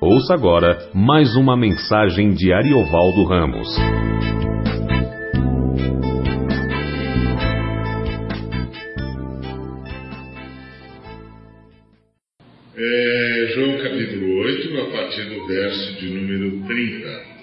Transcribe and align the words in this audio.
Ouça 0.00 0.34
agora 0.34 0.90
mais 0.92 1.36
uma 1.36 1.56
mensagem 1.56 2.32
de 2.32 2.52
Ariovaldo 2.52 3.24
Ramos. 3.24 3.68
É, 12.76 13.46
João 13.54 13.78
capítulo 13.78 14.40
8, 14.42 14.80
a 14.80 14.90
partir 14.90 15.24
do 15.30 15.46
verso 15.46 15.94
de 16.00 16.10
número 16.10 16.66
30. 16.66 17.33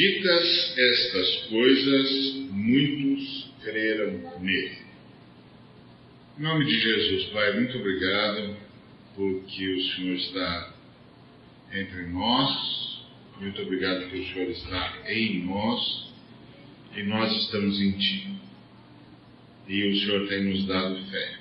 Ditas 0.00 0.78
estas 0.78 1.36
coisas, 1.50 2.32
muitos 2.52 3.52
creram 3.62 4.40
nele. 4.40 4.78
Em 6.38 6.42
nome 6.42 6.64
de 6.64 6.80
Jesus, 6.80 7.24
Pai, 7.24 7.52
muito 7.52 7.76
obrigado 7.76 8.56
porque 9.14 9.68
o 9.68 9.82
Senhor 9.82 10.16
está 10.16 10.74
entre 11.74 12.06
nós. 12.06 13.04
Muito 13.42 13.60
obrigado 13.60 14.04
porque 14.04 14.20
o 14.20 14.26
Senhor 14.32 14.50
está 14.52 15.02
em 15.06 15.44
nós 15.44 16.08
e 16.96 17.02
nós 17.02 17.30
estamos 17.42 17.78
em 17.78 17.92
Ti. 17.92 18.40
E 19.68 19.86
o 19.86 19.96
Senhor 19.98 20.28
tem 20.28 20.44
nos 20.44 20.66
dado 20.66 20.96
fé. 21.10 21.38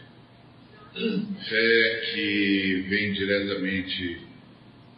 Fé 1.47 2.11
que 2.13 2.85
vem 2.89 3.13
diretamente 3.13 4.17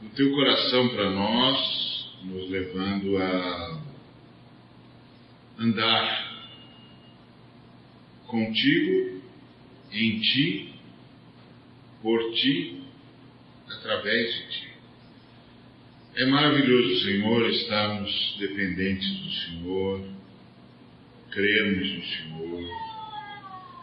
do 0.01 0.09
Teu 0.15 0.31
coração 0.31 0.89
para 0.89 1.11
nós, 1.11 1.80
nos 2.23 2.49
levando 2.49 3.17
a 3.17 3.81
andar 5.59 6.31
contigo, 8.27 9.21
em 9.91 10.19
ti, 10.21 10.73
por 12.01 12.33
ti, 12.33 12.83
através 13.69 14.33
de 14.33 14.47
ti. 14.49 14.71
É 16.15 16.25
maravilhoso, 16.25 17.03
Senhor, 17.05 17.49
estarmos 17.49 18.35
dependentes 18.39 19.09
do 19.19 19.31
Senhor, 19.31 20.09
crermos 21.31 21.89
no 21.89 22.03
Senhor. 22.03 22.69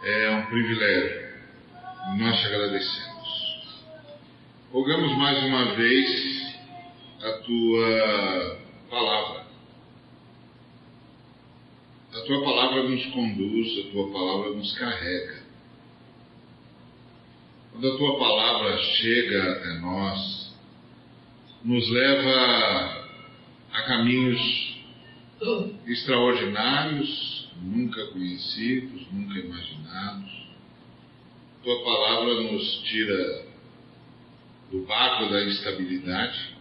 É 0.05 0.31
um 0.31 0.47
privilégio. 0.47 1.29
Nós 2.19 2.41
te 2.41 2.47
agradecemos. 2.47 3.85
Rogamos 4.73 5.17
mais 5.17 5.43
uma 5.45 5.75
vez 5.75 6.48
a 7.23 7.33
tua 7.33 8.61
palavra. 8.89 9.47
A 12.13 12.21
tua 12.21 12.45
palavra 12.45 12.83
nos 12.85 13.07
conduz, 13.07 13.87
a 13.87 13.91
tua 13.91 14.11
palavra 14.13 14.51
nos 14.51 14.79
carrega. 14.79 15.43
Quando 17.73 17.89
a 17.93 17.97
tua 17.97 18.19
palavra 18.19 18.79
chega 18.79 19.53
até 19.53 19.79
nós, 19.81 20.57
nos 21.65 21.89
leva 21.91 23.09
a 23.73 23.83
caminhos 23.83 24.77
extraordinários, 25.87 27.49
nunca 27.61 28.07
conhecidos, 28.07 29.07
nunca 29.13 29.39
imaginados. 29.39 30.49
Tua 31.63 31.85
palavra 31.85 32.43
nos 32.43 32.83
tira 32.85 33.45
do 34.71 34.83
barco 34.83 35.31
da 35.31 35.45
instabilidade 35.45 36.58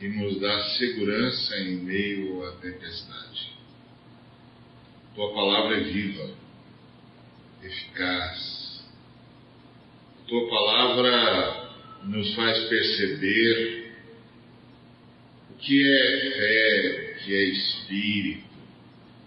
e 0.00 0.08
nos 0.08 0.40
dá 0.40 0.62
segurança 0.78 1.58
em 1.58 1.76
meio 1.76 2.42
à 2.48 2.52
tempestade. 2.52 3.52
Tua 5.14 5.34
palavra 5.34 5.76
é 5.76 5.80
viva, 5.80 6.30
eficaz. 7.62 8.82
Tua 10.26 10.48
palavra 10.48 11.70
nos 12.04 12.34
faz 12.34 12.58
perceber 12.64 13.92
o 15.50 15.54
que 15.58 15.82
é 15.84 16.30
fé, 16.30 17.12
o 17.12 17.24
que 17.24 17.34
é 17.34 17.44
espírito 17.44 18.50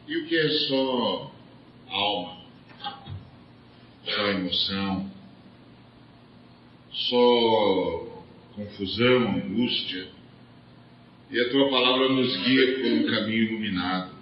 e 0.07 0.17
o 0.17 0.25
que 0.25 0.35
é 0.35 0.49
só 0.67 1.31
alma, 1.87 2.45
só 4.05 4.27
emoção, 4.29 5.11
só 6.91 8.23
confusão, 8.55 9.35
angústia 9.35 10.22
e 11.33 11.39
a 11.39 11.49
tua 11.49 11.67
palavra 11.67 12.09
nos 12.09 12.37
guia 12.43 12.75
por 12.75 12.91
um 12.91 13.07
caminho 13.07 13.43
iluminado, 13.45 14.13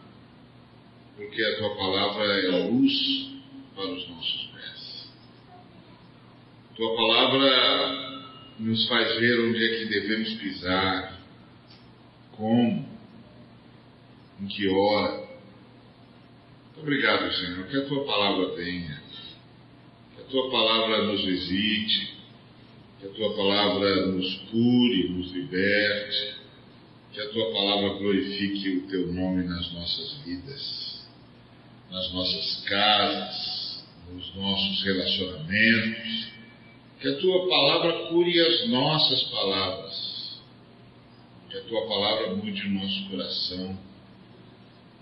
porque 1.17 1.43
a 1.43 1.57
tua 1.57 1.75
palavra 1.75 2.23
é 2.23 2.47
luz 2.69 3.31
para 3.75 3.85
os 3.91 4.09
nossos 4.09 4.49
pés. 4.53 5.11
A 6.71 6.73
tua 6.73 6.95
palavra 6.95 8.31
nos 8.59 8.87
faz 8.87 9.19
ver 9.19 9.41
onde 9.41 9.61
é 9.61 9.77
que 9.77 9.85
devemos 9.87 10.33
pisar, 10.35 11.19
como, 12.31 12.87
em 14.39 14.47
que 14.47 14.69
hora. 14.69 15.17
Muito 15.17 16.79
obrigado, 16.79 17.29
Senhor, 17.33 17.67
que 17.67 17.75
a 17.75 17.85
tua 17.87 18.05
palavra 18.05 18.55
venha, 18.55 19.01
que 20.15 20.21
a 20.21 20.25
tua 20.27 20.49
palavra 20.49 21.03
nos 21.07 21.25
visite, 21.25 22.15
que 23.01 23.07
a 23.07 23.09
tua 23.09 23.35
palavra 23.35 24.05
nos 24.07 24.33
cure, 24.49 25.09
nos 25.09 25.29
liberte 25.33 26.40
que 27.13 27.19
a 27.19 27.29
tua 27.29 27.51
palavra 27.51 27.89
glorifique 27.99 28.69
o 28.69 28.87
teu 28.87 29.11
nome 29.11 29.43
nas 29.43 29.71
nossas 29.73 30.13
vidas, 30.23 31.05
nas 31.89 32.11
nossas 32.13 32.63
casas, 32.65 33.83
nos 34.09 34.35
nossos 34.35 34.83
relacionamentos. 34.83 36.31
Que 37.01 37.07
a 37.09 37.17
tua 37.17 37.49
palavra 37.49 38.07
cure 38.07 38.39
as 38.39 38.69
nossas 38.69 39.23
palavras. 39.23 40.39
Que 41.49 41.57
a 41.57 41.61
tua 41.63 41.87
palavra 41.87 42.35
mude 42.35 42.61
o 42.61 42.69
nosso 42.69 43.09
coração. 43.09 43.77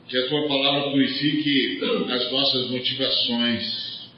Que 0.07 0.17
a 0.17 0.29
tua 0.29 0.47
palavra 0.47 0.89
purifique 0.91 1.79
as 2.11 2.31
nossas 2.31 2.71
motivações. 2.71 4.09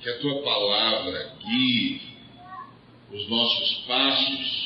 Que 0.00 0.08
a 0.08 0.18
tua 0.18 0.42
palavra 0.42 1.32
guie 1.44 2.00
os 3.12 3.28
nossos 3.28 3.84
passos 3.86 4.65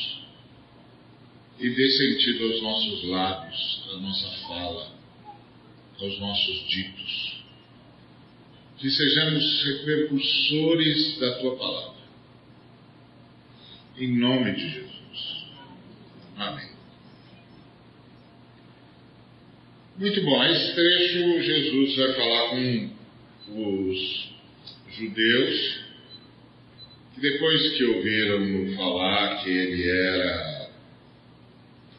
e 1.61 1.69
dê 1.69 1.89
sentido 1.91 2.45
aos 2.45 2.61
nossos 2.63 3.03
lábios, 3.03 3.83
à 3.93 3.97
nossa 3.97 4.29
fala, 4.47 4.91
aos 5.99 6.19
nossos 6.19 6.67
ditos. 6.67 7.43
Que 8.79 8.89
sejamos 8.89 9.63
repercussores 9.63 11.19
da 11.19 11.39
tua 11.39 11.55
palavra. 11.55 12.01
Em 13.99 14.17
nome 14.17 14.53
de 14.53 14.69
Jesus. 14.69 15.45
Amém. 16.35 16.71
Muito 19.99 20.19
bom, 20.23 20.43
esse 20.45 20.73
trecho 20.73 21.43
Jesus 21.43 21.95
vai 21.95 22.13
falar 22.13 22.49
com 22.49 22.89
os 23.91 24.31
judeus 24.97 25.79
que 27.13 27.21
depois 27.21 27.77
que 27.77 27.83
ouviram 27.83 28.75
falar 28.77 29.43
que 29.43 29.49
ele 29.51 29.87
era 29.87 30.50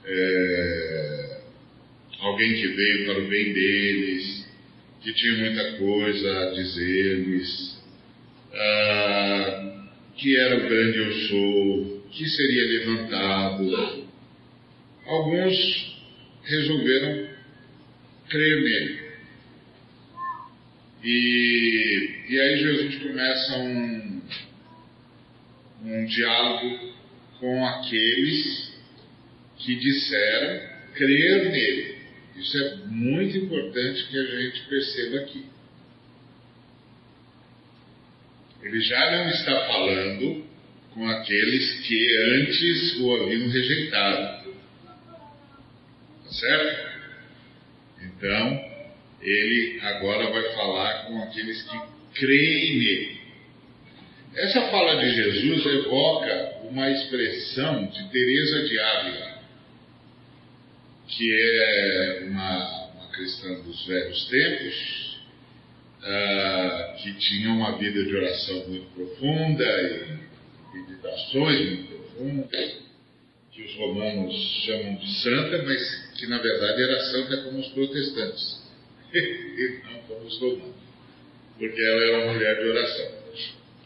é, 0.04 1.40
alguém 2.20 2.54
que 2.54 2.68
veio 2.68 3.06
para 3.06 3.18
o 3.18 3.28
bem 3.28 3.52
deles, 3.52 4.46
que 5.00 5.12
tinha 5.12 5.38
muita 5.38 5.78
coisa 5.78 6.40
a 6.40 6.50
dizer-lhes, 6.52 7.82
ah, 8.52 9.86
que 10.16 10.36
era 10.36 10.56
o 10.56 10.68
grande 10.68 10.98
eu 10.98 11.12
sou, 11.28 12.06
que 12.10 12.24
seria 12.28 12.78
levantado. 12.78 14.06
Alguns 15.06 15.96
resolveram 16.44 17.28
crer 18.28 18.62
nele. 18.62 19.02
E, 21.04 22.10
e 22.28 22.40
aí 22.40 22.56
Jesus 22.58 23.02
começa 23.02 23.58
um, 23.58 24.22
um 25.84 26.04
diálogo 26.06 26.92
com 27.40 27.66
aqueles 27.66 28.71
que 29.64 29.76
disseram 29.76 30.72
crer 30.94 31.50
nele. 31.50 31.96
Isso 32.36 32.58
é 32.58 32.76
muito 32.86 33.36
importante 33.36 34.04
que 34.08 34.18
a 34.18 34.24
gente 34.24 34.62
perceba 34.68 35.18
aqui. 35.18 35.46
Ele 38.62 38.80
já 38.80 39.10
não 39.10 39.28
está 39.30 39.66
falando 39.66 40.44
com 40.94 41.08
aqueles 41.08 41.80
que 41.86 42.16
antes 42.34 43.00
o 43.00 43.14
haviam 43.14 43.48
rejeitado. 43.48 44.50
Tá 46.24 46.30
certo? 46.30 46.92
Então, 48.02 48.72
ele 49.20 49.80
agora 49.82 50.30
vai 50.30 50.54
falar 50.54 51.06
com 51.06 51.22
aqueles 51.22 51.62
que 51.62 51.80
creem 52.14 52.78
nele. 52.78 53.22
Essa 54.34 54.70
fala 54.70 54.96
de 54.96 55.14
Jesus 55.14 55.66
evoca 55.66 56.62
uma 56.70 56.90
expressão 56.90 57.86
de 57.86 58.08
Teresa 58.10 58.62
de 58.66 58.78
Ávila 58.78 59.31
que 61.16 61.32
é 61.32 62.24
uma, 62.28 62.90
uma 62.94 63.06
cristã 63.08 63.54
dos 63.60 63.86
velhos 63.86 64.24
tempos, 64.28 65.18
uh, 66.00 67.02
que 67.02 67.14
tinha 67.18 67.50
uma 67.50 67.78
vida 67.78 68.04
de 68.04 68.16
oração 68.16 68.68
muito 68.68 68.86
profunda 68.94 69.64
e 69.64 70.18
meditações 70.74 71.60
muito 71.60 71.88
profundas, 71.88 72.82
que 73.52 73.62
os 73.62 73.74
romanos 73.76 74.34
chamam 74.64 74.96
de 74.96 75.22
santa, 75.22 75.62
mas 75.62 76.12
que 76.16 76.26
na 76.26 76.38
verdade 76.38 76.82
era 76.82 77.00
santa 77.00 77.36
como 77.42 77.60
os 77.60 77.68
protestantes, 77.68 78.62
e 79.12 79.80
não 79.84 79.98
como 80.02 80.26
os 80.26 80.38
romanos, 80.40 80.76
porque 81.58 81.80
ela 81.82 82.02
era 82.02 82.24
uma 82.24 82.32
mulher 82.32 82.58
de 82.58 82.68
oração. 82.68 83.22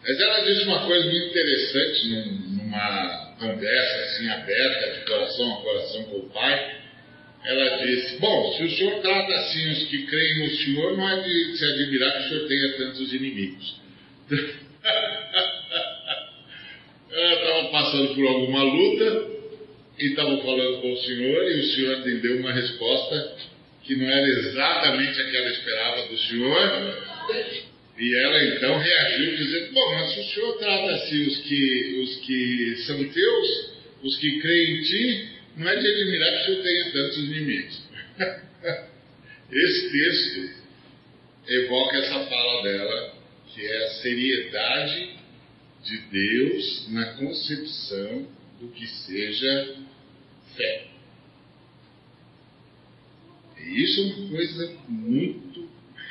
Mas 0.06 0.20
ela 0.20 0.40
disse 0.44 0.64
uma 0.64 0.86
coisa 0.86 1.04
muito 1.10 1.26
interessante 1.26 2.06
numa 2.06 3.34
conversa 3.40 3.96
assim 4.04 4.28
aberta, 4.28 4.92
de 4.92 5.04
coração 5.04 5.52
a 5.52 5.62
coração 5.62 6.04
com 6.04 6.16
o 6.18 6.30
pai. 6.30 6.85
Ela 7.46 7.84
disse: 7.84 8.18
Bom, 8.18 8.52
se 8.56 8.64
o 8.64 8.70
senhor 8.70 9.00
trata 9.00 9.32
assim 9.32 9.70
os 9.70 9.84
que 9.84 10.06
creem 10.06 10.40
no 10.40 10.50
senhor, 10.56 10.96
não 10.96 11.08
é 11.08 11.22
de 11.22 11.56
se 11.56 11.64
admirar 11.64 12.12
que 12.12 12.18
o 12.18 12.28
senhor 12.28 12.48
tenha 12.48 12.72
tantos 12.72 13.12
inimigos. 13.12 13.76
ela 17.12 17.34
estava 17.34 17.68
passando 17.68 18.14
por 18.14 18.26
alguma 18.26 18.62
luta 18.64 19.28
e 19.98 20.06
estava 20.08 20.36
falando 20.38 20.80
com 20.82 20.92
o 20.92 20.98
senhor, 20.98 21.50
e 21.50 21.60
o 21.60 21.64
senhor 21.72 22.02
deu 22.20 22.38
uma 22.38 22.52
resposta 22.52 23.36
que 23.84 23.94
não 23.94 24.10
era 24.10 24.26
exatamente 24.26 25.20
a 25.20 25.30
que 25.30 25.36
ela 25.36 25.50
esperava 25.50 26.08
do 26.08 26.18
senhor. 26.18 27.04
E 27.98 28.14
ela 28.18 28.44
então 28.44 28.76
reagiu 28.76 29.36
dizendo: 29.36 29.72
Bom, 29.72 29.94
mas 29.94 30.12
se 30.12 30.20
o 30.20 30.24
senhor 30.24 30.58
trata 30.58 30.92
assim 30.96 31.26
os 31.28 31.36
que, 31.38 32.00
os 32.02 32.16
que 32.26 32.76
são 32.86 33.04
teus, 33.04 33.70
os 34.02 34.16
que 34.16 34.40
creem 34.40 34.74
em 34.74 34.82
ti, 34.82 35.35
não 35.56 35.68
é 35.68 35.76
de 35.76 35.88
admirar 35.88 36.30
que 36.32 36.38
o 36.38 36.44
senhor 36.44 36.62
tenha 36.62 36.92
tantos 36.92 37.18
inimigos. 37.18 37.82
Esse 39.50 39.90
texto 39.90 40.66
evoca 41.48 41.96
essa 41.96 42.26
fala 42.26 42.62
dela, 42.62 43.14
que 43.54 43.66
é 43.66 43.84
a 43.84 43.90
seriedade 44.02 45.16
de 45.84 45.98
Deus 45.98 46.88
na 46.90 47.06
concepção 47.14 48.26
do 48.60 48.68
que 48.68 48.86
seja 48.86 49.76
fé. 50.56 50.86
E 53.58 53.82
isso 53.82 54.00
é 54.00 54.04
uma 54.04 54.28
coisa 54.28 54.78
muito 54.88 55.68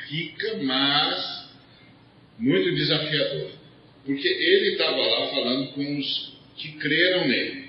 rica, 0.08 0.56
mas 0.62 1.46
muito 2.38 2.74
desafiador, 2.74 3.50
porque 4.04 4.28
ele 4.28 4.72
estava 4.72 4.96
lá 4.96 5.28
falando 5.28 5.72
com 5.72 5.98
os 5.98 6.36
que 6.56 6.72
creram 6.72 7.28
nele. 7.28 7.65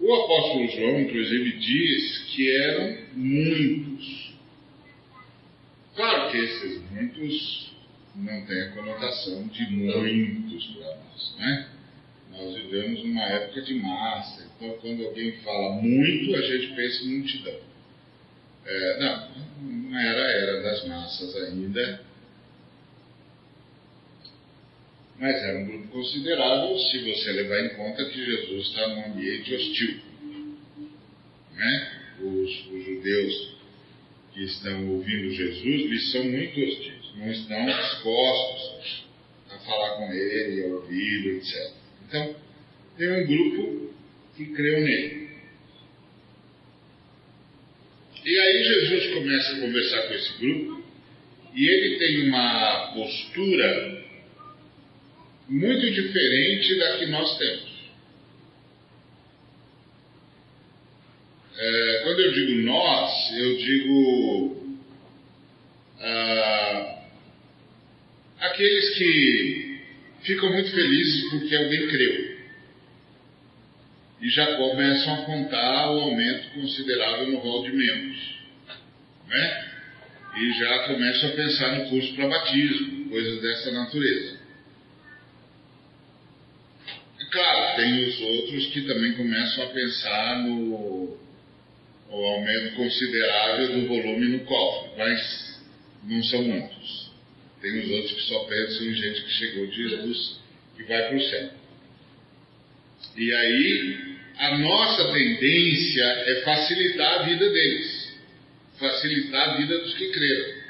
O 0.00 0.14
apóstolo 0.14 0.66
João, 0.68 1.00
inclusive, 1.02 1.58
diz 1.58 2.18
que 2.34 2.50
eram 2.50 2.98
muitos. 3.12 4.34
Claro 5.94 6.30
que 6.30 6.38
esses 6.38 6.90
muitos 6.90 7.74
não 8.16 8.46
têm 8.46 8.62
a 8.62 8.70
conotação 8.70 9.46
de 9.48 9.70
muitos 9.70 10.66
para 10.68 10.96
nós, 10.96 11.34
né? 11.38 11.68
Nós 12.30 12.54
vivemos 12.54 13.04
numa 13.04 13.24
época 13.24 13.60
de 13.60 13.74
massa, 13.74 14.48
então 14.56 14.78
quando 14.80 15.04
alguém 15.04 15.32
fala 15.38 15.82
muito, 15.82 16.34
a 16.34 16.40
gente 16.42 16.74
pensa 16.74 17.04
em 17.04 17.18
multidão. 17.18 17.60
É, 18.64 19.00
não, 19.00 19.28
não 19.62 19.98
era 19.98 20.26
a 20.26 20.30
era 20.30 20.62
das 20.62 20.86
massas 20.86 21.36
ainda, 21.36 22.02
mas 25.20 25.36
era 25.36 25.58
um 25.58 25.66
grupo 25.66 25.88
considerável 25.88 26.78
se 26.78 26.98
você 26.98 27.32
levar 27.32 27.66
em 27.66 27.68
conta 27.76 28.06
que 28.06 28.24
Jesus 28.24 28.68
está 28.68 28.88
num 28.88 29.12
ambiente 29.12 29.54
hostil. 29.54 30.00
Né? 31.54 31.92
Os, 32.22 32.66
os 32.72 32.84
judeus 32.86 33.54
que 34.32 34.44
estão 34.44 34.88
ouvindo 34.88 35.30
Jesus 35.30 35.90
lhes 35.90 36.10
são 36.10 36.24
muito 36.24 36.58
hostis, 36.58 37.16
não 37.16 37.30
estão 37.30 37.66
dispostos 37.66 39.04
a 39.50 39.58
falar 39.58 39.96
com 39.96 40.10
ele, 40.10 40.64
a 40.64 40.66
ouvi-lo, 40.68 41.36
etc. 41.36 41.70
Então, 42.08 42.36
tem 42.96 43.12
um 43.12 43.26
grupo 43.26 43.94
que 44.36 44.46
creu 44.46 44.80
nele. 44.80 45.28
E 48.24 48.38
aí 48.38 48.64
Jesus 48.64 49.14
começa 49.14 49.52
a 49.52 49.60
conversar 49.60 50.02
com 50.08 50.14
esse 50.14 50.38
grupo 50.38 50.82
e 51.54 51.66
ele 51.68 51.98
tem 51.98 52.28
uma 52.28 52.92
postura 52.94 53.99
muito 55.50 55.90
diferente 55.90 56.78
da 56.78 56.98
que 56.98 57.06
nós 57.06 57.36
temos. 57.36 57.70
É, 61.58 62.00
quando 62.04 62.20
eu 62.20 62.32
digo 62.32 62.62
nós, 62.62 63.32
eu 63.36 63.56
digo 63.56 64.76
ah, 65.98 67.02
aqueles 68.38 68.96
que 68.96 69.80
ficam 70.22 70.52
muito 70.52 70.70
felizes 70.70 71.30
porque 71.30 71.54
alguém 71.54 71.88
creu 71.88 72.40
e 74.22 74.30
já 74.30 74.56
começam 74.56 75.14
a 75.14 75.22
contar 75.24 75.90
o 75.90 76.00
aumento 76.00 76.50
considerável 76.54 77.28
no 77.28 77.38
rol 77.38 77.64
de 77.64 77.72
membros, 77.72 78.38
né? 79.26 79.70
E 80.36 80.52
já 80.52 80.86
começam 80.86 81.30
a 81.30 81.32
pensar 81.32 81.78
no 81.78 81.90
curso 81.90 82.14
para 82.14 82.28
batismo, 82.28 83.08
coisas 83.08 83.42
dessa 83.42 83.72
natureza. 83.72 84.39
Claro, 87.30 87.76
tem 87.76 88.08
os 88.08 88.20
outros 88.20 88.66
que 88.66 88.82
também 88.82 89.12
começam 89.12 89.62
a 89.62 89.68
pensar 89.68 90.38
no, 90.42 91.16
no 92.10 92.24
aumento 92.24 92.74
considerável 92.74 93.68
do 93.68 93.86
volume 93.86 94.28
no 94.30 94.40
cofre, 94.40 94.90
mas 94.98 95.60
não 96.02 96.22
são 96.24 96.42
muitos. 96.42 97.10
Tem 97.62 97.78
os 97.78 97.88
outros 97.88 98.12
que 98.14 98.22
só 98.22 98.44
pensam 98.44 98.86
em 98.86 98.94
gente 98.94 99.22
que 99.22 99.30
chegou 99.30 99.66
de 99.68 99.76
Jesus 99.76 100.40
e 100.76 100.82
vai 100.82 101.06
para 101.06 101.16
o 101.16 101.22
céu. 101.22 101.50
E 103.16 103.32
aí, 103.32 104.16
a 104.36 104.58
nossa 104.58 105.12
tendência 105.12 106.04
é 106.04 106.42
facilitar 106.42 107.20
a 107.20 107.22
vida 107.22 107.48
deles, 107.48 108.18
facilitar 108.76 109.50
a 109.50 109.56
vida 109.56 109.78
dos 109.78 109.94
que 109.94 110.10
creram. 110.10 110.60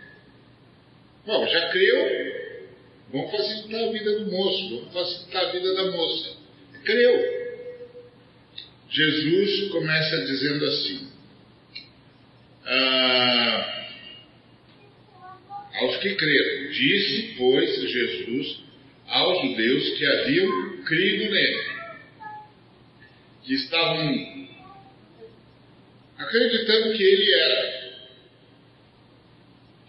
Bom, 1.26 1.46
já 1.46 1.70
creu, 1.70 2.66
vamos 3.10 3.30
facilitar 3.30 3.88
a 3.88 3.92
vida 3.92 4.18
do 4.18 4.30
moço, 4.30 4.68
vamos 4.76 4.92
facilitar 4.92 5.42
a 5.42 5.52
vida 5.52 5.74
da 5.74 5.90
moça 5.90 6.39
creu. 6.84 7.40
Jesus 8.90 9.70
começa 9.70 10.24
dizendo 10.24 10.64
assim: 10.66 11.08
ah, 12.66 13.86
aos 15.80 15.96
que 15.98 16.14
creram, 16.14 16.70
disse, 16.70 17.34
pois, 17.38 17.90
Jesus 17.90 18.70
aos 19.10 19.42
judeus 19.42 19.98
que 19.98 20.06
haviam 20.06 20.82
crido 20.84 21.32
nele, 21.32 21.64
que 23.42 23.54
estavam 23.54 24.48
acreditando 26.16 26.96
que 26.96 27.02
ele 27.02 27.34
era 27.34 27.80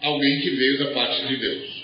alguém 0.02 0.42
que 0.42 0.50
veio 0.50 0.80
da 0.80 0.92
parte 0.92 1.28
de 1.28 1.38
Deus. 1.38 1.82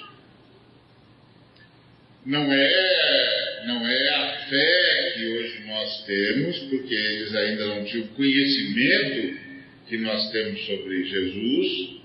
Não 2.26 2.52
é, 2.52 3.64
não 3.68 3.88
é 3.88 4.10
a 4.10 4.37
fé 4.50 5.12
que 5.14 5.26
hoje 5.26 5.64
nós 5.68 6.06
temos, 6.06 6.60
porque 6.70 6.94
eles 6.94 7.36
ainda 7.36 7.66
não 7.68 7.86
tinham 7.86 8.08
conhecimento 8.08 9.40
que 9.88 9.98
nós 9.98 10.32
temos 10.32 10.66
sobre 10.66 11.04
Jesus, 11.06 12.02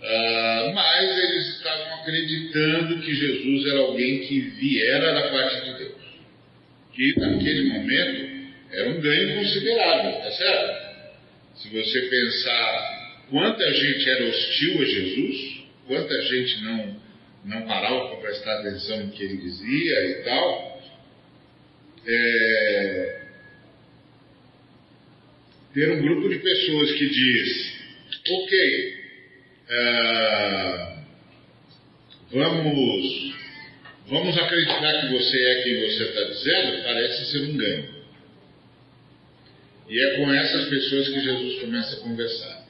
uh, 0.00 0.72
mas 0.74 1.18
eles 1.18 1.56
estavam 1.56 1.94
acreditando 2.00 3.00
que 3.00 3.14
Jesus 3.14 3.66
era 3.66 3.78
alguém 3.80 4.20
que 4.20 4.40
viera 4.40 5.12
da 5.12 5.28
parte 5.30 5.64
de 5.64 5.78
Deus. 5.78 6.06
Que 6.92 7.20
naquele 7.20 7.68
momento 7.68 8.36
era 8.72 8.90
um 8.90 9.00
ganho 9.00 9.36
considerável, 9.36 10.12
tá 10.20 10.30
certo? 10.32 10.86
Se 11.56 11.68
você 11.70 12.00
pensar 12.02 13.24
quanta 13.30 13.72
gente 13.72 14.10
era 14.10 14.24
hostil 14.28 14.82
a 14.82 14.84
Jesus, 14.84 15.60
quanta 15.86 16.22
gente 16.22 16.62
não, 16.62 16.96
não 17.44 17.62
parava 17.66 18.08
para 18.08 18.16
prestar 18.18 18.60
atenção 18.60 19.06
no 19.06 19.12
que 19.12 19.22
ele 19.22 19.38
dizia 19.38 20.06
e 20.10 20.14
tal, 20.24 20.75
é, 22.06 23.22
ter 25.74 25.90
um 25.90 26.02
grupo 26.02 26.28
de 26.28 26.38
pessoas 26.38 26.92
que 26.92 27.08
diz, 27.08 27.72
ok, 28.28 29.04
é, 29.68 30.96
vamos, 32.30 33.34
vamos 34.08 34.38
acreditar 34.38 35.00
que 35.00 35.12
você 35.12 35.36
é 35.36 35.62
quem 35.62 35.80
você 35.80 36.04
está 36.04 36.22
dizendo, 36.24 36.84
parece 36.84 37.30
ser 37.30 37.38
um 37.50 37.56
ganho. 37.56 37.96
E 39.88 40.00
é 40.00 40.16
com 40.16 40.32
essas 40.32 40.68
pessoas 40.68 41.08
que 41.08 41.20
Jesus 41.20 41.60
começa 41.60 41.96
a 41.96 42.00
conversar. 42.00 42.66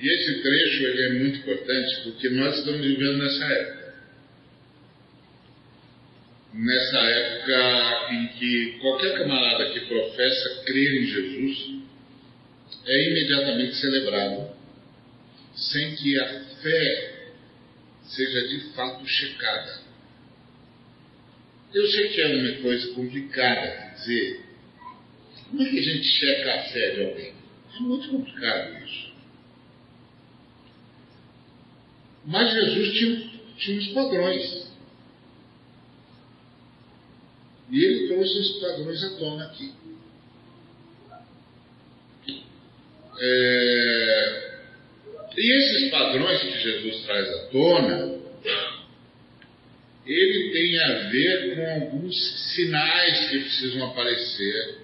E 0.00 0.08
esse 0.08 0.42
trecho 0.42 0.84
ele 0.84 1.02
é 1.02 1.12
muito 1.14 1.38
importante 1.38 2.02
porque 2.04 2.28
nós 2.30 2.58
estamos 2.58 2.86
vivendo 2.86 3.18
nessa 3.18 3.44
época 3.44 3.77
nessa 6.52 6.98
época 6.98 8.14
em 8.14 8.28
que 8.28 8.78
qualquer 8.80 9.18
camarada 9.18 9.70
que 9.72 9.80
professa 9.80 10.64
crer 10.64 11.02
em 11.02 11.06
Jesus 11.06 11.78
é 12.86 13.10
imediatamente 13.10 13.74
celebrado, 13.76 14.50
sem 15.54 15.94
que 15.96 16.18
a 16.18 16.44
fé 16.62 17.18
seja 18.04 18.48
de 18.48 18.60
fato 18.72 19.06
checada. 19.06 19.82
Eu 21.74 21.86
sei 21.86 22.08
que 22.08 22.20
é 22.22 22.26
uma 22.28 22.62
coisa 22.62 22.94
complicada 22.94 23.92
dizer. 23.96 24.40
Como 25.50 25.62
é 25.62 25.70
que 25.70 25.78
a 25.78 25.82
gente 25.82 26.04
checa 26.04 26.54
a 26.54 26.62
fé 26.64 26.90
de 26.90 27.04
alguém? 27.04 27.34
É 27.76 27.80
muito 27.80 28.08
complicado 28.08 28.84
isso. 28.84 29.12
Mas 32.24 32.52
Jesus 32.52 32.98
tinha, 32.98 33.30
tinha 33.56 33.78
uns 33.78 33.88
padrões. 33.88 34.67
E 37.70 37.84
ele 37.84 38.08
trouxe 38.08 38.38
esses 38.38 38.60
padrões 38.60 39.04
à 39.04 39.10
tona 39.16 39.44
aqui. 39.44 39.72
É, 43.20 44.48
e 45.36 45.56
esses 45.56 45.90
padrões 45.90 46.40
que 46.40 46.58
Jesus 46.58 47.04
traz 47.04 47.28
à 47.28 47.38
tona, 47.48 48.18
ele 50.06 50.50
tem 50.52 50.78
a 50.78 51.08
ver 51.10 51.54
com 51.54 51.70
alguns 51.70 52.16
sinais 52.54 53.28
que 53.28 53.40
precisam 53.40 53.86
aparecer 53.86 54.78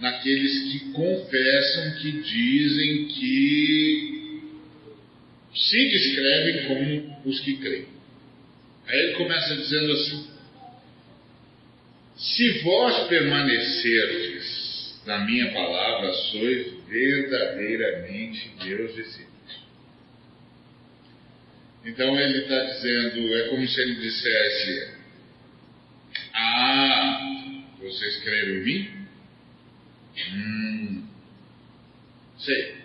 naqueles 0.00 0.72
que 0.72 0.92
confessam, 0.92 1.94
que 1.98 2.12
dizem 2.22 3.08
que 3.08 4.42
se 5.54 5.90
descrevem 5.90 6.66
como 6.66 7.20
os 7.26 7.40
que 7.40 7.56
creem. 7.58 7.86
Aí 8.86 8.98
ele 8.98 9.12
começa 9.14 9.54
dizendo 9.56 9.92
assim: 9.92 10.26
Se 12.22 12.62
vós 12.62 13.08
permanecerdes 13.08 15.02
na 15.04 15.24
minha 15.24 15.52
palavra, 15.52 16.12
sois 16.14 16.72
verdadeiramente 16.86 18.52
meus 18.64 18.94
discípulos. 18.94 19.32
Então 21.84 22.16
ele 22.16 22.38
está 22.38 22.62
dizendo, 22.62 23.34
é 23.34 23.48
como 23.48 23.66
se 23.66 23.80
ele 23.80 23.96
dissesse: 23.96 24.94
Ah, 26.32 27.64
vocês 27.80 28.22
creram 28.22 28.52
em 28.52 28.64
mim? 28.64 29.06
Hum, 30.32 31.08
sei. 32.38 32.76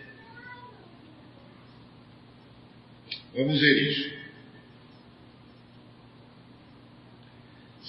Vamos 3.35 3.61
ver 3.61 3.81
isso. 3.83 4.16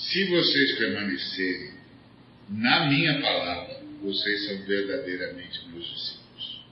Se 0.09 0.25
vocês 0.25 0.79
permanecerem 0.79 1.75
na 2.49 2.87
minha 2.87 3.21
palavra, 3.21 3.83
vocês 4.01 4.47
são 4.47 4.65
verdadeiramente 4.65 5.69
meus 5.69 5.85
discípulos. 5.85 6.65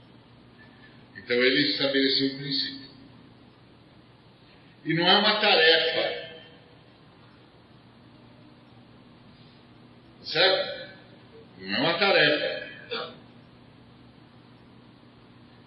Então 1.18 1.36
ele 1.36 1.68
estabeleceu 1.68 2.28
um 2.28 2.38
princípio. 2.38 2.86
E 4.86 4.94
não 4.94 5.06
é 5.06 5.18
uma 5.18 5.38
tarefa. 5.38 6.36
Certo? 10.24 10.90
Não 11.60 11.74
é 11.74 11.80
uma 11.80 11.98
tarefa. 11.98 12.66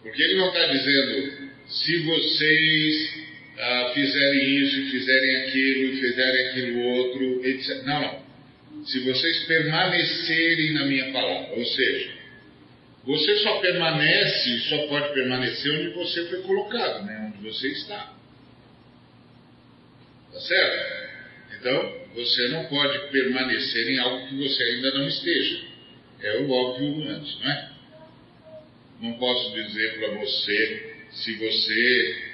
Porque 0.02 0.24
ele 0.24 0.40
não 0.40 0.48
está 0.48 0.66
dizendo, 0.66 1.52
se 1.68 1.98
vocês 2.00 3.29
ah, 3.60 3.92
fizerem 3.94 4.56
isso, 4.58 4.90
fizerem 4.90 5.36
aquilo, 5.38 5.98
fizerem 5.98 6.48
aquilo 6.48 6.82
outro, 6.82 7.46
etc. 7.46 7.84
Não, 7.84 8.02
não. 8.02 8.86
Se 8.86 9.00
vocês 9.02 9.44
permanecerem 9.44 10.74
na 10.74 10.86
minha 10.86 11.12
palavra, 11.12 11.56
ou 11.56 11.66
seja, 11.66 12.12
você 13.04 13.36
só 13.38 13.60
permanece, 13.60 14.60
só 14.70 14.88
pode 14.88 15.14
permanecer 15.14 15.72
onde 15.74 15.90
você 15.90 16.26
foi 16.28 16.42
colocado, 16.44 17.06
né? 17.06 17.34
onde 17.34 17.50
você 17.50 17.68
está. 17.68 18.14
Tá 20.32 20.40
certo? 20.40 21.10
Então, 21.60 22.00
você 22.16 22.48
não 22.50 22.66
pode 22.66 23.12
permanecer 23.12 23.90
em 23.90 24.00
algo 24.00 24.28
que 24.28 24.36
você 24.36 24.64
ainda 24.64 24.92
não 24.94 25.08
esteja. 25.08 25.62
É 26.22 26.38
o 26.40 26.50
óbvio 26.50 27.10
antes, 27.10 27.40
não 27.40 27.52
é? 27.52 27.70
Não 29.02 29.14
posso 29.14 29.54
dizer 29.54 30.00
para 30.00 30.16
você 30.20 30.96
se 31.12 31.36
você 31.36 32.29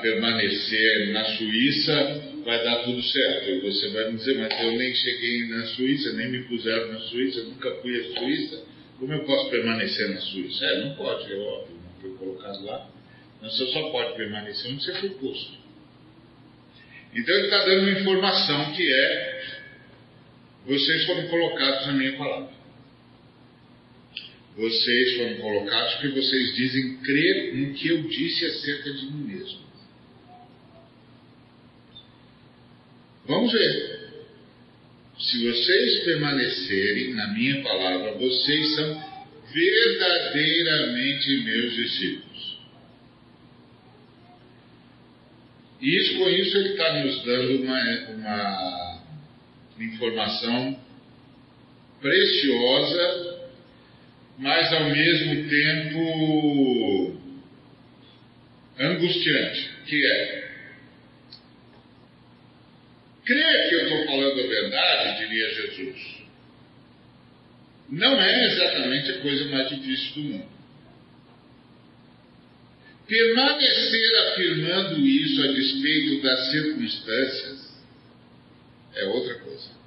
permanecer 0.00 1.12
na 1.12 1.24
Suíça 1.24 2.32
vai 2.44 2.62
dar 2.64 2.76
tudo 2.84 3.02
certo. 3.02 3.50
E 3.50 3.60
você 3.60 3.88
vai 3.90 4.10
me 4.10 4.18
dizer, 4.18 4.38
mas 4.38 4.62
eu 4.62 4.72
nem 4.72 4.94
cheguei 4.94 5.46
na 5.48 5.66
Suíça, 5.66 6.12
nem 6.12 6.28
me 6.28 6.42
puseram 6.44 6.92
na 6.92 7.00
Suíça, 7.00 7.42
nunca 7.44 7.70
fui 7.76 8.00
à 8.00 8.18
Suíça. 8.18 8.64
Como 8.98 9.12
eu 9.12 9.24
posso 9.24 9.50
permanecer 9.50 10.10
na 10.10 10.20
Suíça? 10.20 10.64
É, 10.64 10.84
não 10.84 10.94
pode, 10.94 11.32
é 11.32 11.36
óbvio, 11.36 11.76
não 11.76 12.00
foi 12.00 12.10
colocado 12.16 12.64
lá. 12.64 12.88
Mas 13.40 13.56
você 13.56 13.66
só 13.72 13.90
pode 13.90 14.16
permanecer 14.16 14.70
onde 14.70 14.84
você 14.84 14.94
foi 14.94 15.10
posto. 15.10 15.62
Então 17.14 17.34
ele 17.34 17.44
está 17.44 17.58
dando 17.64 17.80
uma 17.80 18.00
informação 18.00 18.72
que 18.72 18.94
é: 18.94 19.44
vocês 20.66 21.04
foram 21.06 21.26
colocados 21.28 21.86
na 21.88 21.92
minha 21.94 22.16
palavra. 22.16 22.61
Vocês 24.56 25.16
foram 25.16 25.36
colocados 25.36 25.94
porque 25.94 26.20
vocês 26.20 26.54
dizem 26.54 26.96
crer 26.98 27.54
no 27.56 27.72
que 27.74 27.88
eu 27.88 28.02
disse 28.02 28.44
acerca 28.44 28.92
de 28.92 29.06
mim 29.06 29.24
mesmo. 29.24 29.60
Vamos 33.26 33.52
ver. 33.52 34.02
Se 35.18 35.48
vocês 35.48 36.04
permanecerem 36.04 37.14
na 37.14 37.28
minha 37.28 37.62
palavra, 37.62 38.12
vocês 38.12 38.74
são 38.74 39.12
verdadeiramente 39.52 41.44
meus 41.44 41.74
discípulos. 41.74 42.58
E 45.80 45.96
isso, 45.96 46.18
com 46.18 46.28
isso 46.28 46.56
ele 46.58 46.68
está 46.70 47.02
nos 47.02 47.24
dando 47.24 47.62
uma, 47.62 48.08
uma 48.10 49.84
informação 49.84 50.80
preciosa 52.00 53.31
mas 54.38 54.72
ao 54.72 54.84
mesmo 54.90 55.48
tempo 55.48 57.20
angustiante, 58.78 59.70
que 59.86 60.06
é 60.06 60.52
crer 63.24 63.68
que 63.68 63.74
eu 63.74 63.82
estou 63.84 64.04
falando 64.06 64.40
a 64.40 64.46
verdade, 64.46 65.26
diria 65.26 65.54
Jesus, 65.54 66.22
não 67.88 68.20
é 68.20 68.44
exatamente 68.46 69.10
a 69.12 69.20
coisa 69.20 69.44
mais 69.50 69.68
difícil 69.68 70.14
do 70.14 70.22
mundo. 70.22 70.52
Permanecer 73.06 74.18
afirmando 74.28 75.06
isso 75.06 75.42
a 75.42 75.48
despeito 75.48 76.22
das 76.22 76.50
circunstâncias 76.50 77.72
é 78.94 79.04
outra 79.04 79.34
coisa. 79.40 79.81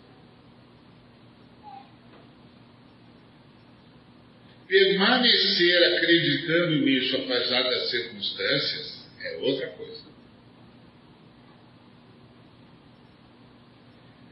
Permanecer 4.67 5.84
acreditando 5.95 6.77
nisso, 6.77 7.15
apesar 7.17 7.63
das 7.63 7.89
circunstâncias, 7.91 9.05
é 9.22 9.38
outra 9.38 9.67
coisa. 9.67 10.03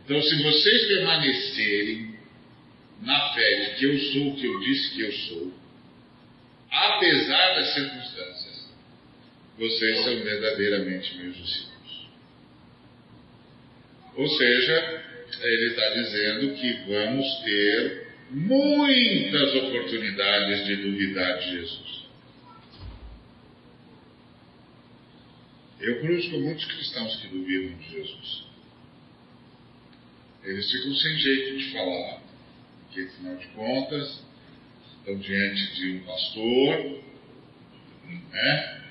Então, 0.03 0.21
se 0.21 0.43
vocês 0.43 0.87
permanecerem 0.87 2.17
na 3.01 3.33
fé 3.33 3.55
de 3.55 3.75
que 3.75 3.85
eu 3.85 3.99
sou 3.99 4.29
o 4.29 4.35
que 4.35 4.45
eu 4.45 4.59
disse 4.61 4.95
que 4.95 5.01
eu 5.01 5.11
sou, 5.11 5.53
apesar 6.69 7.55
das 7.55 7.73
circunstâncias, 7.73 8.69
vocês 9.57 10.03
são 10.03 10.23
verdadeiramente 10.23 11.15
meus 11.17 11.37
discípulos. 11.37 12.07
Ou 14.15 14.27
seja, 14.27 15.03
ele 15.41 15.69
está 15.69 15.89
dizendo 15.89 16.55
que 16.55 16.73
vamos 16.87 17.25
ter 17.43 18.02
muitas 18.32 19.56
oportunidades 19.56 20.65
de 20.65 20.75
duvidar 20.77 21.39
de 21.39 21.51
Jesus. 21.51 22.03
Eu 25.80 26.00
conheço 26.00 26.39
muitos 26.39 26.65
cristãos 26.65 27.15
que 27.18 27.27
duvidam 27.27 27.77
de 27.77 27.92
Jesus. 27.92 28.44
Eles 30.44 30.72
ficam 30.72 30.96
sem 30.96 31.18
jeito 31.18 31.58
de 31.58 31.72
falar, 31.72 32.22
porque 32.86 33.01
afinal 33.01 33.36
de 33.36 33.48
contas 33.48 34.24
estão 34.98 35.18
diante 35.20 35.75
de 35.75 35.92
um 35.92 36.00
pastor, 36.06 37.03
né? 38.32 38.82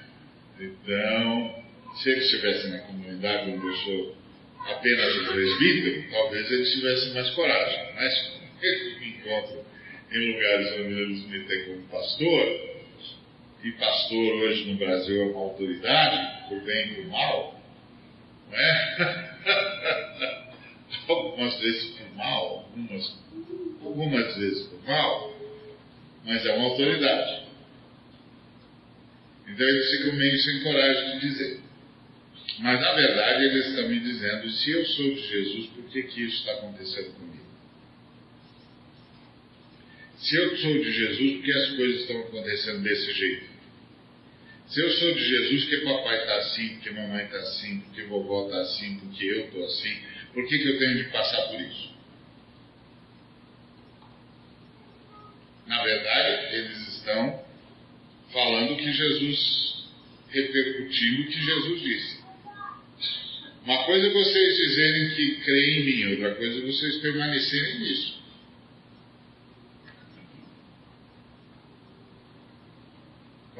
Então, 0.61 1.65
se 1.97 2.11
eles 2.11 2.25
estivessem 2.25 2.71
na 2.71 2.79
comunidade 2.81 3.51
onde 3.51 3.67
eu 3.67 3.77
sou 3.77 4.17
apenas 4.67 5.17
um 5.17 5.27
presbítero, 5.27 6.11
talvez 6.11 6.51
eles 6.51 6.73
tivessem 6.73 7.15
mais 7.15 7.31
coragem. 7.31 7.95
Mas 7.95 8.33
encontram 9.23 9.65
em 10.13 10.33
lugares 10.33 10.73
onde 10.73 11.01
eles 11.01 11.27
me 11.27 11.45
têm 11.45 11.65
como 11.67 11.83
pastor, 11.89 12.73
e 13.65 13.73
pastor 13.73 14.35
hoje 14.35 14.73
no 14.73 14.77
Brasil 14.77 15.23
é 15.23 15.27
uma 15.27 15.41
autoridade, 15.41 16.49
por 16.49 16.61
bem 16.63 16.87
e 16.87 16.95
por 16.97 17.07
mal, 17.07 17.61
não 18.51 18.59
é? 18.59 19.33
algumas 21.09 21.59
vezes 21.61 21.91
por 21.97 22.17
mal, 22.17 22.59
algumas, 22.59 23.19
algumas 23.83 24.37
vezes 24.37 24.67
por 24.67 24.83
mal, 24.85 25.33
mas 26.25 26.45
é 26.45 26.55
uma 26.55 26.69
autoridade. 26.69 27.43
Então 29.47 29.69
eles 29.69 29.91
ficam 29.91 30.15
meio 30.15 30.39
sem 30.39 30.63
coragem 30.63 31.19
de 31.19 31.29
dizer. 31.29 31.61
Mas 32.59 32.81
na 32.81 32.93
verdade 32.93 33.45
eles 33.45 33.67
estão 33.67 33.89
me 33.89 34.01
dizendo: 34.01 34.51
se 34.51 34.71
eu 34.71 34.87
sou 34.87 35.15
de 35.15 35.29
Jesus, 35.29 35.67
por 35.69 35.85
que, 35.85 36.03
que 36.05 36.23
isso 36.23 36.37
está 36.39 36.53
acontecendo 36.53 37.15
comigo? 37.15 37.42
Se 40.23 40.37
eu 40.37 40.57
sou 40.57 40.73
de 40.79 40.93
Jesus, 40.93 41.33
por 41.33 41.43
que 41.43 41.53
as 41.53 41.71
coisas 41.71 42.01
estão 42.03 42.21
acontecendo 42.21 42.83
desse 42.83 43.13
jeito? 43.13 43.53
Se 44.69 44.81
eu 44.81 44.91
sou 44.93 45.15
de 45.15 45.25
Jesus, 45.25 45.65
porque 45.65 45.79
papai 45.79 46.21
está 46.21 46.37
assim, 46.37 46.69
porque 46.69 46.91
mamãe 46.93 47.25
está 47.25 47.39
assim, 47.39 47.81
porque 47.81 48.03
vovó 48.05 48.47
está 48.47 48.61
assim, 48.61 48.99
porque 49.01 49.25
eu 49.25 49.47
estou 49.47 49.65
assim, 49.65 49.99
por 50.33 50.47
que, 50.47 50.59
que 50.59 50.69
eu 50.69 50.79
tenho 50.79 50.97
de 50.97 51.11
passar 51.11 51.43
por 51.49 51.61
isso? 51.61 51.93
Na 55.67 55.83
verdade, 55.83 56.55
eles 56.55 56.89
estão 56.97 57.45
falando 58.33 58.77
que 58.77 58.93
Jesus, 58.93 59.85
repercutindo 60.31 61.23
o 61.23 61.27
que 61.27 61.45
Jesus 61.45 61.83
disse. 61.83 62.23
Uma 63.65 63.85
coisa 63.85 64.07
é 64.07 64.11
vocês 64.11 64.57
dizerem 64.57 65.15
que 65.17 65.35
creem 65.43 65.81
em 65.81 65.85
mim, 65.85 66.11
outra 66.13 66.35
coisa 66.37 66.59
é 66.59 66.63
vocês 66.63 66.97
permanecerem 66.99 67.81
nisso. 67.81 68.22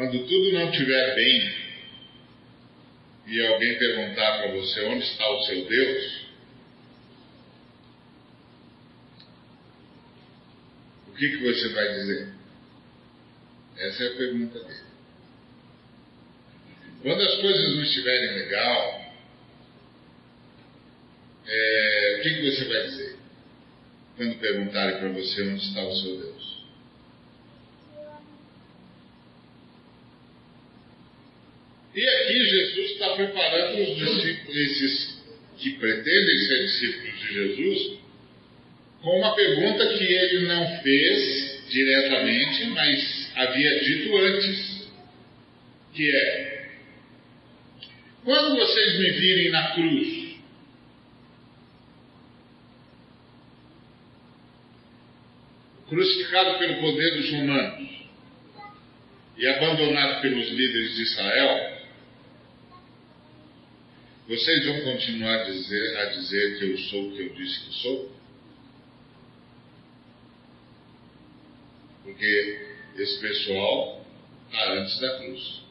Quando 0.03 0.19
tudo 0.27 0.53
não 0.55 0.69
estiver 0.69 1.15
bem 1.15 1.55
e 3.25 3.47
alguém 3.47 3.79
perguntar 3.79 4.39
para 4.39 4.51
você 4.51 4.81
onde 4.87 5.05
está 5.05 5.31
o 5.31 5.45
seu 5.45 5.65
Deus, 5.65 6.23
o 11.07 11.13
que, 11.13 11.29
que 11.29 11.37
você 11.37 11.69
vai 11.69 11.95
dizer? 11.95 12.35
Essa 13.77 14.03
é 14.03 14.07
a 14.09 14.17
pergunta 14.17 14.59
dele. 14.65 14.81
Quando 17.03 17.23
as 17.23 17.41
coisas 17.41 17.77
não 17.77 17.83
estiverem 17.85 18.39
legal, 18.41 19.15
é, 21.47 22.17
o 22.19 22.23
que, 22.23 22.35
que 22.35 22.51
você 22.51 22.65
vai 22.65 22.83
dizer? 22.89 23.19
Quando 24.17 24.41
perguntarem 24.41 24.99
para 24.99 25.11
você 25.11 25.43
onde 25.43 25.65
está 25.65 25.81
o 25.81 25.95
seu 25.95 26.17
Deus? 26.19 26.62
E 31.95 32.09
aqui 32.09 32.45
Jesus 32.45 32.91
está 32.93 33.15
preparando 33.17 33.83
os 33.83 33.97
discípulos, 33.97 34.57
esses 34.57 35.23
que 35.59 35.71
pretendem 35.73 36.39
ser 36.39 36.63
discípulos 36.65 37.21
de 37.21 37.35
Jesus, 37.35 37.99
com 39.03 39.19
uma 39.19 39.35
pergunta 39.35 39.99
que 39.99 40.05
ele 40.05 40.47
não 40.47 40.81
fez 40.83 41.69
diretamente, 41.69 42.65
mas 42.67 43.33
havia 43.37 43.81
dito 43.81 44.17
antes, 44.17 44.89
que 45.95 46.11
é: 46.11 46.69
quando 48.25 48.57
vocês 48.57 48.99
me 48.99 49.11
virem 49.11 49.51
na 49.51 49.73
cruz, 49.73 50.23
crucificado 55.91 56.59
pelo 56.59 56.81
poder 56.81 57.17
dos 57.17 57.31
romanos 57.33 57.91
e 59.37 59.47
abandonado 59.47 60.23
pelos 60.23 60.49
líderes 60.49 60.95
de 60.97 61.03
Israel, 61.03 61.72
vocês 64.29 64.65
vão 64.67 64.81
continuar 64.83 65.41
a 65.41 65.45
dizer, 65.45 65.97
a 65.99 66.05
dizer 66.07 66.59
que 66.59 66.71
eu 66.71 66.79
sou 66.79 67.09
o 67.09 67.13
que 67.13 67.23
eu 67.23 67.29
disse 67.35 67.65
que 67.65 67.75
sou? 67.75 68.13
Porque 72.05 72.69
esse 72.97 73.21
pessoal 73.21 74.05
está 74.47 74.73
antes 74.75 75.01
da 75.01 75.19
cruz. 75.19 75.63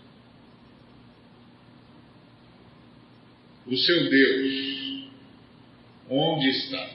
O 3.68 3.78
seu 3.78 4.10
Deus, 4.10 5.10
onde 6.10 6.50
está? 6.50 6.90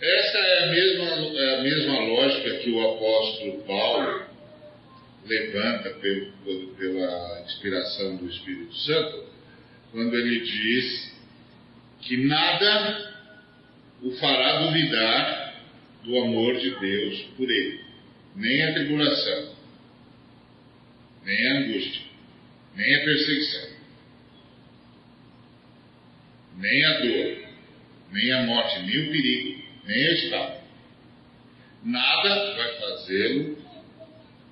Essa 0.00 0.38
é 0.38 0.64
a 0.64 0.66
mesma, 0.70 1.04
é 1.38 1.54
a 1.58 1.62
mesma 1.62 2.00
lógica 2.00 2.58
que 2.58 2.70
o 2.70 2.90
apóstolo 2.90 3.62
Paulo 3.64 4.25
levanta 5.26 5.90
pelo, 5.90 6.32
pela 6.76 7.42
inspiração 7.44 8.16
do 8.16 8.28
Espírito 8.28 8.74
Santo, 8.74 9.24
quando 9.92 10.14
ele 10.14 10.40
diz 10.40 11.16
que 12.02 12.16
nada 12.26 13.14
o 14.02 14.10
fará 14.12 14.60
duvidar 14.66 15.62
do 16.04 16.16
amor 16.18 16.56
de 16.58 16.70
Deus 16.78 17.20
por 17.36 17.50
ele, 17.50 17.80
nem 18.36 18.62
a 18.62 18.74
tribulação, 18.74 19.56
nem 21.24 21.48
a 21.48 21.58
angústia, 21.58 22.02
nem 22.76 22.94
a 22.94 23.04
perseguição, 23.04 23.70
nem 26.58 26.84
a 26.84 27.00
dor, 27.00 27.46
nem 28.12 28.32
a 28.32 28.42
morte, 28.44 28.80
nem 28.80 28.98
o 28.98 29.10
perigo, 29.10 29.62
nem 29.84 30.06
a 30.06 30.12
espada. 30.12 30.60
Nada 31.82 32.56
vai 32.56 32.80
fazê-lo 32.80 33.65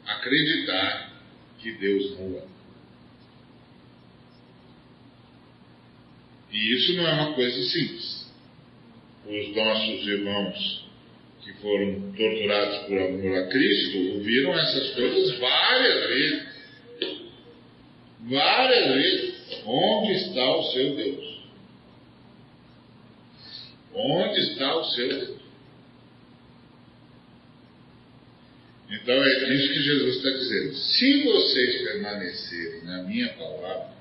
acreditar 0.07 1.12
que 1.59 1.73
Deus 1.73 2.19
não 2.19 2.27
ama. 2.27 2.55
E 6.53 6.75
isso 6.75 6.93
não 6.95 7.07
é 7.07 7.12
uma 7.14 7.33
coisa 7.35 7.62
simples. 7.62 8.33
Os 9.27 9.57
nossos 9.57 10.07
irmãos 10.07 10.85
que 11.43 11.53
foram 11.55 12.12
torturados 12.12 12.87
por 12.87 12.99
amor 12.99 13.38
a 13.38 13.49
Cristo 13.49 13.99
ouviram 14.14 14.59
essas 14.59 14.95
coisas 14.95 15.38
várias 15.38 16.09
vezes. 16.09 16.55
Várias 18.21 18.95
vezes. 18.95 19.35
Onde 19.67 20.12
está 20.12 20.57
o 20.57 20.62
seu 20.73 20.97
Deus? 20.97 21.40
Onde 23.95 24.40
está 24.40 24.77
o 24.77 24.85
seu 24.85 25.09
Deus? 25.09 25.34
Então 28.94 29.14
é 29.14 29.54
isso 29.54 29.72
que 29.72 29.83
Jesus 29.83 30.16
está 30.16 30.30
dizendo. 30.30 30.74
Se 30.76 31.22
vocês 31.24 31.83
permanecerem 31.83 32.85
na 32.85 33.02
minha 33.02 33.28
palavra, 33.30 33.94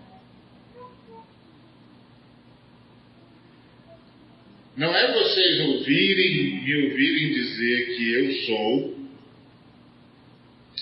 não 4.77 4.95
é 4.95 5.13
vocês 5.13 5.59
ouvirem, 5.61 6.61
me 6.63 6.83
ouvirem 6.85 7.33
dizer 7.33 7.95
que 7.95 8.13
eu 8.13 8.33
sou, 8.45 8.93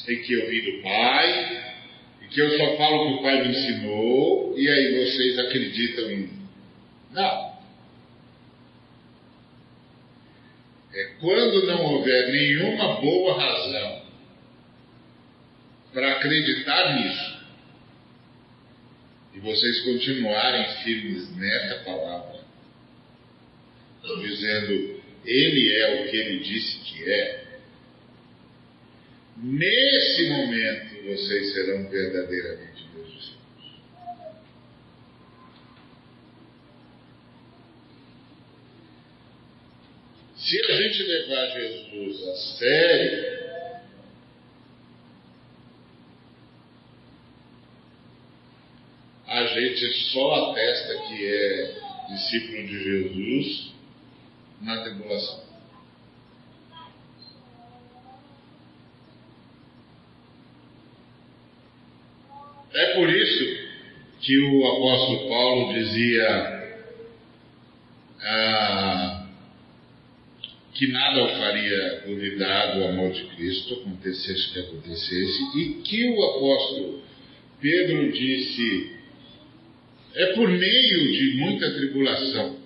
e 0.07 0.15
que 0.17 0.33
eu 0.33 0.49
vi 0.49 0.61
do 0.61 0.81
Pai, 0.81 1.75
e 2.23 2.27
que 2.27 2.41
eu 2.41 2.57
só 2.57 2.77
falo 2.77 2.95
o 2.95 3.07
que 3.07 3.19
o 3.19 3.23
Pai 3.23 3.43
me 3.43 3.49
ensinou, 3.49 4.55
e 4.57 4.67
aí 4.67 5.05
vocês 5.05 5.39
acreditam 5.39 6.11
em 6.11 6.17
mim. 6.17 6.47
Não. 7.11 7.51
É 10.93 11.03
quando 11.21 11.65
não 11.67 11.85
houver 11.85 12.31
nenhuma 12.31 12.99
boa 12.99 13.39
razão 13.39 14.00
para 15.93 16.17
acreditar 16.17 16.95
nisso 16.95 17.41
e 19.33 19.39
vocês 19.39 19.81
continuarem 19.81 20.83
firmes 20.83 21.35
nessa 21.35 21.83
palavra, 21.83 22.41
dizendo 24.21 25.01
Ele 25.25 25.73
é 25.73 26.01
o 26.01 26.09
que 26.09 26.17
Ele 26.17 26.39
disse 26.39 26.79
que 26.79 27.09
é, 27.09 27.43
nesse 29.37 30.29
momento 30.29 31.03
vocês 31.05 31.53
serão 31.53 31.89
verdadeiramente 31.89 32.85
meus 32.93 33.11
discípulos. 33.11 33.41
Se 40.37 40.71
a 40.71 40.75
gente 40.75 41.03
levar 41.03 41.47
Jesus 41.47 42.27
a 42.27 42.35
sério, 42.35 43.41
a 49.31 49.40
gente 49.53 49.93
só 50.11 50.51
atesta 50.51 50.97
que 51.07 51.25
é 51.25 51.81
discípulo 52.09 52.67
de 52.67 52.83
Jesus 52.83 53.71
na 54.61 54.83
tribulação. 54.83 55.41
É 62.73 62.93
por 62.95 63.09
isso 63.09 63.71
que 64.21 64.37
o 64.39 64.67
apóstolo 64.67 65.29
Paulo 65.29 65.73
dizia 65.73 66.61
ah, 68.21 69.27
que 70.73 70.87
nada 70.87 71.25
o 71.25 71.37
faria 71.37 72.03
duvidar 72.07 72.75
do 72.75 72.85
amor 72.85 73.11
de 73.11 73.23
Cristo, 73.35 73.73
acontecesse 73.73 74.49
o 74.49 74.53
que 74.53 74.59
acontecesse, 74.59 75.59
e 75.59 75.81
que 75.83 76.09
o 76.09 76.23
apóstolo 76.23 77.01
Pedro 77.59 78.11
disse 78.11 79.00
é 80.15 80.33
por 80.33 80.49
meio 80.49 81.11
de 81.11 81.35
muita 81.37 81.71
tribulação 81.71 82.59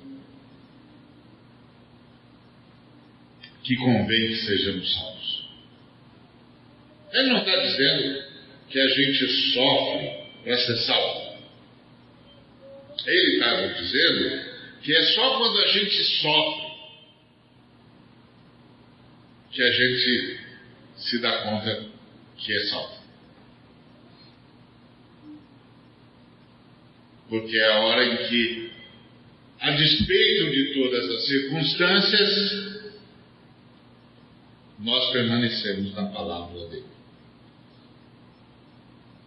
que 3.64 3.76
convém 3.78 4.28
que 4.28 4.36
sejamos 4.36 4.94
salvos. 4.94 5.50
Ele 7.14 7.30
não 7.30 7.40
está 7.40 7.56
dizendo 7.56 8.24
que 8.70 8.80
a 8.80 8.88
gente 8.88 9.28
sofre 9.54 10.26
para 10.44 10.58
ser 10.58 10.78
salvo. 10.78 11.36
Ele 13.06 13.34
estava 13.34 13.68
dizendo 13.74 14.56
que 14.82 14.96
é 14.96 15.04
só 15.14 15.38
quando 15.38 15.62
a 15.62 15.68
gente 15.68 16.04
sofre 16.22 16.66
que 19.52 19.64
a 19.64 19.72
gente 19.72 20.40
se 20.98 21.20
dá 21.20 21.44
conta 21.44 21.86
que 22.38 22.54
é 22.54 22.64
salvo. 22.66 23.05
Porque 27.30 27.58
é 27.58 27.72
a 27.72 27.80
hora 27.80 28.06
em 28.06 28.28
que, 28.28 28.72
a 29.60 29.72
despeito 29.72 30.52
de 30.52 30.74
todas 30.74 31.10
as 31.10 31.26
circunstâncias, 31.26 32.76
nós 34.80 35.12
permanecemos 35.12 35.94
na 35.96 36.06
palavra 36.08 36.68
dele. 36.68 36.86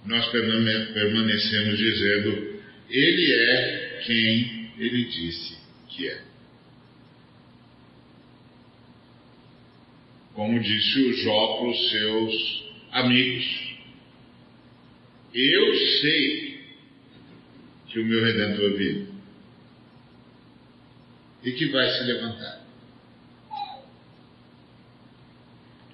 Nós 0.04 0.26
permanecemos 0.30 1.78
dizendo: 1.78 2.60
Ele 2.88 3.32
é 3.32 4.02
quem 4.06 4.70
ele 4.78 5.04
disse 5.04 5.58
que 5.88 6.08
é. 6.08 6.22
Como 10.34 10.60
disse 10.60 11.00
o 11.00 11.12
Jó 11.14 11.56
para 11.56 11.68
os 11.68 11.90
seus 11.90 12.64
amigos: 12.92 13.74
Eu 15.34 15.74
sei 16.00 16.47
que 17.88 17.98
o 17.98 18.04
meu 18.04 18.22
redentor 18.22 18.76
vive 18.76 19.12
e 21.42 21.52
que 21.52 21.66
vai 21.66 21.88
se 21.90 22.04
levantar. 22.04 22.66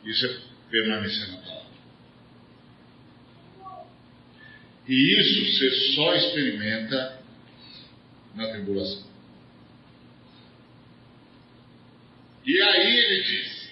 Isso 0.04 0.26
é 0.26 0.36
permanecer 0.70 1.28
na 1.30 1.36
palavra. 1.38 1.64
E 4.86 5.20
isso 5.20 5.52
você 5.52 5.70
só 5.94 6.14
experimenta 6.14 7.20
na 8.34 8.48
tribulação. 8.48 9.04
E 12.44 12.60
aí 12.60 12.96
ele 12.96 13.22
diz: 13.22 13.70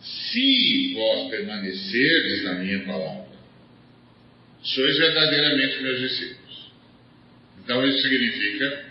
Se 0.00 0.94
vós 0.94 1.30
permanecerdes 1.30 2.44
na 2.44 2.54
minha 2.54 2.84
palavra, 2.84 3.28
sois 4.62 4.98
verdadeiramente 4.98 5.82
meus 5.82 6.00
discípulos. 6.00 6.43
Então 7.64 7.86
isso 7.86 8.02
significa 8.02 8.84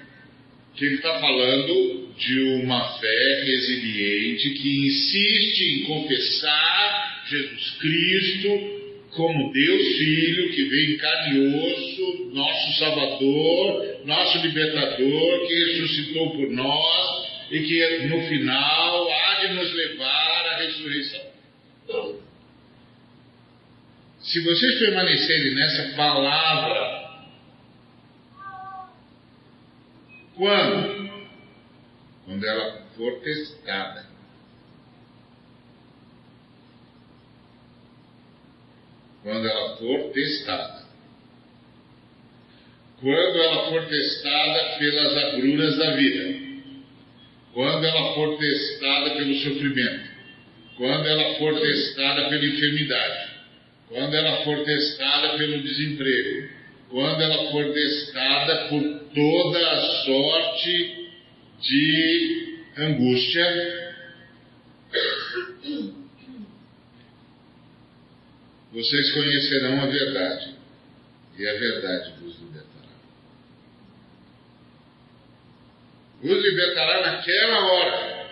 que 0.76 0.86
ele 0.86 0.96
está 0.96 1.20
falando 1.20 2.14
de 2.18 2.40
uma 2.64 2.98
fé 3.00 3.44
resiliente 3.46 4.50
que 4.50 4.88
insiste 4.88 5.62
em 5.62 5.84
confessar 5.86 7.24
Jesus 7.30 7.70
Cristo 7.80 8.84
como 9.12 9.54
Deus 9.54 9.98
Filho 9.98 10.52
que 10.52 10.64
veio 10.64 10.96
em 10.96 10.98
carne 10.98 11.38
e 11.38 11.56
osso, 11.56 12.32
nosso 12.34 12.80
Salvador, 12.80 14.02
nosso 14.06 14.40
Libertador, 14.40 15.48
que 15.48 15.54
ressuscitou 15.54 16.32
por 16.32 16.50
nós 16.50 17.28
e 17.52 17.60
que 17.60 18.08
no 18.08 18.22
final 18.28 19.12
há 19.12 19.36
de 19.42 19.54
nos 19.54 19.74
levar 19.74 20.48
à 20.48 20.58
ressurreição. 20.58 21.22
Se 24.20 24.40
vocês 24.40 24.80
permanecerem 24.80 25.54
nessa 25.54 25.96
palavra, 25.96 27.03
quando? 30.36 31.12
Quando 32.26 32.46
ela 32.46 32.84
for 32.96 33.20
testada. 33.22 34.06
Quando 39.24 39.48
ela 39.48 39.78
for 39.78 40.12
testada. 40.12 40.84
Quando 43.00 43.38
ela 43.38 43.70
for 43.70 43.86
testada 43.88 44.78
pelas 44.80 45.18
agruras 45.18 45.78
da 45.78 45.96
vida. 45.96 46.44
Quando 47.54 47.86
ela 47.86 48.14
for 48.16 48.38
testada 48.38 49.16
pelo 49.16 49.36
sofrimento. 49.36 50.14
Quando 50.78 51.06
ela 51.06 51.36
for 51.36 51.60
testada 51.60 52.30
pela 52.30 52.46
enfermidade. 52.46 53.34
Quando 53.90 54.14
ela 54.14 54.44
for 54.44 54.64
testada 54.64 55.38
pelo 55.38 55.62
desemprego. 55.62 56.53
Quando 56.94 57.24
ela 57.24 57.50
for 57.50 57.74
testada 57.74 58.68
por 58.70 59.00
toda 59.16 59.72
a 59.72 59.82
sorte 60.06 61.10
de 61.60 62.66
angústia, 62.78 63.94
vocês 68.72 69.12
conhecerão 69.12 69.82
a 69.82 69.88
verdade, 69.88 70.54
e 71.40 71.48
a 71.48 71.54
verdade 71.54 72.14
vos 72.22 72.40
libertará. 72.40 72.94
Vos 76.22 76.44
libertará 76.44 77.08
naquela 77.08 77.74
hora. 77.74 78.30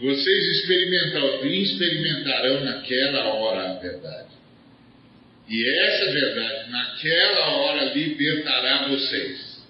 Vocês 0.00 0.46
experimentarão, 0.46 1.44
experimentarão 1.44 2.64
naquela 2.64 3.34
hora 3.34 3.72
a 3.72 3.78
verdade. 3.80 4.29
E 5.50 5.68
essa 5.80 6.12
verdade, 6.12 6.70
naquela 6.70 7.48
hora, 7.56 7.92
libertará 7.92 8.86
vocês. 8.86 9.66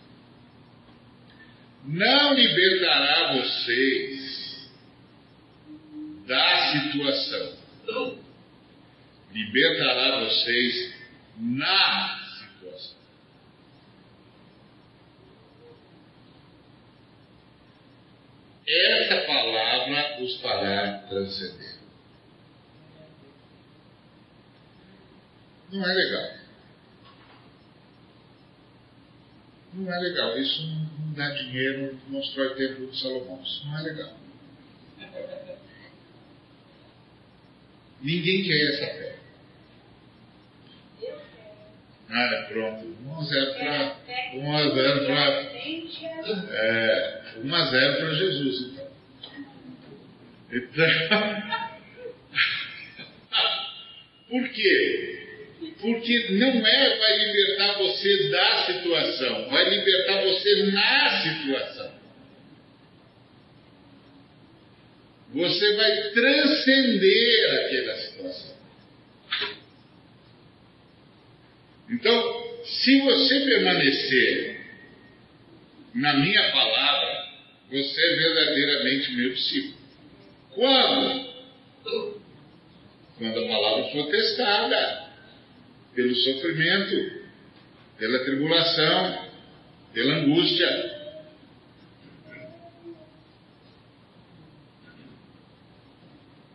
Não 1.87 2.35
libertará 2.35 3.33
vocês 3.33 4.71
da 6.27 6.73
situação. 6.73 8.19
Libertará 9.33 10.21
vocês 10.21 10.95
na 11.38 12.21
situação. 12.38 12.97
Essa 18.69 19.27
palavra 19.27 20.23
os 20.23 20.40
fará 20.43 20.99
transcender. 21.09 21.70
Não 25.73 25.89
é 25.89 25.95
legal. 25.95 26.31
Não 29.73 29.93
é 29.93 29.99
legal. 30.01 30.37
Isso 30.39 30.67
não 30.67 31.13
dá 31.13 31.29
dinheiro, 31.31 31.99
não 32.09 32.21
constrói 32.21 32.49
o 32.49 32.57
templo 32.57 32.91
de 32.91 33.01
Salomão. 33.01 33.41
Isso 33.43 33.67
não 33.67 33.79
é 33.79 33.83
legal. 33.83 34.13
Ninguém 38.03 38.43
quer 38.45 38.75
essa 38.75 38.87
fé. 38.87 39.17
Ah, 42.13 42.47
pronto. 42.49 42.97
1 43.05 43.19
a 43.19 43.23
0 43.23 43.55
para 43.55 43.97
1 44.35 44.57
a 44.57 44.63
0 44.75 45.07
para 45.07 45.51
é, 46.57 47.23
1 47.45 47.55
a 47.55 47.71
0 47.71 47.97
para 47.99 48.15
Jesus, 48.15 48.73
então. 48.73 48.91
Então, 50.53 50.89
por 54.29 54.49
quê? 54.49 55.20
Porque 55.61 56.33
não 56.33 56.66
é 56.66 56.99
vai 56.99 57.18
libertar 57.18 57.79
você 57.79 58.29
da 58.31 58.64
situação, 58.64 59.49
vai 59.51 59.68
libertar 59.68 60.25
você 60.25 60.62
na 60.73 61.23
situação. 61.23 61.92
Você 65.35 65.77
vai 65.77 66.11
transcender 66.12 67.61
aquela 67.61 67.96
situação. 67.99 68.57
Então, 71.90 72.64
se 72.64 73.01
você 73.01 73.40
permanecer 73.40 74.61
na 75.94 76.14
minha 76.14 76.53
palavra, 76.53 77.29
você 77.70 78.03
é 78.03 78.16
verdadeiramente 78.16 79.12
meu 79.12 79.35
discípulo. 79.35 79.79
Quando? 80.55 81.31
Quando 83.18 83.44
a 83.44 83.49
palavra 83.49 83.92
for 83.92 84.11
testada 84.11 85.10
pelo 85.94 86.14
sofrimento, 86.14 87.20
pela 87.98 88.24
tribulação, 88.24 89.29
pela 89.92 90.14
angústia. 90.14 91.00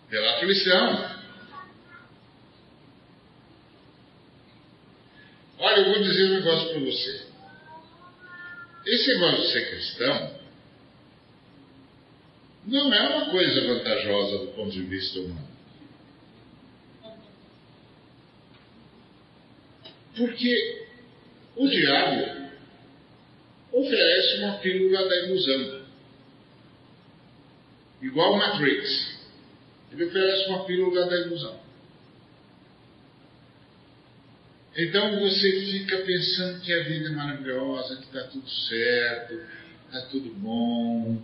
Pela 0.09 0.35
aflição. 0.35 1.15
Olha, 5.57 5.79
eu 5.79 5.85
vou 5.85 6.03
dizer 6.03 6.25
um 6.25 6.33
negócio 6.35 6.69
para 6.69 6.79
você. 6.79 7.25
Esse 8.85 9.07
negócio 9.15 9.41
de 9.41 9.51
ser 9.51 9.69
cristão 9.69 10.39
não 12.65 12.93
é 12.93 13.09
uma 13.09 13.29
coisa 13.29 13.67
vantajosa 13.67 14.37
do 14.39 14.47
ponto 14.53 14.71
de 14.71 14.81
vista 14.83 15.19
humano. 15.19 15.54
Porque 20.15 20.85
o 21.55 21.67
diabo 21.67 22.49
oferece 23.71 24.37
uma 24.37 24.57
pílula 24.59 25.07
da 25.07 25.15
ilusão, 25.25 25.85
igual 28.01 28.37
Matrix. 28.37 29.15
Ele 29.91 30.05
oferece 30.05 30.49
uma 30.49 30.65
pílula 30.65 31.05
da 31.07 31.15
ilusão. 31.17 31.59
Então 34.77 35.19
você 35.19 35.51
fica 35.71 35.97
pensando 35.99 36.59
que 36.61 36.73
a 36.73 36.83
vida 36.83 37.07
é 37.07 37.11
maravilhosa, 37.11 37.95
que 37.95 38.03
está 38.03 38.23
tudo 38.27 38.49
certo, 38.49 39.41
está 39.85 40.01
tudo 40.07 40.33
bom. 40.35 41.17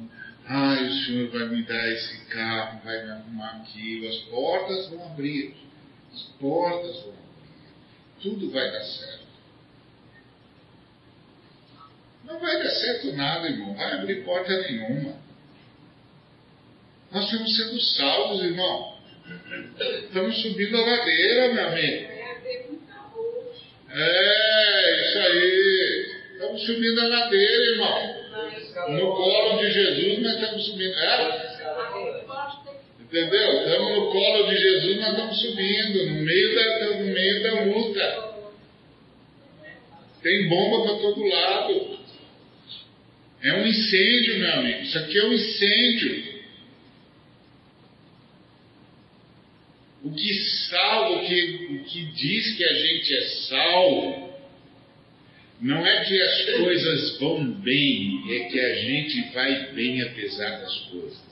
Ai, 0.45 0.87
o 0.87 0.93
senhor 1.05 1.29
vai 1.31 1.49
me 1.49 1.63
dar 1.63 1.91
esse 1.91 2.25
carro, 2.25 2.81
vai 2.83 3.05
me 3.05 3.11
arrumar 3.11 3.57
aquilo, 3.57 4.07
as 4.07 4.17
portas 4.23 4.89
vão 4.89 5.05
abrir. 5.05 5.53
As 6.13 6.21
portas 6.39 6.95
vão 7.03 7.13
abrir 7.13 7.30
tudo 8.21 8.51
vai 8.51 8.71
dar 8.71 8.83
certo. 8.83 9.21
Não 12.25 12.39
vai 12.39 12.63
dar 12.63 12.69
certo 12.69 13.13
nada, 13.13 13.47
irmão, 13.47 13.73
vai 13.75 13.93
abrir 13.93 14.23
porta 14.23 14.57
nenhuma. 14.61 15.15
Nós 17.11 17.25
estamos 17.25 17.57
sendo 17.57 17.81
salvos, 17.81 18.43
irmão. 18.43 18.97
Estamos 20.05 20.41
subindo 20.41 20.77
a 20.77 20.85
ladeira, 20.85 21.53
meu 21.53 21.67
amigo. 21.67 22.11
É, 23.93 25.01
isso 25.01 25.17
aí. 25.19 26.15
Estamos 26.33 26.65
subindo 26.65 27.01
a 27.01 27.07
ladeira, 27.07 27.63
irmão. 27.71 28.21
No 28.89 29.15
colo 29.15 29.59
de 29.59 29.71
Jesus 29.71 30.19
nós 30.19 30.33
estamos 30.35 30.65
subindo. 30.65 30.93
É? 30.93 31.50
Entendeu? 33.11 33.57
Estamos 33.57 33.91
no 33.91 34.09
colo 34.09 34.49
de 34.49 34.55
Jesus, 34.55 34.97
nós 35.01 35.09
estamos 35.09 35.41
subindo, 35.41 36.05
no 36.05 36.21
meio 36.21 36.55
da, 36.55 36.97
no 36.97 37.13
meio 37.13 37.43
da 37.43 37.63
luta. 37.65 38.31
Tem 40.23 40.47
bomba 40.47 40.83
para 40.85 40.99
todo 41.01 41.27
lado. 41.27 41.99
É 43.41 43.53
um 43.55 43.67
incêndio, 43.67 44.39
meu 44.39 44.53
amigo. 44.53 44.81
Isso 44.83 44.97
aqui 44.97 45.17
é 45.17 45.25
um 45.25 45.33
incêndio. 45.33 46.41
O 50.03 50.11
que 50.13 50.33
salva, 50.69 51.17
o 51.17 51.27
que, 51.27 51.67
o 51.69 51.83
que 51.83 52.05
diz 52.13 52.55
que 52.55 52.63
a 52.63 52.73
gente 52.73 53.13
é 53.13 53.21
salvo, 53.49 54.33
não 55.59 55.85
é 55.85 56.05
que 56.05 56.21
as 56.21 56.45
coisas 56.45 57.19
vão 57.19 57.43
bem, 57.59 58.23
é 58.29 58.39
que 58.45 58.57
a 58.57 58.75
gente 58.75 59.33
vai 59.33 59.73
bem 59.73 60.01
apesar 60.01 60.61
das 60.61 60.79
coisas. 60.85 61.30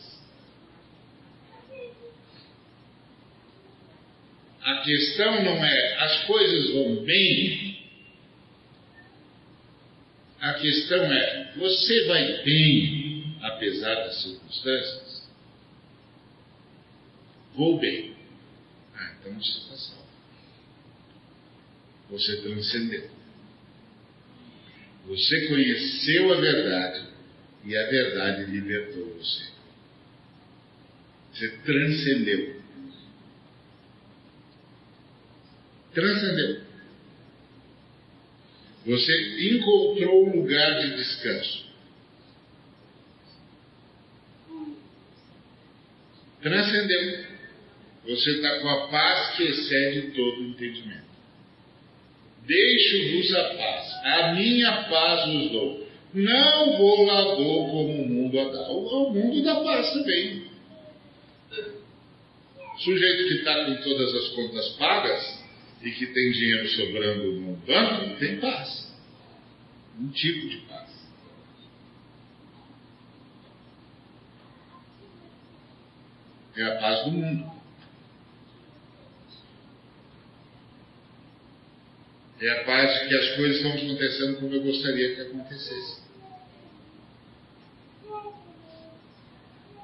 A 4.61 4.81
questão 4.81 5.43
não 5.43 5.63
é 5.63 6.03
as 6.03 6.25
coisas 6.25 6.73
vão 6.73 7.03
bem, 7.03 7.79
a 10.39 10.53
questão 10.53 11.03
é 11.03 11.53
você 11.57 12.05
vai 12.07 12.43
bem 12.43 13.35
apesar 13.41 13.95
das 13.95 14.21
circunstâncias? 14.21 15.29
Vou 17.55 17.79
bem. 17.79 18.15
Ah, 18.95 19.15
então 19.19 19.33
você 19.33 19.49
está 19.49 19.75
salvo. 19.75 20.07
Você 22.11 22.41
transcendeu. 22.41 23.09
Você 25.07 25.47
conheceu 25.47 26.33
a 26.33 26.39
verdade 26.39 27.07
e 27.65 27.75
a 27.75 27.89
verdade 27.89 28.51
libertou 28.51 29.13
você. 29.15 29.49
Você 31.33 31.49
transcendeu. 31.65 32.58
Transcendeu. 35.93 36.61
Você 38.85 39.55
encontrou 39.55 40.27
um 40.27 40.41
lugar 40.41 40.79
de 40.79 40.95
descanso. 40.95 41.65
Transcendeu. 46.41 47.25
Você 48.07 48.31
está 48.31 48.59
com 48.59 48.69
a 48.69 48.87
paz 48.87 49.35
que 49.35 49.43
excede 49.43 50.11
todo 50.11 50.43
entendimento. 50.43 51.09
Deixo-vos 52.45 53.35
a 53.35 53.43
paz, 53.55 53.93
a 54.05 54.33
minha 54.33 54.83
paz 54.89 55.27
vos 55.27 55.51
dou. 55.51 55.89
Não 56.13 56.77
vou 56.77 57.05
lá 57.05 57.21
dou 57.35 57.69
como 57.69 58.01
o 58.01 58.07
mundo 58.07 58.39
a 58.39 58.45
dá. 58.45 58.69
O 58.71 59.13
mundo 59.13 59.43
dá 59.43 59.61
paz 59.61 59.93
também. 59.93 60.49
Sujeito 62.79 63.27
que 63.27 63.33
está 63.35 63.65
com 63.65 63.75
todas 63.83 64.15
as 64.15 64.27
contas 64.29 64.69
pagas 64.69 65.38
e 65.81 65.91
que 65.91 66.07
tem 66.07 66.31
dinheiro 66.31 66.67
sobrando 66.69 67.31
no 67.33 67.55
banco, 67.57 68.19
tem 68.19 68.39
paz. 68.39 68.89
Um 69.99 70.09
tipo 70.09 70.49
de 70.49 70.57
paz. 70.57 70.89
É 76.57 76.63
a 76.63 76.75
paz 76.79 77.05
do 77.05 77.11
mundo. 77.11 77.59
É 82.41 82.49
a 82.49 82.63
paz 82.63 83.01
de 83.01 83.07
que 83.07 83.15
as 83.15 83.35
coisas 83.35 83.57
estão 83.57 83.71
acontecendo 83.73 84.39
como 84.39 84.53
eu 84.53 84.63
gostaria 84.63 85.15
que 85.15 85.21
acontecesse. 85.21 86.01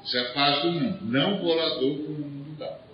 Isso 0.03 0.17
é 0.17 0.21
a 0.21 0.34
paz 0.34 0.62
do 0.62 0.71
mundo. 0.71 1.05
Não 1.05 1.39
bolador 1.39 1.97
como 1.97 2.17
o 2.17 2.29
mundo 2.29 2.58
dá. 2.58 2.85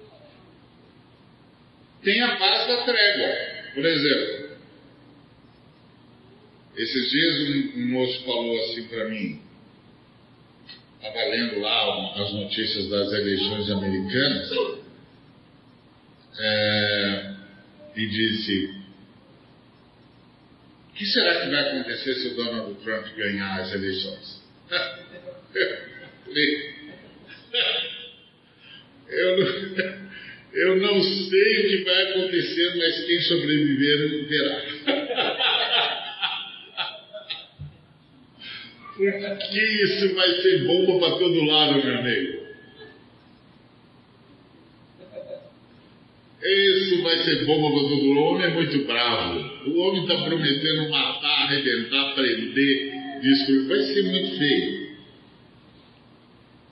Tem 2.03 2.21
a 2.21 2.35
paz 2.37 2.67
da 2.67 2.83
trégua. 2.83 3.51
Por 3.73 3.85
exemplo, 3.85 4.57
esses 6.75 7.09
dias 7.09 7.39
um, 7.49 7.79
um 7.81 7.87
moço 7.89 8.23
falou 8.23 8.59
assim 8.63 8.87
para 8.87 9.07
mim, 9.09 9.41
estava 10.95 11.23
lendo 11.29 11.59
lá 11.59 12.21
as 12.21 12.33
notícias 12.33 12.89
das 12.89 13.11
eleições 13.11 13.69
americanas, 13.69 14.51
é, 16.39 17.33
e 17.95 18.07
disse, 18.07 18.81
o 20.89 20.93
que 20.93 21.05
será 21.05 21.41
que 21.41 21.49
vai 21.49 21.69
acontecer 21.69 22.15
se 22.15 22.27
o 22.29 22.35
Donald 22.35 22.73
Trump 22.83 23.05
ganhar 23.15 23.61
as 23.61 23.73
eleições? 23.73 24.41
Eu 29.11 29.37
não, 29.37 30.10
eu 30.53 30.77
não 30.77 31.01
sei 31.01 31.59
o 31.59 31.69
que 31.69 31.77
vai 31.83 32.03
acontecer, 32.03 32.75
mas 32.77 33.05
quem 33.05 33.21
sobreviver 33.21 34.27
verá. 34.27 34.61
Porque 38.95 39.83
isso 39.83 40.13
vai 40.13 40.29
ser 40.41 40.65
bomba 40.65 40.99
para 40.99 41.17
todo 41.17 41.45
lado, 41.45 41.83
meu 41.83 41.97
amigo. 41.97 42.41
Isso 46.43 47.01
vai 47.03 47.17
ser 47.19 47.45
bomba 47.45 47.69
para 47.71 47.89
todo 47.89 48.03
mundo. 48.03 48.19
O 48.19 48.23
homem 48.23 48.45
é 48.45 48.49
muito 48.49 48.85
bravo. 48.85 49.69
O 49.69 49.79
homem 49.79 50.01
está 50.01 50.17
prometendo 50.23 50.89
matar, 50.89 51.43
arrebentar, 51.43 52.13
prender, 52.15 53.21
destruir. 53.21 53.67
Vai 53.67 53.81
ser 53.83 54.03
muito 54.03 54.37
feio. 54.37 54.91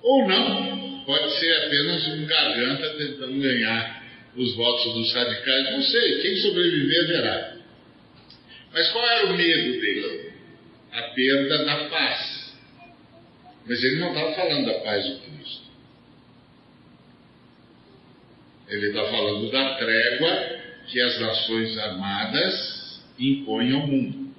Ou 0.02 0.28
não. 0.28 0.89
Pode 1.10 1.40
ser 1.40 1.52
apenas 1.66 2.08
um 2.10 2.24
garganta 2.28 2.88
tentando 2.92 3.42
ganhar 3.42 4.04
os 4.36 4.56
votos 4.56 4.94
dos 4.94 5.12
radicais. 5.12 5.72
Não 5.72 5.82
sei. 5.82 6.22
Quem 6.22 6.36
sobreviver 6.36 7.08
verá. 7.08 7.58
Mas 8.72 8.92
qual 8.92 9.10
era 9.10 9.26
o 9.26 9.36
medo 9.36 9.82
dele? 9.82 10.34
A 10.92 11.02
perda 11.02 11.66
da 11.66 11.90
paz. 11.90 12.54
Mas 13.66 13.84
ele 13.84 13.96
não 13.96 14.10
estava 14.10 14.36
falando 14.36 14.68
da 14.68 14.80
paz 14.82 15.04
de 15.04 15.16
Cristo. 15.22 15.64
Ele 18.68 18.88
está 18.90 19.06
falando 19.06 19.52
da 19.52 19.76
trégua 19.78 20.60
que 20.90 21.02
as 21.02 21.20
nações 21.22 21.76
armadas 21.80 23.02
impõem 23.18 23.74
ao 23.74 23.88
mundo. 23.88 24.32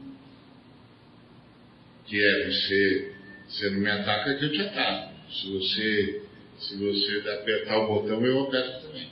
Que 2.06 2.16
é 2.16 2.46
você, 2.46 3.14
você 3.48 3.70
não 3.70 3.80
me 3.80 3.90
ataca 3.90 4.36
que 4.36 4.44
eu 4.44 4.52
te 4.52 4.60
ataco. 4.60 5.10
Se 5.32 5.50
você, 5.50 6.29
se 6.60 6.76
você 6.76 7.30
apertar 7.30 7.78
o 7.78 7.86
botão, 7.88 8.24
eu 8.24 8.44
aperto 8.44 8.86
também. 8.86 9.08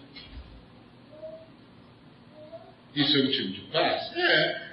Isso 2.94 3.16
é 3.16 3.20
um 3.20 3.30
tipo 3.30 3.48
de 3.52 3.60
paz? 3.72 4.16
É. 4.16 4.68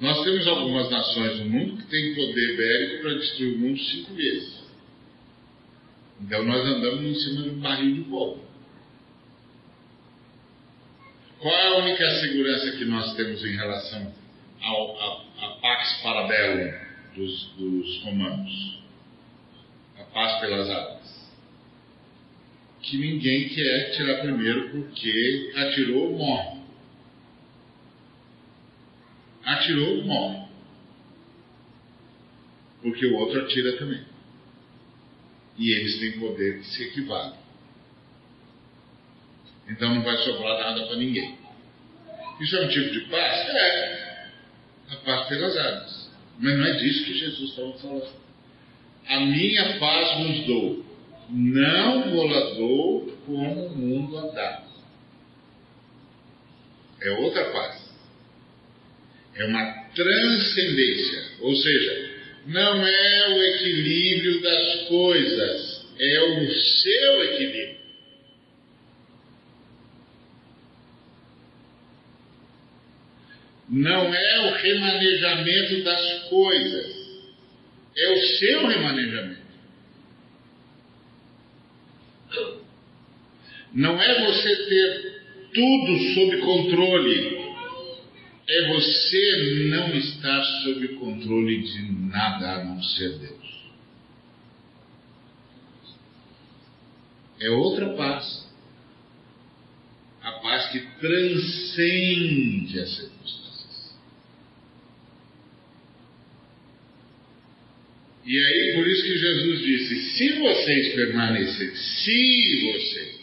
Nós 0.00 0.24
temos 0.24 0.46
algumas 0.46 0.90
nações 0.90 1.40
no 1.40 1.46
mundo 1.46 1.76
que 1.76 1.88
têm 1.88 2.14
poder 2.14 2.56
bélico 2.56 3.02
para 3.02 3.14
destruir 3.14 3.54
o 3.54 3.58
mundo 3.58 3.78
cinco 3.78 4.14
vezes. 4.14 4.58
Então 6.20 6.44
nós 6.44 6.66
andamos 6.66 7.04
em 7.04 7.14
cima 7.14 7.42
de 7.42 7.50
um 7.50 7.60
barril 7.60 7.94
de 7.94 8.00
pólvora. 8.02 8.48
Qual 11.40 11.54
é 11.54 11.68
a 11.68 11.76
única 11.78 12.10
segurança 12.20 12.72
que 12.72 12.84
nós 12.84 13.14
temos 13.14 13.44
em 13.44 13.56
relação 13.56 14.12
a 14.60 15.48
Pax 15.60 16.02
Parabellum 16.02 16.72
dos, 17.14 17.44
dos 17.56 18.02
romanos? 18.02 18.78
A 20.00 20.04
paz 20.04 20.40
pelas 20.40 20.70
águas. 20.70 21.28
Que 22.82 22.96
ninguém 22.96 23.48
quer 23.48 23.90
tirar 23.96 24.20
primeiro 24.20 24.70
porque 24.70 25.52
atirou, 25.56 26.16
morre. 26.16 26.58
Atirou, 29.44 30.04
morre. 30.04 30.48
Porque 32.82 33.06
o 33.06 33.16
outro 33.16 33.40
atira 33.42 33.76
também 33.76 34.04
e 35.58 35.72
eles 35.72 35.98
têm 35.98 36.20
poder 36.20 36.60
que 36.60 36.66
se 36.66 36.84
equivale. 36.84 37.34
Então 39.68 39.94
não 39.94 40.02
vai 40.02 40.16
sobrar 40.18 40.58
nada 40.58 40.86
para 40.86 40.96
ninguém. 40.96 41.36
Isso 42.40 42.56
é 42.56 42.64
um 42.64 42.68
tipo 42.68 42.90
de 42.90 43.00
paz? 43.10 43.48
É. 43.50 44.28
A 44.90 44.96
paz 44.96 45.28
pelas 45.28 45.56
águas. 45.56 46.10
Mas 46.38 46.56
não 46.56 46.64
é 46.64 46.72
disso 46.76 47.04
que 47.04 47.18
Jesus 47.18 47.50
estava 47.50 47.72
falando. 47.74 48.27
A 49.08 49.20
minha 49.20 49.78
paz 49.78 50.18
vos 50.18 50.46
dou. 50.46 50.84
Não 51.30 52.10
vou 52.10 52.28
dou 52.54 53.18
como 53.24 53.66
o 53.66 53.76
mundo 53.76 54.18
a 54.18 54.26
dá. 54.28 54.64
É 57.00 57.10
outra 57.12 57.44
paz. 57.50 57.88
É 59.34 59.44
uma 59.44 59.64
transcendência. 59.94 61.24
Ou 61.40 61.54
seja, 61.54 62.10
não 62.46 62.86
é 62.86 63.28
o 63.28 63.42
equilíbrio 63.54 64.40
das 64.42 64.88
coisas, 64.88 65.86
é 65.98 66.20
o 66.22 66.50
seu 66.50 67.24
equilíbrio. 67.24 67.78
Não 73.70 74.14
é 74.14 74.40
o 74.48 74.54
remanejamento 74.54 75.84
das 75.84 76.22
coisas, 76.30 76.97
é 77.98 78.12
o 78.12 78.20
seu 78.38 78.66
remanejamento. 78.68 79.48
Não 83.74 84.00
é 84.00 84.26
você 84.26 84.56
ter 84.68 85.22
tudo 85.52 85.98
sob 86.14 86.38
controle, 86.38 87.38
é 88.48 88.68
você 88.68 89.66
não 89.68 89.94
estar 89.96 90.42
sob 90.62 90.88
controle 90.94 91.62
de 91.62 91.92
nada 92.08 92.52
a 92.52 92.64
não 92.64 92.82
ser 92.82 93.18
Deus. 93.18 93.38
É 97.40 97.50
outra 97.50 97.94
paz. 97.94 98.48
A 100.22 100.32
paz 100.32 100.70
que 100.70 100.80
transcende 101.00 102.80
as 102.80 102.96
circunstâncias. 102.96 103.37
E 108.28 108.38
aí, 108.38 108.74
por 108.74 108.86
isso 108.86 109.02
que 109.04 109.16
Jesus 109.16 109.60
disse: 109.60 109.94
se 110.18 110.32
vocês 110.38 110.94
permanecerem, 110.94 111.74
se 111.74 112.72
vocês 112.72 113.18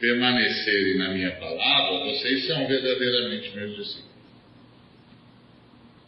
permanecerem 0.00 0.98
na 0.98 1.14
minha 1.14 1.30
palavra, 1.36 2.06
vocês 2.06 2.44
são 2.48 2.66
verdadeiramente 2.66 3.54
meus 3.54 3.76
discípulos. 3.76 4.08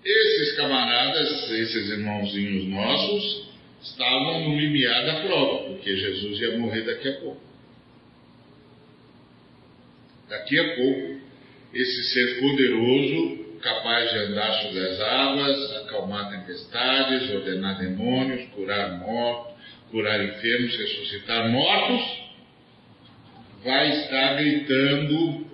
Esses 0.04 0.56
camaradas, 0.56 1.48
esses 1.52 1.90
irmãozinhos 1.90 2.64
nossos, 2.64 3.48
estavam 3.80 4.48
no 4.48 4.58
limiar 4.58 5.06
da 5.06 5.20
prova, 5.20 5.68
porque 5.68 5.96
Jesus 5.96 6.40
ia 6.40 6.58
morrer 6.58 6.82
daqui 6.82 7.08
a 7.08 7.20
pouco. 7.20 7.42
Daqui 10.28 10.58
a 10.58 10.74
pouco, 10.74 11.20
esse 11.72 12.02
ser 12.14 12.40
poderoso, 12.40 13.39
capaz 13.62 14.10
de 14.10 14.18
andar 14.18 14.62
sobre 14.62 14.80
as 14.80 15.00
águas, 15.00 15.76
acalmar 15.76 16.30
tempestades, 16.30 17.30
ordenar 17.30 17.78
demônios, 17.78 18.48
curar 18.50 18.98
mortos, 18.98 19.54
curar 19.90 20.24
enfermos, 20.24 20.76
ressuscitar 20.76 21.48
mortos, 21.48 22.22
vai 23.64 23.90
estar 23.90 24.34
gritando 24.36 25.46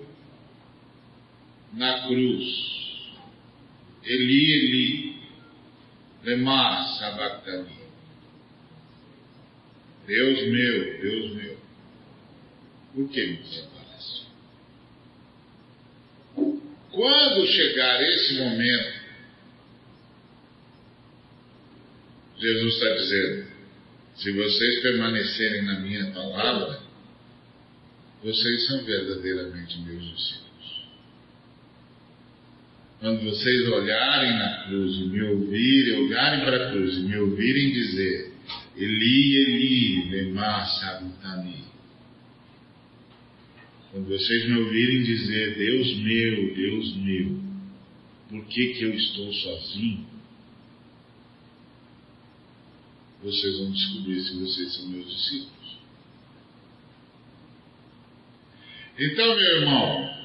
na 1.73 2.07
cruz. 2.07 2.77
Eli, 4.03 4.51
Eli, 4.53 5.21
lema 6.23 6.83
sabachthani. 6.99 7.77
Deus 10.05 10.47
meu, 10.47 11.01
Deus 11.01 11.35
meu, 11.35 11.57
por 12.93 13.09
que 13.09 13.25
me 13.25 13.37
Quando 16.97 17.45
chegar 17.45 18.01
esse 18.01 18.33
momento, 18.39 18.99
Jesus 22.39 22.73
está 22.73 22.89
dizendo: 22.95 23.45
se 24.15 24.31
vocês 24.31 24.81
permanecerem 24.81 25.61
na 25.61 25.79
minha 25.79 26.07
palavra, 26.07 26.79
vocês 28.23 28.65
são 28.65 28.83
verdadeiramente 28.83 29.79
meus 29.81 30.03
discípulos. 30.05 30.87
Quando 32.99 33.25
vocês 33.25 33.67
olharem 33.67 34.31
na 34.31 34.63
cruz 34.63 34.95
e 34.95 35.03
me 35.05 35.21
ouvirem, 35.21 35.99
olharem 35.99 36.45
para 36.45 36.67
a 36.67 36.71
cruz 36.71 36.97
e 36.97 37.01
me 37.01 37.15
ouvirem 37.15 37.73
dizer, 37.73 38.33
Eli, 38.75 39.35
Eli, 39.35 40.09
lema 40.09 40.65
sabachthani. 40.65 41.63
Quando 43.91 44.07
vocês 44.07 44.49
me 44.49 44.57
ouvirem 44.57 45.03
dizer, 45.03 45.55
Deus 45.57 45.97
meu, 45.97 46.55
Deus 46.55 46.95
meu, 46.97 47.39
por 48.29 48.45
que, 48.45 48.73
que 48.73 48.83
eu 48.83 48.93
estou 48.93 49.31
sozinho? 49.33 50.05
Vocês 53.23 53.57
vão 53.57 53.71
descobrir 53.71 54.21
se 54.21 54.35
vocês 54.35 54.73
são 54.75 54.89
meus 54.89 55.09
discípulos. 55.09 55.77
Então, 58.99 59.35
meu 59.35 59.55
irmão, 59.57 60.17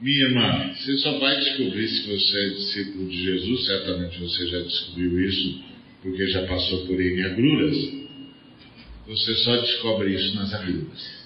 minha 0.00 0.24
irmã, 0.24 0.74
você 0.74 0.98
só 0.98 1.18
vai 1.18 1.36
descobrir 1.36 1.88
se 1.88 2.02
você 2.08 2.38
é 2.38 2.48
discípulo 2.50 3.08
de 3.08 3.22
Jesus, 3.22 3.66
certamente 3.66 4.18
você 4.18 4.48
já 4.48 4.58
descobriu 4.60 5.20
isso, 5.28 5.62
porque 6.02 6.26
já 6.26 6.46
passou 6.46 6.86
por 6.86 7.00
N 7.00 7.24
agruras. 7.24 7.76
Você 9.06 9.34
só 9.36 9.56
descobre 9.56 10.14
isso 10.14 10.34
nas 10.34 10.52
agruras. 10.52 11.21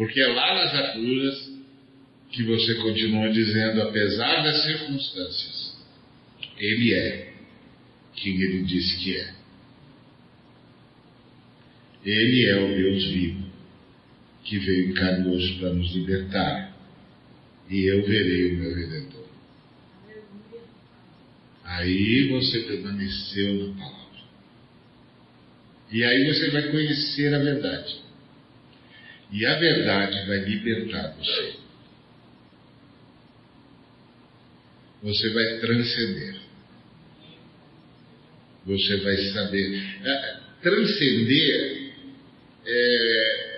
Porque 0.00 0.18
é 0.18 0.28
lá 0.28 0.54
nas 0.54 0.74
agruras 0.74 1.52
que 2.30 2.42
você 2.44 2.74
continua 2.76 3.30
dizendo, 3.30 3.82
apesar 3.82 4.42
das 4.42 4.62
circunstâncias, 4.62 5.76
Ele 6.56 6.94
é 6.94 7.34
quem 8.14 8.40
Ele 8.40 8.62
disse 8.62 8.96
que 8.96 9.18
é. 9.18 9.34
Ele 12.02 12.46
é 12.46 12.56
o 12.56 12.68
Deus 12.74 13.04
vivo, 13.08 13.44
que 14.42 14.58
veio 14.60 14.94
hoje 15.34 15.58
para 15.58 15.74
nos 15.74 15.92
libertar. 15.92 16.74
E 17.68 17.84
eu 17.84 18.02
verei 18.02 18.54
o 18.54 18.56
meu 18.56 18.74
Redentor. 18.74 19.26
Aí 21.62 22.26
você 22.28 22.60
permaneceu 22.60 23.66
na 23.66 23.74
palavra. 23.74 24.20
E 25.92 26.02
aí 26.02 26.26
você 26.26 26.50
vai 26.52 26.70
conhecer 26.70 27.34
a 27.34 27.38
verdade. 27.38 28.09
E 29.32 29.46
a 29.46 29.58
verdade 29.58 30.26
vai 30.26 30.38
libertar 30.38 31.14
você. 31.16 31.54
Você 35.02 35.30
vai 35.30 35.58
transcender. 35.60 36.36
Você 38.66 38.96
vai 38.98 39.16
saber. 39.16 39.82
É, 40.04 40.36
transcender 40.62 41.92
é, 42.66 43.50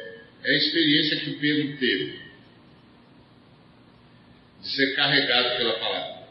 é 0.44 0.50
a 0.50 0.56
experiência 0.56 1.20
que 1.20 1.30
o 1.30 1.38
Pedro 1.38 1.76
teve 1.78 2.22
de 4.62 4.68
ser 4.68 4.94
carregado 4.94 5.56
pela 5.56 5.78
palavra. 5.78 6.22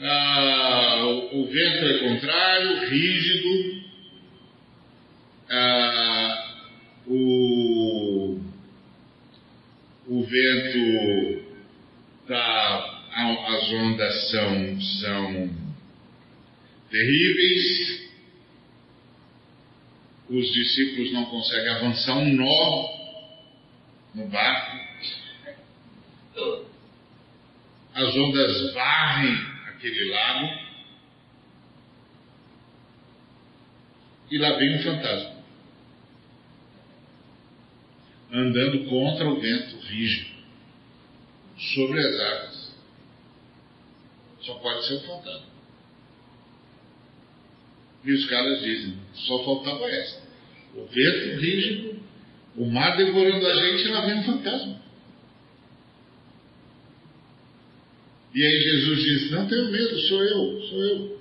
Ah, 0.00 1.04
o, 1.04 1.40
o, 1.40 1.46
vento 1.46 1.84
é 1.84 1.98
contrário, 1.98 2.88
rígido, 2.88 3.82
ah, 5.50 6.54
o, 7.06 8.40
o 10.06 10.17
vento 10.28 11.44
tá, 12.26 13.02
as 13.14 13.72
ondas 13.72 14.30
são, 14.30 14.80
são 14.80 15.50
terríveis, 16.90 18.08
os 20.28 20.52
discípulos 20.52 21.12
não 21.12 21.24
conseguem 21.24 21.68
avançar 21.70 22.18
um 22.18 22.34
nó 22.34 22.98
no 24.14 24.26
barco. 24.28 24.78
As 27.94 28.14
ondas 28.14 28.74
varrem 28.74 29.34
aquele 29.68 30.10
lago. 30.10 30.68
E 34.30 34.38
lá 34.38 34.52
vem 34.56 34.76
um 34.76 34.82
fantasma. 34.82 35.37
Andando 38.32 38.88
contra 38.88 39.28
o 39.28 39.40
vento 39.40 39.76
rígido. 39.86 40.38
Sobre 41.74 41.98
as 41.98 42.20
águas. 42.20 42.72
Só 44.42 44.54
pode 44.54 44.86
ser 44.86 44.94
um 44.94 45.00
fantasma. 45.00 45.48
E 48.04 48.12
os 48.12 48.26
caras 48.26 48.62
dizem, 48.62 48.94
só 49.14 49.44
faltava 49.44 49.84
essa. 49.90 50.22
O 50.74 50.86
vento 50.86 51.40
rígido, 51.40 52.00
o 52.56 52.66
mar 52.66 52.96
devorando 52.96 53.46
a 53.46 53.54
gente 53.54 53.84
e 53.84 53.88
lá 53.88 54.06
vem 54.06 54.18
um 54.20 54.24
fantasma. 54.24 54.80
E 58.34 58.44
aí 58.44 58.60
Jesus 58.60 59.02
diz, 59.02 59.30
não 59.32 59.48
tenho 59.48 59.70
medo, 59.70 59.98
sou 60.00 60.22
eu, 60.22 60.62
sou 60.68 60.84
eu. 60.84 61.18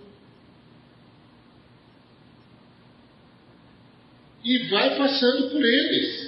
e 4.47 4.69
vai 4.69 4.97
passando 4.97 5.49
por 5.49 5.61
eles. 5.61 6.26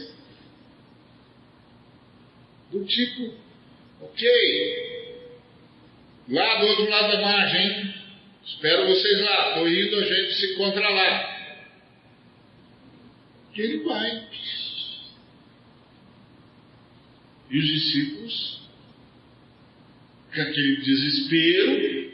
Tipo, 2.90 3.36
ok, 4.02 5.20
lá 6.28 6.56
do 6.60 6.66
outro 6.66 6.90
lado 6.90 7.12
da 7.12 7.22
margem, 7.22 7.94
espero 8.44 8.88
vocês 8.88 9.22
lá, 9.22 9.50
estou 9.50 9.70
indo, 9.70 9.96
a 9.96 10.06
gente 10.06 10.34
se 10.34 10.54
encontra 10.54 10.90
lá. 10.90 11.40
E 13.56 13.62
ele 13.62 13.84
vai. 13.84 14.28
E 17.52 17.60
os 17.60 17.66
discípulos, 17.66 18.62
com 20.34 20.42
aquele 20.42 20.78
desespero, 20.78 22.14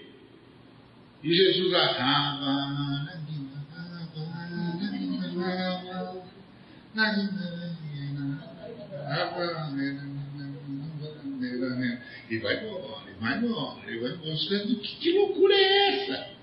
e 1.24 1.34
Jesus 1.34 1.74
arrava, 1.74 3.06
e 12.30 12.38
vai 12.40 12.66
embora, 12.66 13.10
e 13.10 13.14
vai 13.20 13.38
embora, 13.38 13.92
e 13.92 14.00
vai 14.00 14.12
embora. 14.12 14.36
Que, 14.38 14.96
que 14.98 15.12
loucura 15.12 15.54
é 15.54 15.90
essa? 15.90 16.36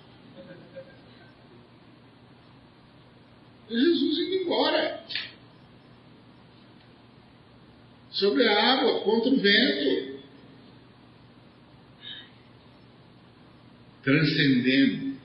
Jesus 3.68 4.18
indo 4.18 4.34
embora. 4.42 5.04
Sobre 8.10 8.46
a 8.46 8.72
água, 8.74 9.00
contra 9.00 9.30
o 9.30 9.40
vento. 9.40 10.22
Transcendendo. 14.02 15.16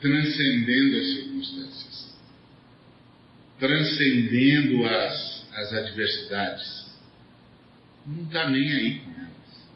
Transcendendo 0.00 0.96
as 0.96 1.06
circunstâncias. 1.06 2.14
Transcendendo 3.58 4.86
as, 4.86 5.29
as 5.52 5.72
adversidades. 5.72 6.90
Não 8.06 8.24
está 8.24 8.48
nem 8.48 8.72
aí 8.72 8.98
com 9.00 9.10
elas. 9.10 9.68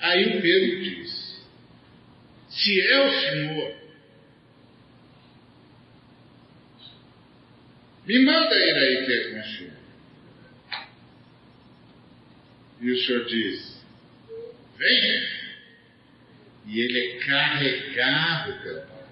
Aí 0.00 0.38
o 0.38 0.42
Pedro 0.42 0.82
diz: 0.82 1.44
Se 2.50 2.80
é 2.80 3.06
o 3.06 3.20
Senhor, 3.20 3.76
me 8.06 8.24
manda 8.24 8.54
ir 8.54 8.74
aí 8.74 9.06
ter 9.06 9.32
com 9.32 9.40
o 9.40 9.44
Senhor. 9.44 9.80
E 12.80 12.90
o 12.90 12.98
Senhor 13.04 13.24
diz: 13.26 13.84
Vem. 14.76 15.40
E 16.66 16.78
ele 16.78 16.98
é 16.98 17.18
carregado 17.24 18.62
pela 18.62 18.80
palavra. 18.82 19.08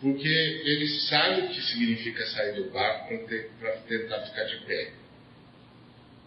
Porque 0.00 0.28
ele 0.28 0.86
sabe 1.08 1.42
o 1.42 1.48
que 1.48 1.60
significa 1.60 2.24
sair 2.26 2.54
do 2.54 2.70
barco 2.70 3.18
para 3.58 3.72
tentar 3.78 4.20
ficar 4.20 4.44
de 4.44 4.56
pé 4.64 4.92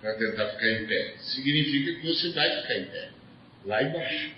para 0.01 0.15
tentar 0.15 0.49
ficar 0.49 0.69
em 0.69 0.86
pé. 0.88 1.13
Significa 1.19 1.99
que 1.99 2.07
você 2.07 2.32
vai 2.32 2.61
ficar 2.61 2.78
em 2.80 2.86
pé, 2.86 3.09
lá 3.65 3.84
embaixo. 3.84 4.32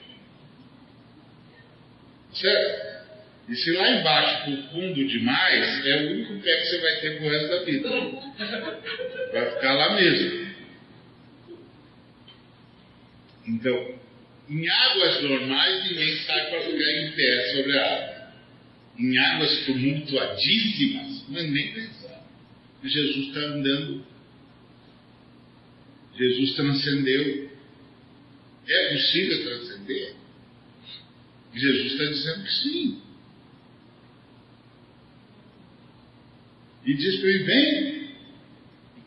Certo? 2.33 2.93
E 3.49 3.55
se 3.55 3.71
lá 3.71 3.89
embaixo 3.89 4.45
for 4.45 4.71
fundo 4.71 5.07
demais, 5.07 5.85
é 5.85 5.95
o 5.97 6.11
único 6.11 6.39
pé 6.39 6.57
que 6.57 6.65
você 6.65 6.77
vai 6.79 6.95
ter 6.97 7.17
pro 7.17 7.29
resto 7.29 7.47
da 7.47 7.63
vida. 7.63 7.89
Vai 9.31 9.51
ficar 9.51 9.73
lá 9.73 9.95
mesmo. 9.95 10.53
Então, 13.47 13.99
em 14.49 14.69
águas 14.69 15.21
normais, 15.23 15.83
ninguém 15.89 16.17
sai 16.19 16.49
para 16.49 16.61
ficar 16.61 16.91
em 16.91 17.11
pé 17.11 17.51
sobre 17.53 17.77
a 17.77 17.93
água. 17.93 18.12
Em 18.97 19.17
águas 19.17 19.65
tumultuadíssimas, 19.65 21.29
não 21.29 21.39
é 21.39 21.43
nem 21.43 21.73
pensar. 21.73 22.23
Jesus 22.83 23.27
está 23.27 23.39
andando 23.39 24.05
Jesus 26.17 26.55
transcendeu. 26.55 27.49
É 28.67 28.93
possível 28.93 29.43
transcender? 29.43 30.13
Jesus 31.53 31.91
está 31.91 32.05
dizendo 32.05 32.43
que 32.43 32.51
sim. 32.51 33.01
E 36.85 36.93
diz 36.93 37.19
para 37.19 37.29
ele: 37.29 37.43
vem. 37.43 38.03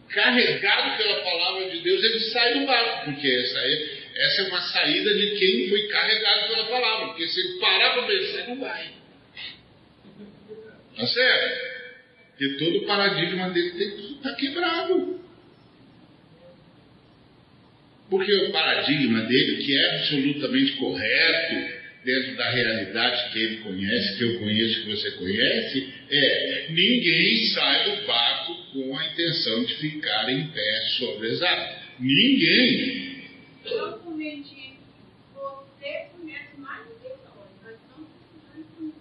Carregado 0.09 0.97
pela 0.97 1.23
palavra 1.23 1.71
de 1.71 1.81
Deus, 1.81 2.03
ele 2.03 2.21
sai 2.31 2.59
do 2.59 2.67
barco, 2.67 3.05
porque 3.05 3.29
essa, 3.29 3.59
é, 3.59 3.99
essa 4.15 4.43
é 4.43 4.45
uma 4.49 4.63
saída 4.63 5.13
de 5.13 5.39
quem 5.39 5.69
foi 5.69 5.89
carregado 5.89 6.49
pela 6.49 6.65
palavra. 6.69 7.09
Porque 7.09 7.29
se 7.29 7.41
ele 7.41 7.59
parar 7.59 7.93
para 7.93 8.07
pensar, 8.07 8.49
não 8.49 8.61
vai. 8.61 8.93
Tá 10.97 11.07
certo? 11.07 11.77
Porque 12.31 12.55
todo 12.59 12.79
o 12.79 12.87
paradigma 12.87 13.51
dele 13.51 14.15
está 14.17 14.35
quebrado. 14.35 15.21
Porque 18.09 18.33
o 18.33 18.53
paradigma 18.53 19.23
dele, 19.23 19.65
que 19.65 19.77
é 19.77 19.97
absolutamente 19.97 20.73
correto 20.73 21.77
dentro 22.05 22.37
da 22.37 22.51
realidade 22.51 23.33
que 23.33 23.39
ele 23.39 23.57
conhece, 23.59 24.17
que 24.17 24.25
eu 24.25 24.39
conheço, 24.39 24.83
que 24.83 24.91
você 24.91 25.11
conhece, 25.13 25.93
é 26.09 26.67
ninguém 26.71 27.47
sai 27.47 27.97
do 27.97 28.07
barco 28.07 28.55
com 28.73 28.97
a 28.97 29.07
intenção 29.07 29.65
de 29.65 29.75
ficar 29.75 30.31
em 30.31 30.47
pé 30.49 30.81
sobre 30.99 31.29
as 31.33 31.43
águas. 31.43 31.77
Ninguém. 31.99 33.25
Eu 33.65 33.93
cometi, 33.99 34.75
você 35.35 36.07
conhece 36.17 36.57
mais 36.59 36.87
do 36.87 36.95
que 37.01 37.09
nós, 37.09 37.49
nós 37.65 37.75
estamos 37.75 38.09
precisando 38.53 38.95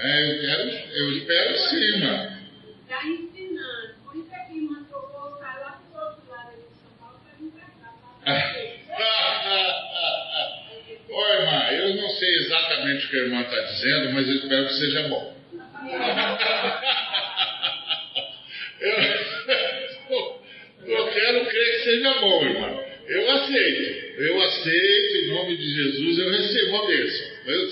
de 0.00 0.06
É, 0.06 0.30
eu 0.30 0.40
quero, 0.40 0.62
eu 0.94 1.12
espero 1.12 1.58
sim, 1.58 2.00
mano. 2.00 2.40
Está 2.82 3.06
ensinando. 3.06 3.94
Por 4.02 4.16
isso 4.16 4.32
é 4.32 4.38
que 4.44 4.66
trocou, 4.88 5.38
sai 5.38 5.60
lá 5.60 5.78
pro 5.92 6.00
outro 6.00 6.22
lado 6.30 6.52
de 6.56 6.62
São 6.80 6.90
Paulo 6.98 7.20
para 7.22 7.32
vir 7.38 7.50
para 7.52 7.68
cá. 7.76 7.92
Oi, 11.10 11.32
irmã, 11.32 11.70
eu 11.72 11.94
não 11.96 12.08
sei 12.08 12.28
exatamente 12.36 13.04
o 13.06 13.10
que 13.10 13.16
a 13.16 13.20
irmã 13.20 13.40
está 13.42 13.60
dizendo, 13.60 14.12
mas 14.12 14.26
eu 14.28 14.34
espero 14.36 14.66
que 14.68 14.74
seja 14.74 15.08
bom. 15.08 15.34
eu, 18.80 18.94
eu 20.86 21.06
quero 21.12 21.44
crer 21.46 21.70
que 21.72 21.78
seja 21.84 22.14
bom, 22.20 22.44
irmã. 22.44 22.78
Eu 23.06 23.30
aceito. 23.32 24.00
Eu 24.20 24.40
aceito, 24.40 25.16
em 25.16 25.28
nome 25.28 25.56
de 25.56 25.74
Jesus, 25.74 26.18
eu 26.18 26.30
recebo 26.30 26.76
a 26.76 26.86
bênção. 26.86 27.26
Eu, 27.46 27.68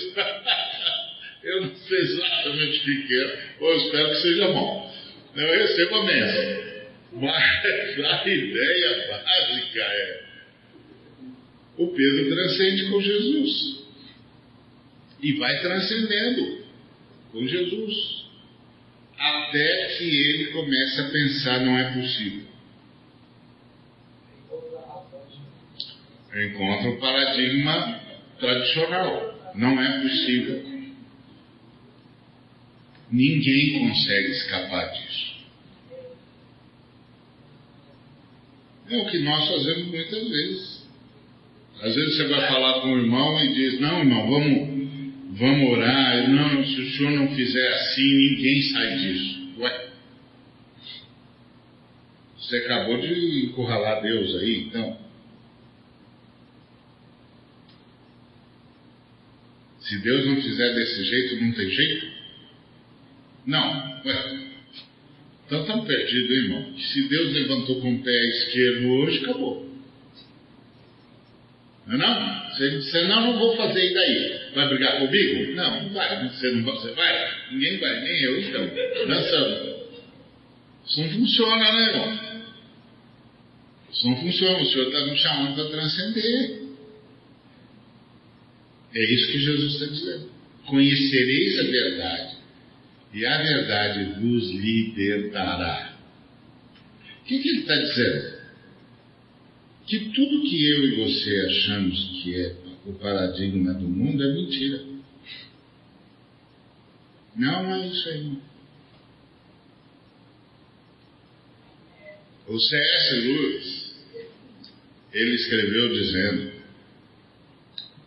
eu 1.43 1.61
não 1.61 1.75
sei 1.75 1.99
exatamente 1.99 2.79
o 2.79 3.07
que 3.07 3.13
é, 3.13 3.55
eu 3.61 3.77
espero 3.77 4.09
que 4.09 4.21
seja 4.21 4.47
bom. 4.51 4.93
Eu 5.35 5.59
recebo 5.59 5.95
a 5.95 6.05
bênção. 6.05 6.69
Mas 7.13 7.65
a 8.05 8.27
ideia 8.27 9.07
básica 9.09 9.79
é: 9.79 10.23
o 11.77 11.87
Pedro 11.87 12.35
transcende 12.35 12.89
com 12.89 13.01
Jesus. 13.01 13.79
E 15.21 15.33
vai 15.33 15.59
transcendendo 15.59 16.63
com 17.31 17.45
Jesus. 17.47 18.25
Até 19.17 19.95
que 19.97 20.03
ele 20.03 20.45
começa 20.47 21.03
a 21.03 21.09
pensar: 21.09 21.59
não 21.61 21.77
é 21.77 21.93
possível. 21.93 22.49
Encontra 26.35 26.89
o 26.89 26.99
paradigma 26.99 28.01
tradicional. 28.39 29.53
Não 29.55 29.81
é 29.81 30.01
possível. 30.01 30.78
Ninguém 33.11 33.79
consegue 33.79 34.31
escapar 34.31 34.91
disso. 34.91 35.29
É 38.89 38.97
o 38.97 39.05
que 39.05 39.19
nós 39.19 39.47
fazemos 39.47 39.87
muitas 39.87 40.29
vezes. 40.29 40.79
Às 41.81 41.95
vezes 41.95 42.17
você 42.17 42.27
vai 42.27 42.47
falar 42.47 42.81
com 42.81 42.93
o 42.93 42.97
irmão 42.97 43.45
e 43.45 43.53
diz: 43.53 43.79
Não, 43.79 43.99
irmão, 43.99 44.29
vamos, 44.29 45.37
vamos 45.37 45.69
orar. 45.71 46.29
Não, 46.29 46.65
se 46.65 46.81
o 46.81 46.91
senhor 46.91 47.11
não 47.11 47.35
fizer 47.35 47.67
assim, 47.67 48.03
ninguém 48.03 48.61
sai 48.63 48.97
disso. 48.97 49.53
Ué. 49.59 49.89
Você 52.37 52.57
acabou 52.57 52.99
de 52.99 53.45
encurralar 53.45 54.01
Deus 54.01 54.35
aí, 54.35 54.63
então. 54.67 54.97
Se 59.81 59.97
Deus 59.99 60.25
não 60.25 60.41
fizer 60.41 60.73
desse 60.73 61.03
jeito, 61.03 61.43
não 61.43 61.51
tem 61.51 61.69
jeito? 61.69 62.08
Não. 63.49 64.01
Ué. 64.05 64.49
Então 65.47 65.61
estamos 65.61 65.87
perdidos, 65.87 66.29
irmão. 66.29 66.77
Se 66.77 67.09
Deus 67.09 67.33
levantou 67.33 67.81
com 67.81 67.95
o 67.95 68.03
pé 68.03 68.25
esquerdo 68.29 68.87
hoje, 68.91 69.23
acabou. 69.23 69.67
Não 71.87 71.95
é 71.95 71.97
não? 71.97 72.49
Você 72.51 72.69
disse, 72.69 73.01
não, 73.07 73.21
não 73.21 73.39
vou 73.39 73.57
fazer 73.57 73.89
e 73.89 73.93
daí? 73.93 74.51
Vai 74.53 74.67
brigar 74.69 74.99
comigo? 74.99 75.55
Não, 75.55 75.83
não 75.83 75.89
vai. 75.89 76.29
Você, 76.29 76.51
não, 76.51 76.63
você 76.63 76.91
vai? 76.91 77.51
Ninguém 77.51 77.79
vai, 77.79 78.01
nem 78.01 78.21
eu 78.21 78.39
então. 78.39 78.69
Dançando. 79.07 79.79
Isso 80.85 81.01
não 81.01 81.09
funciona, 81.09 81.71
né, 81.71 81.89
irmão? 81.89 82.19
Isso 83.91 84.07
não 84.07 84.17
funciona. 84.17 84.59
O 84.59 84.65
Senhor 84.67 84.87
está 84.87 85.05
nos 85.07 85.19
chamando 85.19 85.55
para 85.55 85.69
transcender. 85.69 86.59
É 88.93 89.03
isso 89.13 89.31
que 89.31 89.39
Jesus 89.39 89.73
está 89.73 89.85
dizendo. 89.87 90.29
Conhecereis 90.67 91.59
a 91.59 91.63
verdade, 91.63 92.38
e 93.13 93.25
a 93.25 93.37
verdade 93.37 94.19
vos 94.19 94.51
libertará. 94.51 95.97
O 97.21 97.25
que, 97.25 97.39
que 97.39 97.49
ele 97.49 97.59
está 97.61 97.75
dizendo? 97.75 98.39
Que 99.87 99.99
tudo 100.11 100.43
que 100.43 100.69
eu 100.69 100.83
e 100.85 100.95
você 101.03 101.39
achamos 101.47 102.21
que 102.21 102.35
é 102.35 102.55
o 102.85 102.93
paradigma 102.93 103.73
do 103.73 103.87
mundo 103.87 104.23
é 104.23 104.33
mentira. 104.33 104.83
Não, 107.35 107.75
é 107.75 107.87
isso 107.87 108.09
aí. 108.09 108.37
O 112.47 112.59
C.S. 112.59 113.15
Lewis, 113.15 113.95
ele 115.13 115.35
escreveu 115.35 115.93
dizendo 115.93 116.51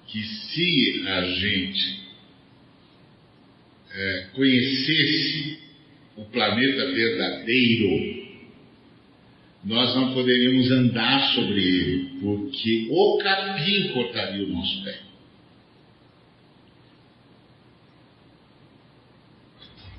que 0.08 0.22
se 0.22 1.08
a 1.08 1.22
gente 1.22 2.01
é, 3.94 4.26
conhecesse 4.34 5.58
o 6.16 6.24
planeta 6.24 6.92
verdadeiro, 6.92 8.22
nós 9.64 9.94
não 9.94 10.12
poderíamos 10.12 10.70
andar 10.70 11.34
sobre 11.34 11.60
ele, 11.60 12.20
porque 12.20 12.88
o 12.90 13.18
capim 13.18 13.88
cortaria 13.92 14.44
o 14.44 14.48
nosso 14.48 14.84
pé. 14.84 14.98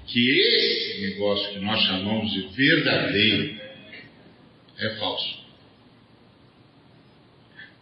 Que 0.07 0.29
esse 0.29 1.01
negócio 1.01 1.53
que 1.53 1.59
nós 1.59 1.81
chamamos 1.81 2.31
de 2.33 2.41
verdadeiro 2.55 3.61
é 4.77 4.89
falso. 4.97 5.43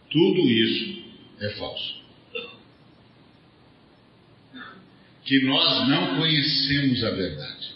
Tudo 0.08 0.48
isso 0.48 1.02
é 1.40 1.50
falso. 1.50 2.01
Que 5.24 5.40
nós 5.44 5.88
não 5.88 6.16
conhecemos 6.16 7.04
a 7.04 7.10
verdade. 7.10 7.72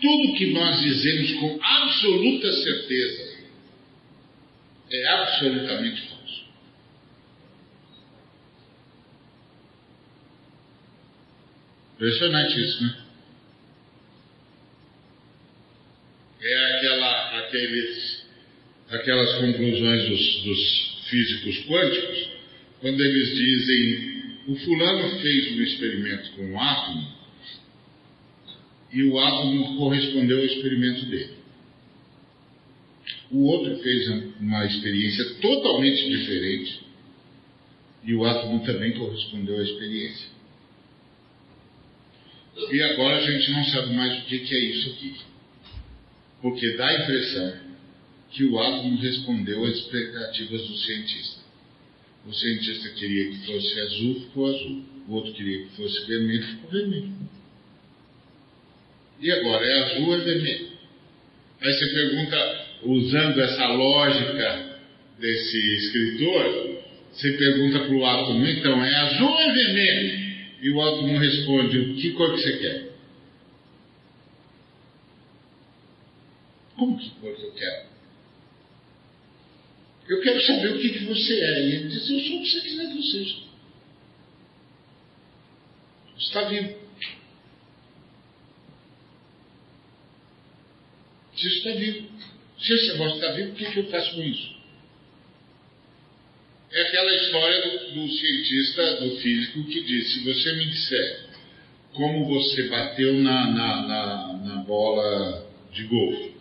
Tudo 0.00 0.36
que 0.36 0.52
nós 0.52 0.80
dizemos 0.80 1.32
com 1.40 1.58
absoluta 1.62 2.52
certeza 2.52 3.34
é 4.90 5.08
absolutamente 5.08 6.08
falso. 6.08 6.44
Impressionante 11.94 12.60
isso, 12.60 12.82
né? 12.82 13.04
É 16.42 16.76
aquela, 16.76 17.38
aqueles, 17.38 18.26
aquelas 18.90 19.32
conclusões 19.38 20.08
dos, 20.10 20.42
dos 20.42 21.08
físicos 21.08 21.64
quânticos, 21.66 22.33
quando 22.80 23.00
eles 23.00 23.34
dizem 23.34 24.14
o 24.46 24.56
fulano 24.56 25.20
fez 25.20 25.52
um 25.52 25.62
experimento 25.62 26.30
com 26.32 26.42
um 26.50 26.60
átomo 26.60 27.14
e 28.92 29.02
o 29.04 29.18
átomo 29.18 29.76
correspondeu 29.78 30.38
ao 30.38 30.44
experimento 30.44 31.06
dele. 31.06 31.34
O 33.30 33.44
outro 33.46 33.76
fez 33.78 34.08
uma 34.38 34.64
experiência 34.66 35.24
totalmente 35.40 36.08
diferente 36.08 36.80
e 38.04 38.14
o 38.14 38.24
átomo 38.24 38.64
também 38.64 38.92
correspondeu 38.92 39.58
à 39.58 39.62
experiência. 39.62 40.28
E 42.70 42.82
agora 42.82 43.16
a 43.16 43.30
gente 43.30 43.50
não 43.50 43.64
sabe 43.64 43.94
mais 43.94 44.22
o 44.22 44.26
que 44.26 44.54
é 44.54 44.60
isso 44.60 44.90
aqui. 44.90 45.16
Porque 46.40 46.76
dá 46.76 46.86
a 46.86 47.02
impressão 47.02 47.56
que 48.30 48.44
o 48.44 48.58
átomo 48.60 49.00
respondeu 49.00 49.64
às 49.64 49.76
expectativas 49.78 50.68
do 50.68 50.76
cientista. 50.76 51.43
O 52.26 52.32
cientista 52.32 52.88
queria 52.90 53.30
que 53.30 53.46
fosse 53.46 53.80
azul, 53.80 54.20
ficou 54.20 54.46
azul. 54.46 54.84
O 55.08 55.14
outro 55.14 55.32
queria 55.34 55.64
que 55.64 55.76
fosse 55.76 56.06
vermelho, 56.06 56.42
ficou 56.42 56.70
vermelho. 56.70 57.12
E 59.20 59.30
agora, 59.30 59.64
é 59.64 59.82
azul 59.82 60.08
ou 60.08 60.14
é 60.14 60.18
vermelho? 60.18 60.68
Aí 61.60 61.72
você 61.72 61.86
pergunta, 61.94 62.66
usando 62.82 63.40
essa 63.40 63.66
lógica 63.68 64.80
desse 65.18 65.74
escritor, 65.76 66.82
você 67.12 67.32
pergunta 67.32 67.80
para 67.80 67.94
o 67.94 68.04
átomo, 68.04 68.46
então, 68.46 68.84
é 68.84 68.94
azul 68.96 69.28
ou 69.28 69.40
é 69.40 69.52
vermelho? 69.52 70.24
E 70.62 70.70
o 70.70 70.82
átomo 70.82 71.18
responde, 71.18 71.94
que 72.00 72.10
cor 72.12 72.34
que 72.34 72.40
você 72.40 72.58
quer? 72.58 72.94
Como 76.76 76.98
que 76.98 77.10
cor 77.20 77.36
que 77.36 77.42
eu 77.42 77.52
quero? 77.52 77.93
Eu 80.08 80.20
quero 80.20 80.40
saber 80.42 80.74
o 80.74 80.78
que, 80.78 80.90
que 80.90 81.04
você 81.04 81.40
é. 81.40 81.66
E 81.66 81.74
ele 81.74 81.88
diz, 81.88 82.10
eu 82.10 82.20
sou 82.20 82.38
o 82.38 82.42
que 82.42 82.50
você 82.50 82.60
quiser 82.60 82.90
que 82.90 82.98
eu 82.98 83.02
seja. 83.02 83.36
Está 86.18 86.44
vivo. 86.44 86.74
Se 91.36 91.46
isso 91.46 91.56
está 91.56 91.70
vivo. 91.72 92.08
Se 92.58 92.72
esse 92.72 92.88
negócio 92.92 93.14
está 93.16 93.32
vivo, 93.32 93.52
o 93.52 93.54
que, 93.54 93.64
que 93.70 93.78
eu 93.78 93.90
faço 93.90 94.14
com 94.14 94.22
isso? 94.22 94.54
É 96.72 96.82
aquela 96.82 97.14
história 97.14 97.62
do, 97.62 97.94
do, 97.94 98.12
cientista, 98.12 98.96
do 99.00 99.16
físico, 99.18 99.64
que 99.64 99.80
diz: 99.82 100.12
se 100.12 100.24
você 100.24 100.52
me 100.54 100.66
disser 100.66 101.24
como 101.92 102.26
você 102.26 102.68
bateu 102.68 103.14
na, 103.14 103.50
na, 103.50 103.86
na, 103.86 104.32
na 104.38 104.56
bola 104.64 105.48
de 105.72 105.84
golfe, 105.84 106.32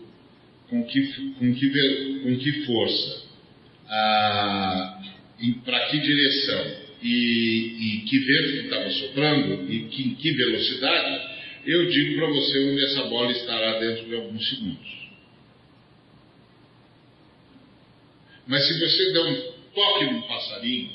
com 0.69 0.83
que, 0.85 1.07
com 1.33 1.53
que, 1.53 2.19
com 2.23 2.37
que 2.37 2.65
força, 2.65 3.23
ah, 3.89 5.01
para 5.65 5.87
que 5.87 5.99
direção 5.99 6.83
e, 7.01 7.97
e 7.97 8.01
que 8.01 8.19
vento 8.19 8.65
estava 8.65 8.89
soprando 8.91 9.71
e 9.71 9.87
que, 9.89 10.15
que 10.15 10.31
velocidade, 10.31 11.33
eu 11.65 11.89
digo 11.89 12.17
para 12.17 12.27
você 12.27 12.71
onde 12.71 12.83
essa 12.85 13.03
bola 13.05 13.31
estará 13.31 13.79
dentro 13.79 14.05
de 14.05 14.15
alguns 14.15 14.49
segundos. 14.49 15.03
Mas 18.47 18.67
se 18.67 18.79
você 18.79 19.11
der 19.11 19.21
um 19.21 19.53
toque 19.73 20.05
no 20.05 20.27
passarinho, 20.27 20.91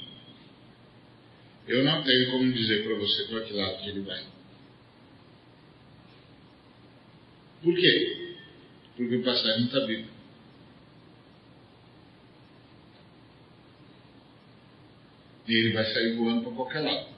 eu 1.67 1.85
não 1.85 2.03
tenho 2.03 2.31
como 2.31 2.53
dizer 2.53 2.85
para 2.85 2.95
você 2.95 3.25
para 3.25 3.41
que 3.43 3.53
lado 3.53 3.83
que 3.83 3.91
ele 3.91 4.01
vai. 4.01 4.23
Por 7.63 7.75
quê? 7.75 8.37
Porque 8.97 9.17
o 9.17 9.25
passarinho 9.25 9.67
está 9.67 9.81
vivo. 9.81 10.18
E 15.49 15.55
ele 15.55 15.73
vai 15.73 15.85
sair 15.87 16.15
voando 16.15 16.43
para 16.43 16.53
qualquer 16.53 16.81
lado. 16.81 17.09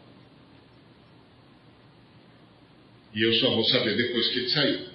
E 3.12 3.22
eu 3.22 3.35
só 3.35 3.51
vou 3.51 3.64
saber 3.64 3.97
depois 3.97 4.28
que 4.28 4.39
ele 4.39 4.49
saiu. 4.51 4.91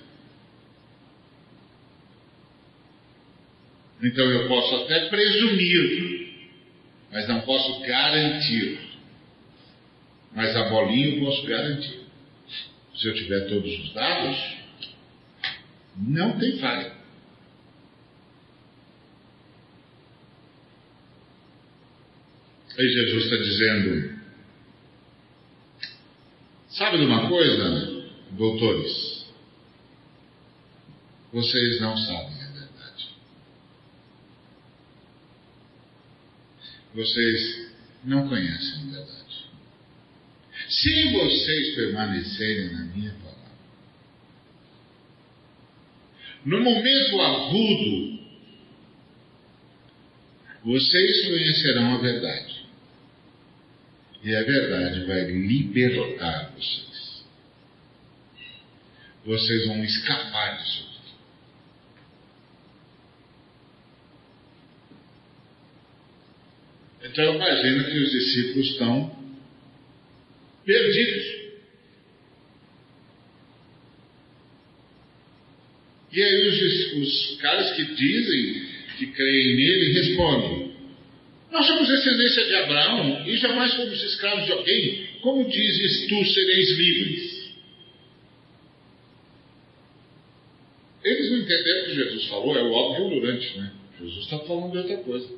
Então 4.01 4.25
eu 4.25 4.47
posso 4.47 4.75
até 4.75 5.09
presumir, 5.09 6.49
mas 7.11 7.27
não 7.27 7.41
posso 7.41 7.81
garantir. 7.81 8.79
Mas 10.33 10.55
a 10.55 10.69
bolinha 10.69 11.15
eu 11.15 11.25
posso 11.25 11.45
garantir. 11.45 12.05
Se 12.95 13.07
eu 13.07 13.15
tiver 13.15 13.49
todos 13.49 13.79
os 13.79 13.93
dados, 13.93 14.55
não 15.97 16.39
tem 16.39 16.57
falha. 16.59 16.94
Aí 22.78 22.88
Jesus 22.89 23.23
está 23.23 23.38
dizendo: 23.38 24.19
Sabe 26.69 26.97
de 26.97 27.05
uma 27.05 27.30
coisa? 27.30 27.95
doutores, 28.32 29.26
vocês 31.32 31.80
não 31.82 31.97
sabem 31.97 32.41
a 32.43 32.47
verdade. 32.47 33.09
Vocês 36.93 37.71
não 38.03 38.28
conhecem 38.28 38.82
a 38.82 38.91
verdade. 38.91 39.45
Se 40.69 41.13
vocês 41.13 41.76
permanecerem 41.76 42.73
na 42.73 42.86
minha 42.86 43.13
palavra, 43.13 43.36
no 46.45 46.61
momento 46.61 47.21
agudo, 47.21 48.19
vocês 50.63 51.28
conhecerão 51.28 51.95
a 51.95 51.97
verdade. 51.99 52.54
E 54.26 54.36
a 54.36 54.43
verdade 54.43 55.05
vai 55.05 55.23
libertar 55.26 56.51
vocês 56.55 56.95
vocês 59.23 59.67
vão 59.67 59.84
escapar 59.84 60.57
disso. 60.57 60.86
Então 67.03 67.36
imagina 67.36 67.84
que 67.84 67.97
os 67.97 68.11
discípulos 68.11 68.67
estão 68.71 69.15
perdidos. 70.65 71.45
E 76.11 76.21
aí 76.23 76.47
os, 76.47 76.93
os 76.93 77.41
caras 77.41 77.76
que 77.76 77.95
dizem 77.95 78.69
que 78.97 79.07
creem 79.07 79.55
nele 79.55 79.93
respondem: 79.93 80.64
Nós 81.55 81.67
somos 81.67 81.87
descendência 81.87 82.45
de 82.47 82.55
Abraão 82.55 83.25
e 83.25 83.37
jamais 83.37 83.73
fomos 83.75 84.03
escravos 84.03 84.45
de 84.45 84.51
alguém. 84.51 85.07
Como 85.21 85.49
dizes 85.49 86.05
tu 86.05 86.25
sereis 86.25 86.77
livres? 86.77 87.55
Eles 91.01 91.31
não 91.31 91.37
entenderam 91.37 91.81
o 91.81 91.85
que 91.85 91.95
Jesus 91.95 92.25
falou, 92.25 92.57
é 92.57 92.61
o 92.61 92.73
óbvio 92.73 93.21
durante, 93.21 93.57
né? 93.57 93.71
Jesus 93.97 94.25
está 94.25 94.39
falando 94.39 94.73
de 94.73 94.79
outra 94.79 94.97
coisa. 94.97 95.29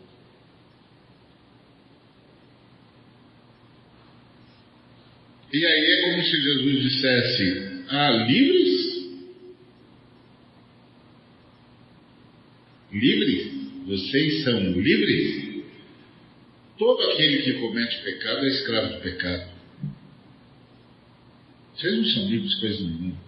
E 5.54 5.66
aí 5.68 5.86
é 5.86 6.02
como 6.02 6.24
se 6.24 6.42
Jesus 6.42 6.82
dissesse: 6.82 7.86
Ah, 7.90 8.10
livres? 8.28 9.08
Livres? 12.92 13.52
Vocês 13.86 14.44
são 14.44 14.72
livres? 14.72 15.47
Todo 16.78 17.02
aquele 17.12 17.42
que 17.42 17.54
comete 17.60 18.04
pecado 18.04 18.46
é 18.46 18.50
escravo 18.50 18.94
do 18.94 19.02
pecado. 19.02 19.50
Vocês 21.76 21.98
não 21.98 22.06
são 22.06 22.30
livres 22.30 22.52
de 22.52 22.60
coisa 22.60 22.84
nenhuma. 22.84 23.28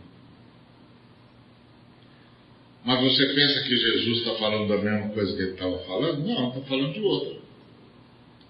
Mas 2.86 3.02
você 3.02 3.26
pensa 3.34 3.64
que 3.64 3.78
Jesus 3.78 4.20
está 4.20 4.36
falando 4.36 4.68
da 4.68 4.78
mesma 4.78 5.10
coisa 5.10 5.36
que 5.36 5.42
ele 5.42 5.52
estava 5.52 5.78
falando? 5.80 6.26
Não, 6.26 6.50
está 6.50 6.62
falando 6.62 6.94
de 6.94 7.02
outra. 7.02 7.40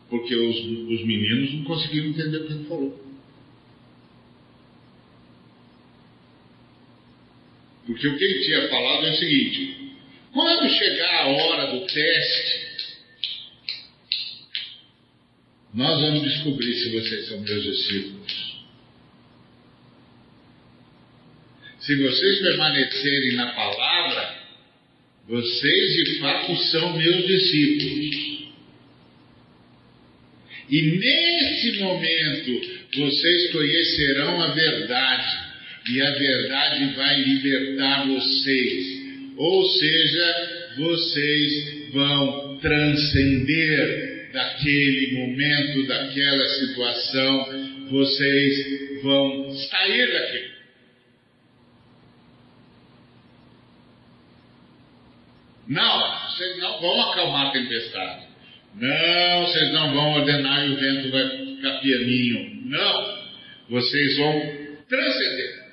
Porque 0.09 0.35
os, 0.35 0.55
os 0.57 1.05
meninos 1.05 1.53
não 1.53 1.63
conseguiram 1.65 2.09
entender 2.09 2.37
o 2.37 2.47
que 2.47 2.53
ele 2.53 2.65
falou. 2.65 3.09
Porque 7.85 8.07
o 8.07 8.17
que 8.17 8.23
ele 8.23 8.43
tinha 8.45 8.69
falado 8.69 9.05
é 9.05 9.09
o 9.11 9.17
seguinte: 9.17 9.93
quando 10.31 10.69
chegar 10.69 11.23
a 11.23 11.27
hora 11.27 11.71
do 11.73 11.85
teste, 11.85 12.68
nós 15.79 16.01
vamos 16.01 16.23
descobrir 16.23 16.73
se 16.73 16.89
vocês 16.89 17.27
são 17.29 17.39
meus 17.39 17.63
discípulos. 17.63 18.59
Se 21.79 21.95
vocês 21.95 22.39
permanecerem 22.39 23.35
na 23.37 23.53
palavra, 23.53 24.39
vocês 25.25 25.93
de 25.93 26.19
fato 26.19 26.53
são 26.63 26.97
meus 26.97 27.25
discípulos. 27.25 28.49
E 30.69 30.81
nesse 30.81 31.79
momento 31.79 32.61
vocês 32.97 33.51
conhecerão 33.53 34.41
a 34.41 34.47
verdade, 34.51 35.39
e 35.93 36.01
a 36.01 36.11
verdade 36.11 36.93
vai 36.93 37.21
libertar 37.21 38.05
vocês. 38.05 38.85
Ou 39.37 39.65
seja, 39.65 40.73
vocês 40.75 41.91
vão 41.93 42.57
transcender 42.57 44.08
daquele 44.31 45.13
momento, 45.19 45.87
daquela 45.87 46.45
situação, 46.45 47.87
vocês 47.89 49.01
vão 49.01 49.51
sair 49.51 50.11
daquilo. 50.11 50.59
Não, 55.67 56.29
vocês 56.29 56.57
não 56.57 56.81
vão 56.81 57.11
acalmar 57.11 57.47
a 57.47 57.51
tempestade. 57.51 58.27
Não, 58.75 59.45
vocês 59.45 59.71
não 59.71 59.93
vão 59.93 60.13
ordenar 60.13 60.65
e 60.65 60.71
o 60.71 60.75
vento 60.75 61.11
vai 61.11 61.29
ficar 61.29 61.79
pianinho. 61.79 62.65
Não, 62.65 63.19
vocês 63.69 64.17
vão 64.17 64.41
transcender. 64.87 65.69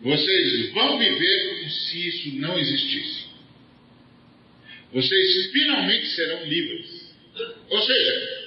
Vocês 0.00 0.72
vão 0.72 0.98
viver 0.98 1.48
como 1.48 1.70
se 1.70 2.08
isso 2.08 2.36
não 2.36 2.58
existisse. 2.58 3.27
Vocês 4.92 5.52
finalmente 5.52 6.06
serão 6.08 6.44
livres. 6.44 7.14
Ou 7.70 7.82
seja, 7.82 8.38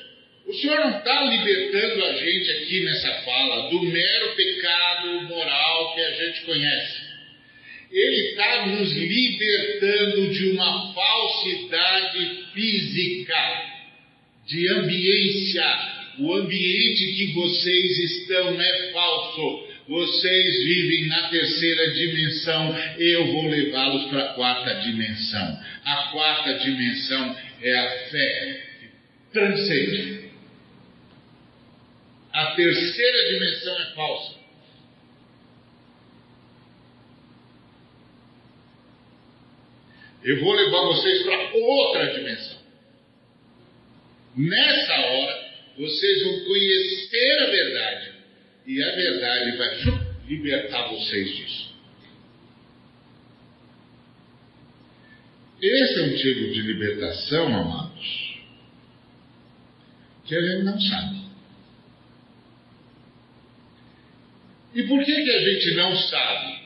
o 0.47 0.53
Senhor 0.53 0.79
não 0.79 0.97
está 0.97 1.23
libertando 1.25 2.05
a 2.05 2.13
gente 2.13 2.51
aqui 2.51 2.79
nessa 2.81 3.13
fala 3.21 3.69
do 3.69 3.81
mero 3.83 4.35
pecado 4.35 5.21
moral 5.23 5.95
que 5.95 6.01
a 6.01 6.11
gente 6.11 6.41
conhece. 6.41 7.11
Ele 7.91 8.29
está 8.29 8.65
nos 8.67 8.91
libertando 8.91 10.33
de 10.33 10.49
uma 10.51 10.93
falsidade 10.93 12.45
física, 12.53 13.71
de 14.47 14.73
ambiência. 14.73 16.01
O 16.19 16.33
ambiente 16.33 17.13
que 17.13 17.33
vocês 17.33 17.99
estão 17.99 18.61
é 18.61 18.91
falso. 18.91 19.70
Vocês 19.91 20.63
vivem 20.63 21.07
na 21.09 21.27
terceira 21.27 21.91
dimensão, 21.91 22.73
eu 22.97 23.27
vou 23.33 23.47
levá-los 23.49 24.05
para 24.05 24.21
a 24.21 24.33
quarta 24.35 24.75
dimensão. 24.75 25.59
A 25.83 26.11
quarta 26.13 26.53
dimensão 26.59 27.37
é 27.61 27.77
a 27.77 27.89
fé 28.09 28.67
que 28.79 28.89
transcende. 29.33 30.31
A 32.31 32.55
terceira 32.55 33.33
dimensão 33.33 33.81
é 33.81 33.85
falsa. 33.93 34.39
Eu 40.23 40.39
vou 40.39 40.53
levar 40.53 40.85
vocês 40.85 41.23
para 41.23 41.53
outra 41.53 42.13
dimensão. 42.13 42.61
Nessa 44.37 44.93
hora, 45.01 45.51
vocês 45.77 46.23
vão 46.23 46.45
conhecer 46.45 47.39
a 47.39 47.45
verdade. 47.47 48.10
E 48.65 48.83
a 48.83 48.95
verdade 48.95 49.57
vai 49.57 50.11
libertar 50.27 50.89
vocês 50.89 51.35
disso. 51.35 51.71
Esse 55.61 55.99
é 55.99 56.03
um 56.03 56.15
tipo 56.15 56.53
de 56.53 56.61
libertação, 56.61 57.47
amados, 57.55 58.39
que 60.25 60.35
a 60.35 60.41
gente 60.41 60.63
não 60.63 60.79
sabe. 60.79 61.21
E 64.73 64.83
por 64.83 65.03
que, 65.03 65.13
que 65.23 65.31
a 65.31 65.39
gente 65.51 65.75
não 65.75 65.95
sabe? 65.95 66.61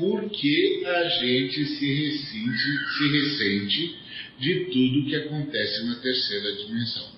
porque 0.00 0.82
a 0.86 1.08
gente 1.08 1.66
se 1.66 2.18
se 2.18 3.08
ressente 3.08 3.96
de 4.38 4.64
tudo 4.66 5.06
que 5.06 5.16
acontece 5.16 5.84
na 5.84 5.96
terceira 5.96 6.56
dimensão. 6.56 7.10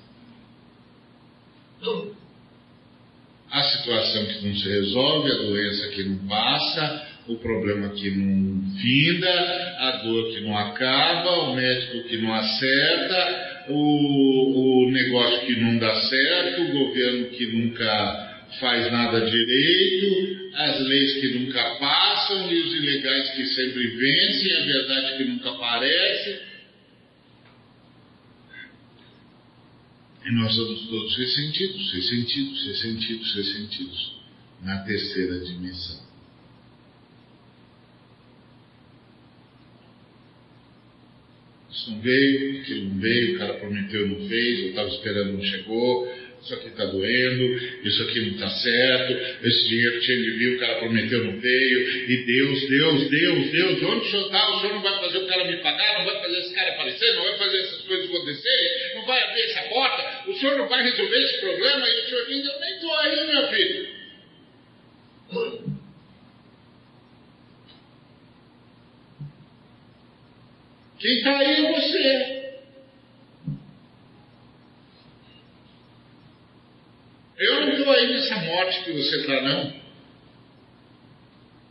A 3.51 3.62
situação 3.73 4.27
que 4.27 4.47
não 4.47 4.55
se 4.55 4.69
resolve, 4.69 5.31
a 5.31 5.37
doença 5.37 5.89
que 5.89 6.05
não 6.05 6.29
passa, 6.29 7.09
o 7.29 7.37
problema 7.37 7.91
que 7.91 8.11
não 8.11 8.77
finda, 8.81 9.31
a 9.79 10.03
dor 10.05 10.33
que 10.33 10.41
não 10.41 10.57
acaba, 10.57 11.51
o 11.51 11.55
médico 11.55 12.09
que 12.09 12.17
não 12.19 12.35
acerta, 12.35 13.67
o, 13.69 14.87
o 14.87 14.91
negócio 14.91 15.47
que 15.47 15.61
não 15.61 15.79
dá 15.79 15.95
certo, 16.03 16.63
o 16.63 16.73
governo 16.73 17.27
que 17.27 17.47
nunca 17.47 18.33
faz 18.61 18.91
nada 18.91 19.21
direito, 19.21 20.43
as 20.55 20.81
leis 20.81 21.15
que 21.21 21.39
nunca 21.39 21.63
passam 21.77 22.53
e 22.53 22.61
os 22.61 22.75
ilegais 22.75 23.31
que 23.31 23.47
sempre 23.47 23.87
vencem, 23.87 24.53
a 24.53 24.65
verdade 24.65 25.17
que 25.17 25.25
nunca 25.25 25.51
aparece. 25.51 26.52
E 30.25 30.31
nós 30.33 30.55
somos 30.55 30.87
todos 30.89 31.17
ressentidos, 31.17 31.93
ressentidos, 31.93 32.67
ressentidos, 32.67 33.35
ressentidos 33.35 34.17
na 34.63 34.79
terceira 34.85 35.41
dimensão. 35.41 36.01
Isso 41.71 41.91
não 41.91 42.01
veio, 42.01 42.61
aquilo 42.61 42.89
não 42.91 43.01
veio, 43.01 43.35
o 43.35 43.39
cara 43.39 43.55
prometeu 43.55 44.09
não 44.09 44.29
fez, 44.29 44.61
eu 44.61 44.69
estava 44.69 44.89
esperando 44.89 45.33
não 45.33 45.43
chegou, 45.43 46.07
isso 46.43 46.55
aqui 46.55 46.69
está 46.69 46.85
doendo, 46.87 47.45
isso 47.85 48.03
aqui 48.03 48.21
não 48.21 48.33
está 48.35 48.51
certo, 48.51 49.47
esse 49.47 49.69
dinheiro 49.69 50.01
tinha 50.01 50.19
de 50.19 50.31
vir, 50.33 50.57
o 50.57 50.59
cara 50.59 50.79
prometeu 50.81 51.25
não 51.25 51.41
veio, 51.41 52.11
e 52.11 52.27
Deus, 52.27 52.69
Deus, 52.69 53.11
Deus, 53.11 53.51
Deus, 53.53 53.83
onde 53.83 54.07
o 54.07 54.11
senhor 54.11 54.27
está? 54.27 54.51
O 54.51 54.61
senhor 54.61 54.75
não 54.75 54.83
vai 54.83 55.01
fazer 55.01 55.19
o 55.19 55.27
cara 55.29 55.45
me 55.45 55.57
pagar, 55.59 55.99
não 55.99 56.05
vai 56.07 56.21
fazer 56.21 56.39
esse 56.41 56.55
cara 56.55 56.71
aparecer, 56.73 57.15
não 57.15 57.23
vai 57.23 57.39
fazer 57.39 57.59
essas 57.59 57.83
coisas 57.83 58.07
acontecerem, 58.07 58.95
não 58.97 59.07
vai 59.07 59.23
abrir 59.23 59.43
essa 59.43 59.63
porta, 59.69 60.31
o 60.31 60.35
senhor 60.35 60.59
não 60.59 60.69
vai 60.69 60.83
resolver 60.83 61.23
esse 61.23 61.41
problema, 61.41 61.89
e 61.89 62.01
o 62.01 62.09
senhor 62.09 62.27
diz, 62.27 62.45
eu 62.45 62.61
nem 62.61 62.75
estou 62.75 62.95
aí, 62.95 63.27
meu 63.27 63.49
filho. 63.49 64.03
Quem 70.99 71.17
está 71.17 71.39
aí 71.39 71.67
é 71.67 71.73
você. 71.73 72.42
Eu 77.43 77.61
não 77.61 77.73
estou 77.73 77.93
aí 77.93 78.13
nessa 78.13 78.37
morte 78.37 78.85
que 78.85 78.93
você 78.93 79.17
está, 79.17 79.43
não. 79.43 79.75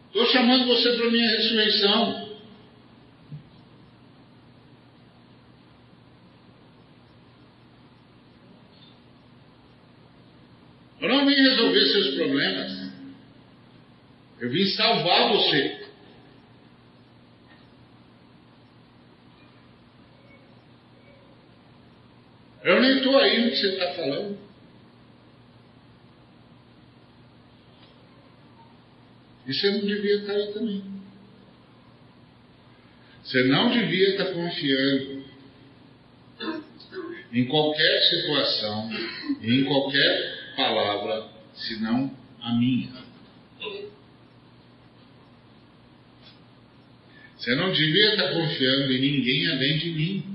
Estou 0.07 0.25
chamando 0.25 0.65
você 0.65 0.97
para 0.97 1.07
a 1.07 1.11
minha 1.11 1.29
ressurreição. 1.29 2.29
Eu 10.99 11.07
não 11.07 11.25
vim 11.25 11.35
resolver 11.35 11.85
seus 11.85 12.15
problemas. 12.15 12.91
Eu 14.41 14.49
vim 14.49 14.65
salvar 14.65 15.29
você. 15.29 15.87
Eu 22.65 22.81
nem 22.81 22.97
estou 22.97 23.17
aí 23.17 23.45
no 23.45 23.51
que 23.51 23.55
você 23.55 23.67
está 23.67 23.93
falando. 23.93 24.50
E 29.47 29.53
você 29.53 29.71
não 29.71 29.85
devia 29.85 30.15
estar 30.17 30.33
aí 30.33 30.53
também. 30.53 30.83
Você 33.23 33.43
não 33.43 33.71
devia 33.71 34.09
estar 34.09 34.25
confiando 34.25 35.23
em 37.31 37.45
qualquer 37.45 38.01
situação, 38.09 38.89
em 39.41 39.63
qualquer 39.63 40.53
palavra, 40.55 41.29
senão 41.53 42.11
a 42.41 42.53
minha. 42.53 42.91
Você 47.37 47.55
não 47.55 47.71
devia 47.71 48.11
estar 48.11 48.33
confiando 48.33 48.91
em 48.91 49.01
ninguém 49.01 49.47
além 49.47 49.77
de 49.77 49.91
mim. 49.91 50.31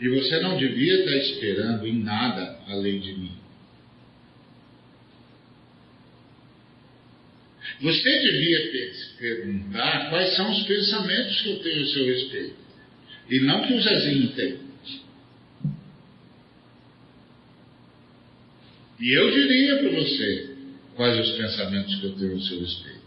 E 0.00 0.08
você 0.08 0.40
não 0.40 0.56
devia 0.56 1.00
estar 1.00 1.16
esperando 1.16 1.86
em 1.86 2.02
nada 2.02 2.60
além 2.66 2.98
de 2.98 3.12
mim. 3.12 3.43
Você 7.80 8.18
devia 8.20 8.94
se 8.94 9.16
perguntar 9.18 10.10
quais 10.10 10.34
são 10.36 10.50
os 10.50 10.62
pensamentos 10.64 11.40
que 11.40 11.50
eu 11.50 11.58
tenho 11.60 11.82
a 11.82 11.86
seu 11.86 12.06
respeito. 12.06 12.56
E 13.30 13.40
não 13.40 13.66
que 13.66 13.74
o 13.74 13.82
Zezinho 13.82 14.28
tem. 14.32 14.58
E 19.00 19.18
eu 19.18 19.30
diria 19.30 19.78
para 19.78 19.90
você 19.90 20.56
quais 20.94 21.18
os 21.18 21.36
pensamentos 21.36 21.94
que 21.96 22.06
eu 22.06 22.16
tenho 22.16 22.36
a 22.36 22.40
seu 22.40 22.60
respeito. 22.60 23.04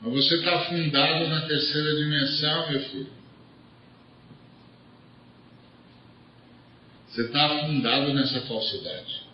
Mas 0.00 0.12
você 0.12 0.36
está 0.36 0.54
afundado 0.60 1.28
na 1.28 1.40
terceira 1.46 1.96
dimensão, 1.96 2.70
meu 2.70 2.80
filho. 2.82 3.18
Você 7.08 7.22
está 7.22 7.46
afundado 7.46 8.14
nessa 8.14 8.40
falsidade. 8.42 9.27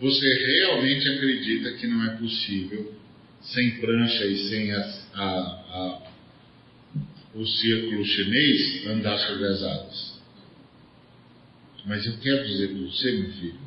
Você 0.00 0.26
realmente 0.26 1.08
acredita 1.10 1.72
que 1.74 1.86
não 1.86 2.04
é 2.10 2.16
possível, 2.16 2.94
sem 3.42 3.78
prancha 3.80 4.24
e 4.24 4.48
sem 4.48 4.72
a, 4.72 4.80
a, 5.14 5.24
a, 5.24 6.02
o 7.34 7.46
círculo 7.46 8.04
chinês, 8.04 8.86
andar 8.86 9.18
sobre 9.18 9.46
as 9.46 9.62
águas. 9.62 10.20
Mas 11.84 12.06
eu 12.06 12.18
quero 12.18 12.46
dizer 12.46 12.68
para 12.68 12.78
você, 12.78 13.12
meu 13.12 13.32
filho, 13.32 13.60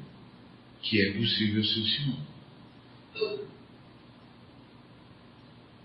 que 0.81 1.01
é 1.01 1.13
possível 1.13 1.63
sim, 1.63 1.85
senhor. 1.85 2.19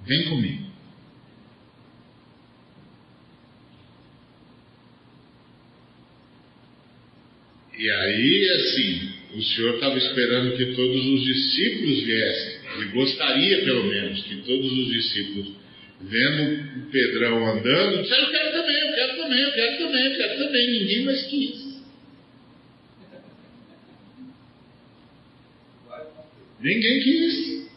Vem 0.07 0.31
comigo. 0.31 0.69
E 7.77 7.91
aí, 7.91 8.51
assim, 8.57 9.18
o 9.35 9.43
Senhor 9.43 9.75
estava 9.75 9.99
esperando 9.99 10.57
que 10.57 10.75
todos 10.75 11.07
os 11.07 11.25
discípulos 11.25 12.03
viessem. 12.03 12.59
Ele 12.77 12.85
gostaria, 12.93 13.65
pelo 13.65 13.85
menos, 13.85 14.23
que 14.23 14.37
todos 14.37 14.73
os 14.73 14.89
discípulos, 14.89 15.49
vendo 16.01 16.79
o 16.79 16.91
Pedrão 16.91 17.47
andando, 17.47 18.03
disseram: 18.03 18.25
Eu 18.25 18.31
quero 18.31 18.53
também, 18.53 18.81
eu 18.81 18.95
quero 18.95 19.17
também, 19.17 19.43
eu 19.43 19.53
quero 19.53 19.79
também, 19.79 20.07
eu 20.07 20.17
quero 20.17 20.39
também. 20.39 20.71
Ninguém 20.71 21.05
mais 21.05 21.23
quis. 21.27 21.69
Ninguém 26.61 27.01
quis. 27.01 27.69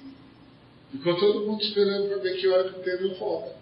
Ficou 0.91 1.15
todo 1.17 1.47
mundo 1.47 1.61
esperando 1.61 2.07
para 2.09 2.17
ver 2.17 2.37
que 2.37 2.47
hora 2.47 2.69
que 2.69 2.79
o 2.79 2.83
Pedro 2.83 3.13
volta. 3.15 3.55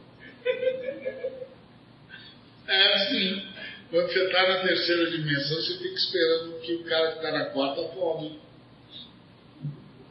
É 2.68 2.94
assim. 2.96 3.42
Quando 3.90 4.08
você 4.08 4.24
está 4.24 4.48
na 4.48 4.62
terceira 4.62 5.10
dimensão, 5.10 5.58
você 5.58 5.78
fica 5.80 5.96
esperando 5.96 6.60
que 6.62 6.74
o 6.76 6.84
cara 6.84 7.12
que 7.12 7.18
está 7.18 7.32
na 7.32 7.46
quarta 7.46 7.82
afogue. 7.82 8.40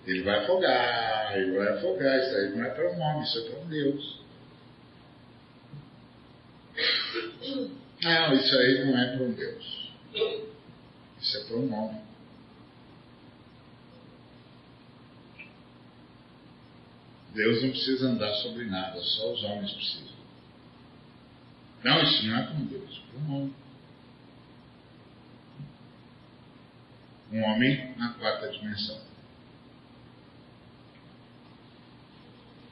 Ele 0.04 0.22
vai 0.22 0.42
afogar, 0.42 1.38
ele 1.38 1.56
vai 1.56 1.68
afogar. 1.68 2.18
Isso 2.18 2.36
aí 2.36 2.56
não 2.56 2.64
é 2.64 2.70
para 2.70 2.90
um 2.90 3.00
homem, 3.00 3.22
isso 3.22 3.38
é 3.38 3.42
para 3.42 3.60
um 3.60 3.68
Deus. 3.68 4.20
Não, 8.02 8.34
isso 8.34 8.58
aí 8.58 8.84
não 8.84 8.98
é 8.98 9.16
para 9.16 9.24
um 9.24 9.32
Deus. 9.32 9.92
Isso 11.20 11.36
é 11.36 11.44
para 11.44 11.56
um 11.56 11.72
homem. 11.72 12.08
Deus 17.34 17.62
não 17.62 17.70
precisa 17.70 18.08
andar 18.08 18.34
sobre 18.36 18.64
nada, 18.64 19.00
só 19.00 19.32
os 19.32 19.44
homens 19.44 19.72
precisam. 19.72 20.18
Não, 21.84 22.02
isso 22.02 22.26
não 22.26 22.36
é 22.36 22.42
para 22.42 22.54
um 22.54 22.64
Deus, 22.64 22.96
é 22.96 23.12
para 23.12 23.20
um 23.20 23.36
homem. 23.36 23.67
Um 27.32 27.42
homem 27.42 27.94
na 27.96 28.14
quarta 28.14 28.48
dimensão. 28.48 29.00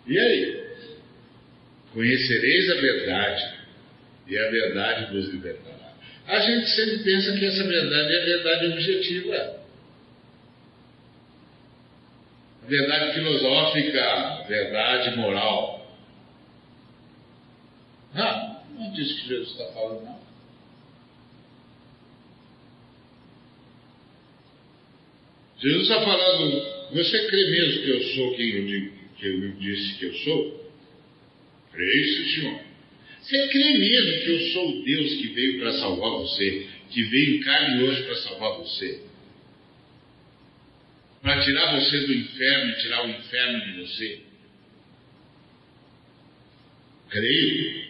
E 0.07 0.19
aí? 0.19 0.67
Conhecereis 1.93 2.71
a 2.71 2.81
verdade, 2.81 3.55
e 4.27 4.39
a 4.39 4.51
verdade 4.51 5.13
vos 5.13 5.29
libertará. 5.31 5.93
A 6.27 6.41
gente 6.41 6.69
sempre 6.71 6.99
pensa 7.05 7.37
que 7.39 7.45
essa 7.45 7.65
verdade 7.65 8.15
é 8.15 8.21
a 8.21 8.25
verdade 8.25 8.67
objetiva. 8.67 9.61
A 12.65 12.67
verdade 12.67 13.15
filosófica, 13.15 14.05
a 14.05 14.43
verdade 14.43 15.17
moral. 15.17 15.77
Não, 18.13 18.65
não 18.75 18.87
é 18.87 18.91
disso 18.91 19.15
que 19.21 19.29
Jesus 19.29 19.51
está 19.51 19.67
falando, 19.73 20.05
não. 20.05 20.16
Jesus 25.67 25.83
está 25.83 26.01
falando, 26.01 26.93
você 26.93 27.27
crê 27.27 27.51
mesmo 27.51 27.83
que 27.83 27.91
eu 27.91 28.03
sou 28.15 28.37
quem 28.37 28.51
eu, 28.51 28.67
digo, 28.67 28.93
que 29.19 29.27
eu 29.27 29.53
disse 29.55 29.99
que 29.99 30.05
eu 30.05 30.15
sou? 30.15 30.73
Creio, 31.73 32.35
Senhor. 32.35 32.61
Você 33.21 33.49
crê 33.49 33.77
mesmo 33.77 34.25
que 34.25 34.31
eu 34.31 34.53
sou 34.53 34.71
o 34.71 34.85
Deus 34.85 35.15
que 35.15 35.27
veio 35.27 35.59
para 35.59 35.73
salvar 35.73 36.11
você, 36.21 36.69
que 36.89 37.03
veio 37.03 37.37
em 37.37 37.41
carne 37.41 37.81
e 37.81 37.83
osso 37.83 38.05
para 38.05 38.15
salvar 38.15 38.59
você? 38.59 39.03
Para 41.21 41.43
tirar 41.43 41.81
você 41.81 41.99
do 41.99 42.15
inferno 42.15 42.71
e 42.71 42.83
tirar 42.83 43.05
o 43.05 43.11
inferno 43.11 43.65
de 43.65 43.81
você? 43.81 44.21
Creio. 47.11 47.87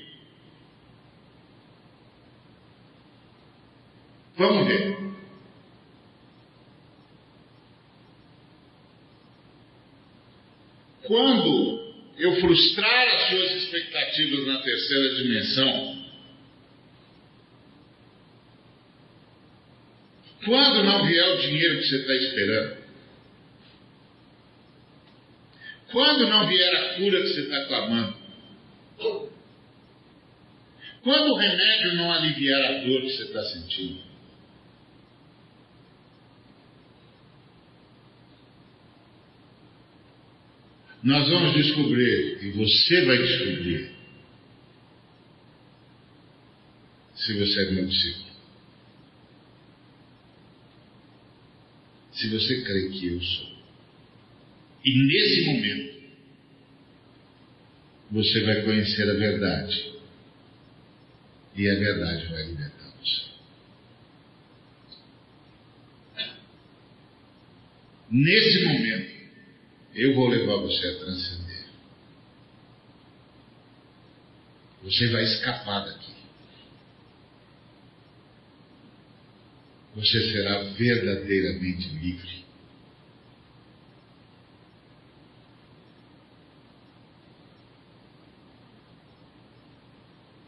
Vamos 4.38 4.66
ver. 4.66 5.05
Quando 11.06 11.94
eu 12.18 12.40
frustrar 12.40 13.08
as 13.14 13.28
suas 13.30 13.62
expectativas 13.62 14.46
na 14.46 14.60
terceira 14.62 15.14
dimensão, 15.16 16.06
quando 20.44 20.84
não 20.84 21.06
vier 21.06 21.28
o 21.34 21.40
dinheiro 21.42 21.78
que 21.78 21.88
você 21.88 21.96
está 21.96 22.14
esperando, 22.14 22.76
quando 25.90 26.28
não 26.28 26.46
vier 26.46 26.74
a 26.74 26.94
cura 26.94 27.22
que 27.22 27.28
você 27.28 27.40
está 27.42 27.64
clamando, 27.66 28.16
quando 31.02 31.32
o 31.32 31.36
remédio 31.36 31.94
não 31.94 32.12
aliviar 32.12 32.64
a 32.64 32.72
dor 32.84 33.02
que 33.02 33.10
você 33.10 33.22
está 33.24 33.42
sentindo, 33.44 34.05
nós 41.06 41.28
vamos 41.28 41.54
descobrir, 41.54 42.38
e 42.42 42.50
você 42.50 43.04
vai 43.04 43.16
descobrir, 43.18 43.92
se 47.14 47.32
você 47.32 47.60
é 47.60 47.70
meu 47.70 47.86
discípulo. 47.86 48.26
Se 52.12 52.28
você 52.28 52.60
crê 52.62 52.88
que 52.88 53.06
eu 53.06 53.22
sou. 53.22 53.52
E 54.84 55.06
nesse 55.06 55.44
momento, 55.44 55.96
você 58.10 58.40
vai 58.42 58.62
conhecer 58.62 59.08
a 59.08 59.14
verdade. 59.14 59.92
E 61.54 61.70
a 61.70 61.74
verdade 61.76 62.26
vai 62.26 62.46
libertar 62.46 62.92
você. 63.00 63.22
Nesse 68.10 68.64
momento, 68.64 69.15
eu 69.96 70.14
vou 70.14 70.28
levar 70.28 70.56
você 70.56 70.88
a 70.88 70.98
transcender. 70.98 71.64
Você 74.82 75.08
vai 75.08 75.24
escapar 75.24 75.86
daqui. 75.86 76.12
Você 79.94 80.32
será 80.32 80.64
verdadeiramente 80.64 81.88
livre. 81.88 82.44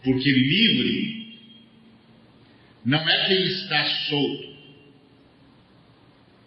Porque 0.05 0.31
livre 0.31 1.39
não 2.85 3.09
é 3.09 3.27
quem 3.29 3.47
está 3.47 3.89
solto, 4.11 4.57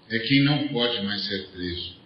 é 0.07 0.19
quem 0.19 0.43
não 0.43 0.67
pode 0.67 1.03
mais 1.03 1.25
ser 1.25 1.47
preso. 1.49 2.00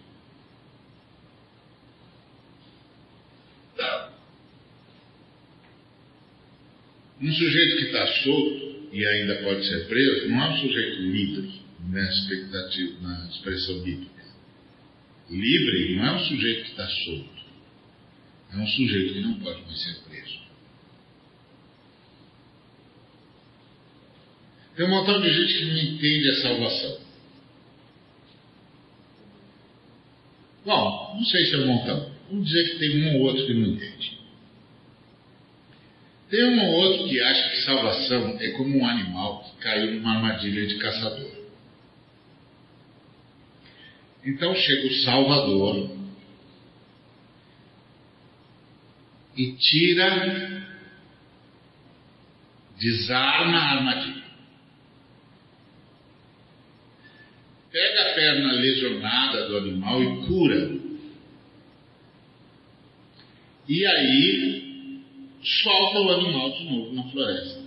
Um 7.20 7.32
sujeito 7.32 7.76
que 7.76 7.84
está 7.84 8.06
solto 8.22 8.88
e 8.92 9.06
ainda 9.06 9.36
pode 9.42 9.66
ser 9.66 9.86
preso 9.88 10.28
não 10.28 10.42
é 10.42 10.48
um 10.50 10.58
sujeito 10.58 11.00
livre 11.00 11.60
na, 11.88 12.10
expectativa, 12.10 13.00
na 13.00 13.28
expressão 13.30 13.80
bíblica. 13.82 14.24
Livre 15.30 15.96
não 15.96 16.06
é 16.06 16.12
um 16.12 16.24
sujeito 16.26 16.64
que 16.64 16.70
está 16.70 16.86
solto, 16.86 17.42
é 18.52 18.56
um 18.56 18.66
sujeito 18.66 19.14
que 19.14 19.20
não 19.20 19.34
pode 19.40 19.62
mais 19.62 19.82
ser 19.82 19.98
preso. 20.08 20.38
Tem 24.76 24.84
um 24.84 24.90
montão 24.90 25.20
de 25.22 25.32
gente 25.32 25.58
que 25.58 25.64
não 25.64 25.78
entende 25.78 26.30
a 26.30 26.42
salvação. 26.42 26.98
Bom, 30.66 31.14
não 31.16 31.24
sei 31.24 31.46
se 31.46 31.54
é 31.54 31.58
um 31.58 31.66
montão. 31.66 32.10
Vamos 32.28 32.46
dizer 32.46 32.72
que 32.72 32.78
tem 32.78 33.02
um 33.04 33.16
ou 33.16 33.22
outro 33.22 33.46
que 33.46 33.54
não 33.54 33.68
entende. 33.68 34.18
Tem 36.28 36.44
um 36.44 36.60
ou 36.60 36.74
outro 36.74 37.08
que 37.08 37.20
acha 37.20 37.50
que 37.50 37.62
salvação 37.62 38.36
é 38.40 38.50
como 38.50 38.78
um 38.78 38.86
animal 38.86 39.44
que 39.44 39.62
caiu 39.62 39.94
numa 39.94 40.16
armadilha 40.16 40.66
de 40.66 40.76
caçador. 40.76 41.36
Então 44.24 44.52
chega 44.56 44.88
o 44.88 44.94
Salvador 45.04 45.96
e 49.36 49.52
tira, 49.52 50.66
desarma 52.76 53.56
a 53.56 53.70
armadilha. 53.76 54.26
Pega 57.70 58.10
a 58.10 58.14
perna 58.14 58.52
lesionada 58.52 59.48
do 59.48 59.58
animal 59.58 60.02
e 60.02 60.26
cura. 60.26 60.76
E 63.68 63.86
aí 63.86 64.65
solta 65.46 66.00
o 66.00 66.10
animal 66.10 66.50
de 66.50 66.64
novo 66.64 66.92
na 66.92 67.04
floresta. 67.04 67.64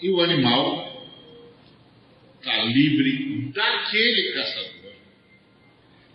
E 0.00 0.10
o 0.10 0.20
animal 0.20 1.06
está 2.38 2.64
livre 2.64 3.52
daquele 3.52 4.32
caçador, 4.32 4.92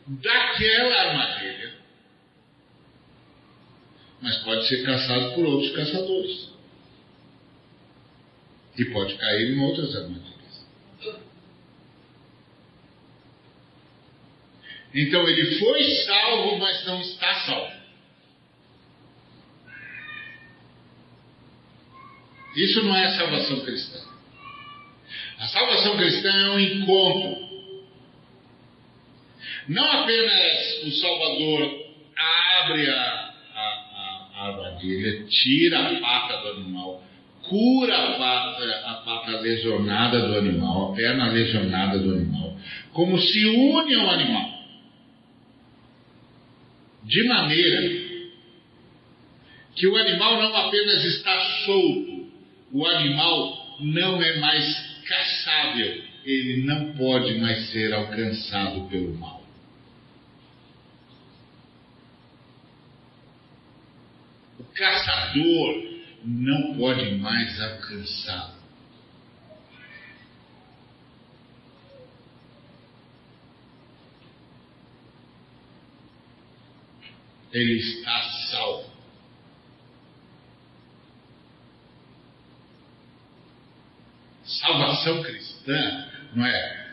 daquela 0.07 0.95
armadilha, 1.01 1.73
mas 4.21 4.37
pode 4.39 4.67
ser 4.67 4.85
caçado 4.85 5.35
por 5.35 5.45
outros 5.45 5.75
caçadores. 5.75 6.53
E 8.77 8.85
pode 8.85 9.15
cair 9.15 9.51
em 9.51 9.59
outras 9.59 9.95
armadilhas. 9.95 10.33
Então 14.93 15.27
ele 15.27 15.59
foi 15.59 15.83
salvo, 16.05 16.57
mas 16.57 16.85
não 16.85 17.01
está 17.01 17.45
salvo. 17.45 17.72
Isso 22.55 22.83
não 22.83 22.95
é 22.95 23.17
salvação 23.17 23.59
cristã. 23.61 23.99
A 25.39 25.47
salvação 25.47 25.97
cristã 25.97 26.29
é 26.29 26.49
um 26.51 26.59
encontro. 26.59 27.53
Não 29.67 29.91
apenas 29.91 30.83
o 30.83 30.91
Salvador 30.91 31.83
abre 32.15 32.89
a, 32.89 33.33
a, 33.55 34.27
a 34.35 34.47
armadilha, 34.47 35.25
tira 35.27 35.79
a 35.79 35.99
pata 35.99 36.41
do 36.41 36.49
animal, 36.59 37.03
cura 37.47 37.95
a 37.95 38.17
pata, 38.17 38.83
a 38.85 38.93
pata 39.05 39.39
lesionada 39.39 40.27
do 40.27 40.37
animal, 40.37 40.91
a 40.91 40.95
perna 40.95 41.31
lesionada 41.31 41.99
do 41.99 42.13
animal, 42.13 42.57
como 42.91 43.19
se 43.19 43.45
une 43.45 43.95
ao 43.95 44.09
animal. 44.09 44.53
De 47.03 47.23
maneira 47.23 48.03
que 49.75 49.87
o 49.87 49.95
animal 49.97 50.41
não 50.41 50.55
apenas 50.55 51.03
está 51.03 51.39
solto, 51.65 52.12
o 52.73 52.87
animal 52.87 53.77
não 53.79 54.21
é 54.21 54.39
mais 54.39 55.03
caçável, 55.07 56.03
ele 56.25 56.63
não 56.63 56.93
pode 56.93 57.37
mais 57.39 57.69
ser 57.69 57.93
alcançado 57.93 58.89
pelo 58.89 59.15
mal. 59.15 59.43
O 64.59 64.63
caçador 64.63 65.83
não 66.25 66.75
pode 66.75 67.11
mais 67.17 67.61
alcançá-lo. 67.61 68.53
Ele 77.51 77.73
está 77.77 78.21
salvo. 78.49 78.92
Salvação 84.59 85.23
cristã, 85.23 86.07
não 86.35 86.45
é? 86.45 86.83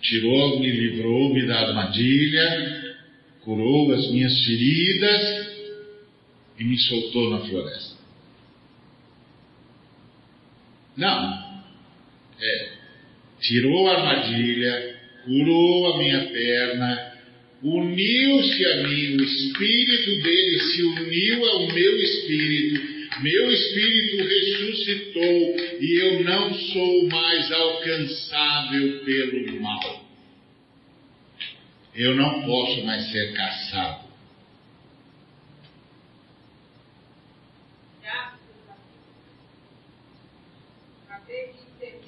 Tirou, 0.00 0.60
me 0.60 0.70
livrou, 0.70 1.32
me 1.32 1.46
da 1.46 1.60
armadilha, 1.60 2.96
curou 3.42 3.92
as 3.92 4.10
minhas 4.10 4.44
feridas 4.44 5.52
e 6.58 6.64
me 6.64 6.78
soltou 6.78 7.30
na 7.30 7.40
floresta. 7.40 7.96
Não. 10.96 11.62
É. 12.40 12.72
Tirou 13.40 13.88
a 13.88 13.98
armadilha, 13.98 14.96
curou 15.24 15.94
a 15.94 15.98
minha 15.98 16.26
perna, 16.26 17.12
uniu-se 17.62 18.66
a 18.66 18.76
mim, 18.88 19.16
o 19.16 19.22
espírito 19.22 20.22
dele 20.22 20.60
se 20.60 20.82
uniu 20.82 21.44
ao 21.44 21.72
meu 21.72 22.00
espírito 22.00 22.91
meu 23.20 23.50
espírito 23.50 24.24
ressuscitou 24.24 25.56
e 25.80 26.00
eu 26.00 26.24
não 26.24 26.54
sou 26.54 27.08
mais 27.08 27.52
alcançável 27.52 29.04
pelo 29.04 29.60
mal. 29.60 30.06
Eu 31.94 32.14
não 32.14 32.42
posso 32.42 32.84
mais 32.84 33.10
ser 33.10 33.34
caçado. 33.34 34.12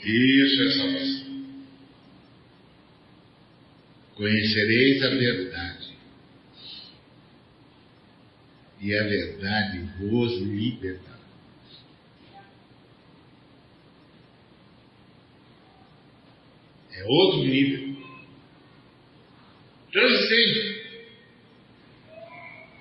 Isso 0.03 0.63
é 0.63 0.71
salvação. 0.73 1.25
Conhecereis 4.17 5.03
a 5.03 5.09
verdade 5.09 5.84
e 8.85 8.95
a 8.95 9.03
verdade 9.03 9.79
vos 9.99 10.43
libertará. 10.43 11.19
É 16.93 17.05
outro 17.05 17.45
nível. 17.45 17.97
Transcende. 19.91 20.85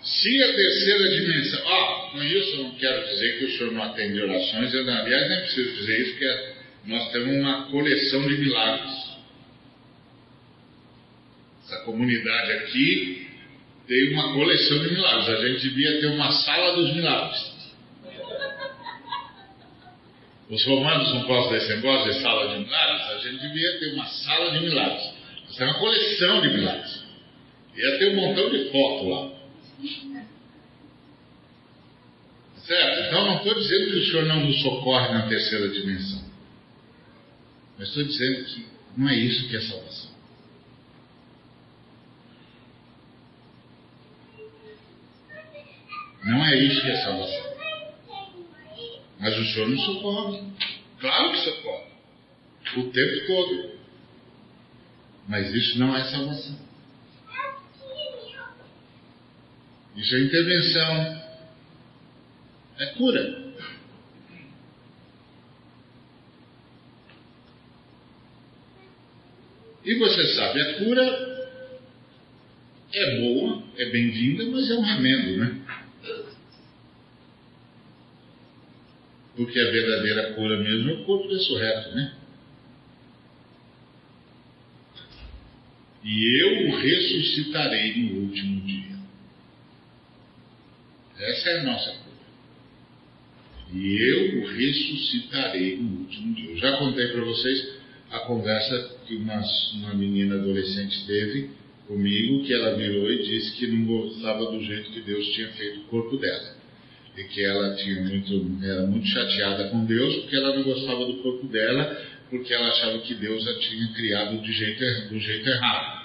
Se 0.02 0.44
a 0.44 0.54
terceira 0.54 1.10
dimensão. 1.10 1.72
Ah, 1.72 2.10
com 2.12 2.22
isso 2.22 2.58
eu 2.58 2.64
não 2.66 2.76
quero 2.76 3.08
dizer 3.08 3.40
que 3.40 3.46
o 3.46 3.58
senhor 3.58 3.72
não 3.72 3.84
atende 3.84 4.22
orações, 4.22 4.74
eu, 4.74 4.82
aliás, 4.82 5.30
nem 5.30 5.40
preciso 5.40 5.76
dizer 5.78 6.02
isso, 6.02 6.12
porque 6.12 6.54
nós 6.86 7.12
temos 7.14 7.34
uma 7.34 7.72
coleção 7.72 8.28
de 8.28 8.38
milagres. 8.40 9.14
Essa 11.64 11.78
comunidade 11.86 12.52
aqui 12.52 13.33
tem 13.88 14.14
uma 14.14 14.34
coleção 14.34 14.80
de 14.80 14.94
milagres. 14.94 15.30
A 15.30 15.48
gente 15.48 15.62
devia 15.70 16.00
ter 16.00 16.08
uma 16.08 16.32
sala 16.32 16.76
dos 16.76 16.94
milagres. 16.94 17.54
Os 20.50 20.66
romanos 20.66 21.14
não 21.14 21.24
gostam 21.24 21.54
desse 21.54 21.70
negócio 21.76 22.14
de 22.14 22.22
sala 22.22 22.54
de 22.54 22.64
milagres? 22.64 23.02
A 23.02 23.18
gente 23.18 23.42
devia 23.42 23.80
ter 23.80 23.94
uma 23.94 24.06
sala 24.06 24.52
de 24.52 24.60
milagres. 24.60 25.14
Isso 25.50 25.64
é 25.64 25.66
uma 25.66 25.80
coleção 25.80 26.42
de 26.42 26.48
milagres. 26.50 27.04
Ia 27.76 27.98
ter 27.98 28.12
um 28.12 28.16
montão 28.16 28.50
de 28.50 28.70
foto 28.70 29.10
lá. 29.10 29.32
Certo? 32.66 33.08
Então 33.08 33.26
não 33.26 33.38
estou 33.38 33.56
dizendo 33.56 33.92
que 33.92 33.98
o 33.98 34.06
Senhor 34.06 34.26
não 34.26 34.46
nos 34.46 34.62
socorre 34.62 35.14
na 35.14 35.28
terceira 35.28 35.68
dimensão. 35.70 36.24
Mas 37.78 37.90
estou 37.90 38.04
dizendo 38.04 38.46
que 38.46 38.66
não 38.96 39.10
é 39.10 39.16
isso 39.16 39.50
que 39.50 39.58
é 39.58 39.62
salvação. 39.62 40.13
Não 46.24 46.46
é 46.46 46.56
isso 46.58 46.82
que 46.82 46.92
é 46.92 47.04
salvação. 47.04 47.54
Mas 49.20 49.38
o 49.38 49.46
Senhor 49.46 49.70
nos 49.70 49.86
socorre. 49.86 50.44
Claro 51.00 51.32
que 51.32 51.38
socorre. 51.40 51.86
O 52.78 52.84
tempo 52.92 53.28
todo. 53.28 53.72
Mas 55.28 55.54
isso 55.54 55.80
não 55.80 55.96
é 55.96 56.04
salvação. 56.06 56.60
Isso 59.96 60.16
é 60.16 60.20
intervenção 60.22 61.24
É 62.80 62.86
cura. 62.98 63.44
E 69.86 69.96
você 69.96 70.36
sabe, 70.36 70.62
a 70.62 70.74
cura 70.78 71.58
é 72.94 73.20
boa, 73.20 73.64
é 73.78 73.86
bem-vinda, 73.90 74.46
mas 74.46 74.72
é 74.72 74.76
um 74.76 74.82
remendo, 74.82 75.38
né? 75.38 75.83
Porque 79.36 79.60
a 79.60 79.72
verdadeira 79.72 80.34
cura 80.34 80.58
mesmo 80.58 80.90
é 80.90 80.94
o 80.94 81.06
corpo 81.06 81.28
ressurreto, 81.28 81.96
né? 81.96 82.14
E 86.04 86.42
eu 86.42 86.68
o 86.68 86.78
ressuscitarei 86.78 87.96
no 87.96 88.22
último 88.22 88.62
dia. 88.62 88.98
Essa 91.18 91.50
é 91.50 91.60
a 91.60 91.64
nossa 91.64 91.92
cura. 91.92 92.04
E 93.74 93.96
eu 93.96 94.42
o 94.42 94.48
ressuscitarei 94.48 95.78
no 95.78 96.02
último 96.02 96.34
dia. 96.36 96.52
Eu 96.52 96.58
já 96.58 96.78
contei 96.78 97.08
para 97.08 97.24
vocês 97.24 97.78
a 98.12 98.20
conversa 98.20 98.98
que 99.08 99.16
uma, 99.16 99.42
uma 99.74 99.94
menina 99.96 100.36
adolescente 100.36 101.08
teve 101.08 101.50
comigo, 101.88 102.44
que 102.44 102.54
ela 102.54 102.76
virou 102.76 103.12
e 103.12 103.24
disse 103.24 103.58
que 103.58 103.68
não 103.68 103.86
gostava 103.86 104.52
do 104.52 104.64
jeito 104.64 104.92
que 104.92 105.02
Deus 105.02 105.26
tinha 105.30 105.50
feito 105.54 105.80
o 105.80 105.84
corpo 105.86 106.18
dela. 106.18 106.53
E 107.18 107.24
que 107.26 107.44
ela 107.44 107.76
tinha 107.76 108.02
muito, 108.02 108.66
era 108.66 108.88
muito 108.88 109.08
chateada 109.08 109.70
com 109.70 109.86
Deus 109.86 110.16
porque 110.16 110.36
ela 110.36 110.56
não 110.56 110.64
gostava 110.64 111.06
do 111.06 111.18
corpo 111.18 111.48
dela, 111.48 112.02
porque 112.30 112.54
ela 112.54 112.68
achava 112.70 112.98
que 113.00 113.14
Deus 113.14 113.48
a 113.48 113.60
tinha 113.60 113.94
criado 113.94 114.42
de 114.42 114.52
jeito, 114.52 115.10
do 115.10 115.20
jeito 115.20 115.48
errado. 115.48 116.04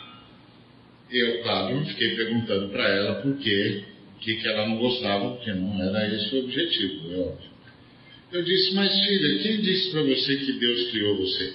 Eu, 1.11 1.43
claro, 1.43 1.87
fiquei 1.87 2.17
perguntando 2.17 2.69
para 2.69 2.87
ela 2.87 3.23
por 3.23 3.39
quê, 3.39 3.85
o 4.17 4.19
que, 4.19 4.35
que 4.37 4.49
ela 4.49 4.69
não 4.69 4.77
gostava, 4.77 5.37
porque 5.37 5.53
não 5.55 5.83
era 5.83 6.15
esse 6.15 6.35
o 6.35 6.45
objetivo, 6.45 7.13
é 7.13 7.17
óbvio. 7.17 7.49
Eu 8.31 8.43
disse, 8.43 8.75
mas 8.75 8.93
filha, 8.93 9.43
quem 9.43 9.63
disse 9.63 9.91
para 9.91 10.03
você 10.03 10.37
que 10.37 10.53
Deus 10.53 10.91
criou 10.91 11.17
você? 11.17 11.55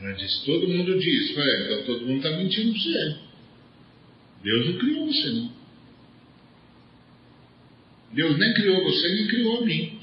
Ela 0.00 0.12
disse, 0.12 0.44
todo 0.44 0.68
mundo 0.68 0.98
diz. 0.98 1.30
Então 1.30 1.82
todo 1.84 2.06
mundo 2.06 2.16
está 2.18 2.30
mentindo 2.36 2.72
para 2.72 2.82
você. 2.82 3.29
Deus 4.42 4.66
não 4.66 4.78
criou 4.78 5.06
você, 5.06 5.30
não. 5.30 5.52
Deus 8.12 8.38
nem 8.38 8.54
criou 8.54 8.82
você, 8.82 9.08
nem 9.08 9.26
criou 9.28 9.62
a 9.62 9.66
mim. 9.66 9.98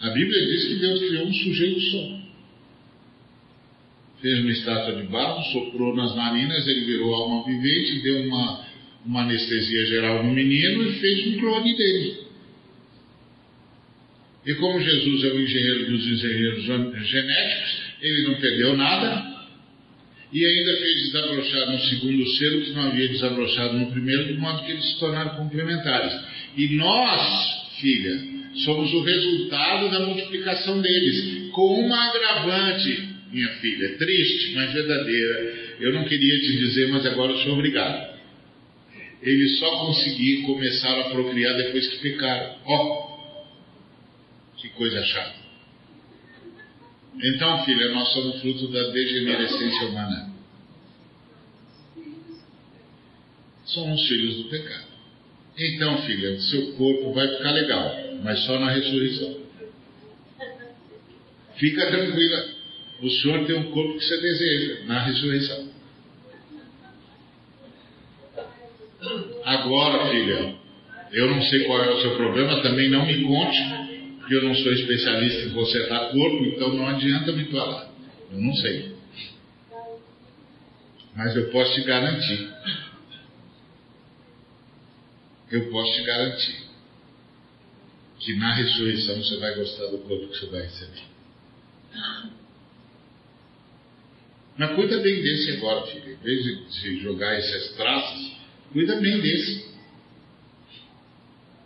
A 0.00 0.10
Bíblia 0.10 0.46
diz 0.46 0.64
que 0.66 0.74
Deus 0.76 1.00
criou 1.00 1.26
um 1.26 1.32
sujeito 1.32 1.80
só. 1.80 2.20
Fez 4.20 4.40
uma 4.40 4.50
estátua 4.50 4.96
de 4.96 5.06
barro, 5.08 5.42
soprou 5.52 5.94
nas 5.94 6.14
narinas, 6.16 6.66
ele 6.66 6.86
virou 6.86 7.14
alma 7.14 7.44
vivente, 7.44 8.02
deu 8.02 8.22
uma, 8.22 8.66
uma 9.04 9.22
anestesia 9.22 9.86
geral 9.86 10.24
no 10.24 10.32
menino 10.32 10.82
e 10.82 10.98
fez 10.98 11.26
um 11.28 11.38
clone 11.38 11.76
dele. 11.76 12.24
E 14.46 14.54
como 14.54 14.80
Jesus 14.80 15.24
é 15.24 15.28
o 15.28 15.40
engenheiro 15.40 15.90
dos 15.90 16.06
engenheiros 16.06 16.64
genéticos, 16.64 17.82
ele 18.00 18.28
não 18.28 18.34
perdeu 18.40 18.76
nada 18.76 19.33
e 20.34 20.44
ainda 20.44 20.76
fez 20.78 20.94
desabrochar 21.04 21.70
no 21.70 21.78
segundo 21.78 22.26
selo 22.30 22.62
que 22.62 22.72
não 22.72 22.88
havia 22.88 23.08
desabrochado 23.08 23.78
no 23.78 23.92
primeiro, 23.92 24.24
de 24.24 24.32
modo 24.32 24.64
que 24.64 24.72
eles 24.72 24.84
se 24.84 24.98
tornaram 24.98 25.36
complementares. 25.36 26.12
E 26.56 26.74
nós, 26.74 27.70
filha, 27.80 28.20
somos 28.64 28.92
o 28.92 29.02
resultado 29.02 29.88
da 29.92 30.00
multiplicação 30.00 30.80
deles, 30.82 31.50
com 31.52 31.80
uma 31.80 32.10
agravante, 32.10 33.10
minha 33.30 33.48
filha, 33.60 33.96
triste, 33.96 34.54
mas 34.56 34.72
verdadeira. 34.72 35.76
Eu 35.78 35.92
não 35.92 36.04
queria 36.04 36.40
te 36.40 36.56
dizer, 36.56 36.88
mas 36.88 37.06
agora 37.06 37.30
eu 37.30 37.38
sou 37.38 37.52
obrigado. 37.52 38.14
Eles 39.22 39.56
só 39.60 39.70
conseguiram 39.86 40.42
começar 40.46 40.98
a 40.98 41.10
procriar 41.10 41.56
depois 41.58 41.86
que 41.86 41.98
pecaram. 41.98 42.56
Ó, 42.66 42.76
oh, 42.76 44.60
que 44.60 44.68
coisa 44.70 45.00
chata. 45.04 45.43
Então, 47.22 47.64
filha, 47.64 47.92
nós 47.92 48.12
somos 48.12 48.40
fruto 48.40 48.68
da 48.68 48.90
degenerescência 48.90 49.88
humana. 49.88 50.30
Somos 53.64 54.06
filhos 54.06 54.36
do 54.36 54.44
pecado. 54.50 54.86
Então, 55.56 56.02
filha, 56.02 56.40
seu 56.40 56.72
corpo 56.72 57.12
vai 57.12 57.28
ficar 57.28 57.52
legal, 57.52 57.94
mas 58.22 58.40
só 58.40 58.58
na 58.58 58.70
ressurreição. 58.70 59.36
Fica 61.56 61.86
tranquila. 61.86 62.48
O 63.00 63.10
Senhor 63.10 63.46
tem 63.46 63.56
um 63.56 63.70
corpo 63.70 63.98
que 63.98 64.04
você 64.04 64.20
deseja 64.20 64.84
na 64.86 65.04
ressurreição. 65.04 65.68
Agora, 69.44 70.10
filha, 70.10 70.54
eu 71.12 71.30
não 71.30 71.42
sei 71.42 71.64
qual 71.64 71.82
é 71.82 71.90
o 71.90 72.00
seu 72.00 72.16
problema, 72.16 72.62
também 72.62 72.88
não 72.88 73.06
me 73.06 73.22
conte 73.22 73.93
porque 74.24 74.36
eu 74.36 74.42
não 74.42 74.54
sou 74.54 74.72
especialista 74.72 75.42
em 75.42 75.52
consertar 75.52 76.10
corpo, 76.10 76.44
então 76.46 76.72
não 76.72 76.88
adianta 76.88 77.30
me 77.32 77.44
falar. 77.50 77.90
Eu 78.32 78.38
não 78.38 78.54
sei. 78.54 78.94
Mas 81.14 81.36
eu 81.36 81.50
posso 81.50 81.74
te 81.74 81.82
garantir. 81.82 82.50
Eu 85.50 85.70
posso 85.70 85.94
te 85.94 86.04
garantir 86.04 86.64
que 88.18 88.34
na 88.36 88.54
ressurreição 88.54 89.22
você 89.22 89.36
vai 89.36 89.54
gostar 89.56 89.86
do 89.88 89.98
corpo 89.98 90.28
que 90.28 90.38
você 90.38 90.46
vai 90.46 90.62
receber. 90.62 91.02
Mas 94.56 94.74
cuida 94.74 95.00
bem 95.00 95.22
desse 95.22 95.50
agora, 95.58 95.86
filho. 95.88 96.12
Em 96.12 96.24
vez 96.24 96.72
de 96.72 97.00
jogar 97.00 97.34
essas 97.34 97.76
traças, 97.76 98.32
cuida 98.72 98.98
bem 98.98 99.20
desse. 99.20 99.73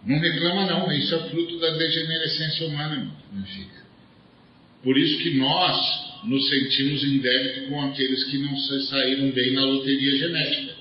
Não 0.08 0.18
reclama 0.18 0.64
não, 0.64 0.90
isso 0.90 1.14
é 1.14 1.18
fruto 1.28 1.58
da 1.58 1.68
degenerescência 1.76 2.66
humana, 2.66 3.14
filha. 3.44 3.86
Por 4.82 4.96
isso 4.96 5.18
que 5.22 5.36
nós 5.36 6.24
nos 6.24 6.48
sentimos 6.48 7.04
em 7.04 7.18
débito 7.18 7.68
com 7.68 7.82
aqueles 7.82 8.24
que 8.24 8.38
não 8.38 8.56
saíram 8.56 9.30
bem 9.32 9.52
na 9.52 9.66
loteria 9.66 10.16
genética. 10.16 10.72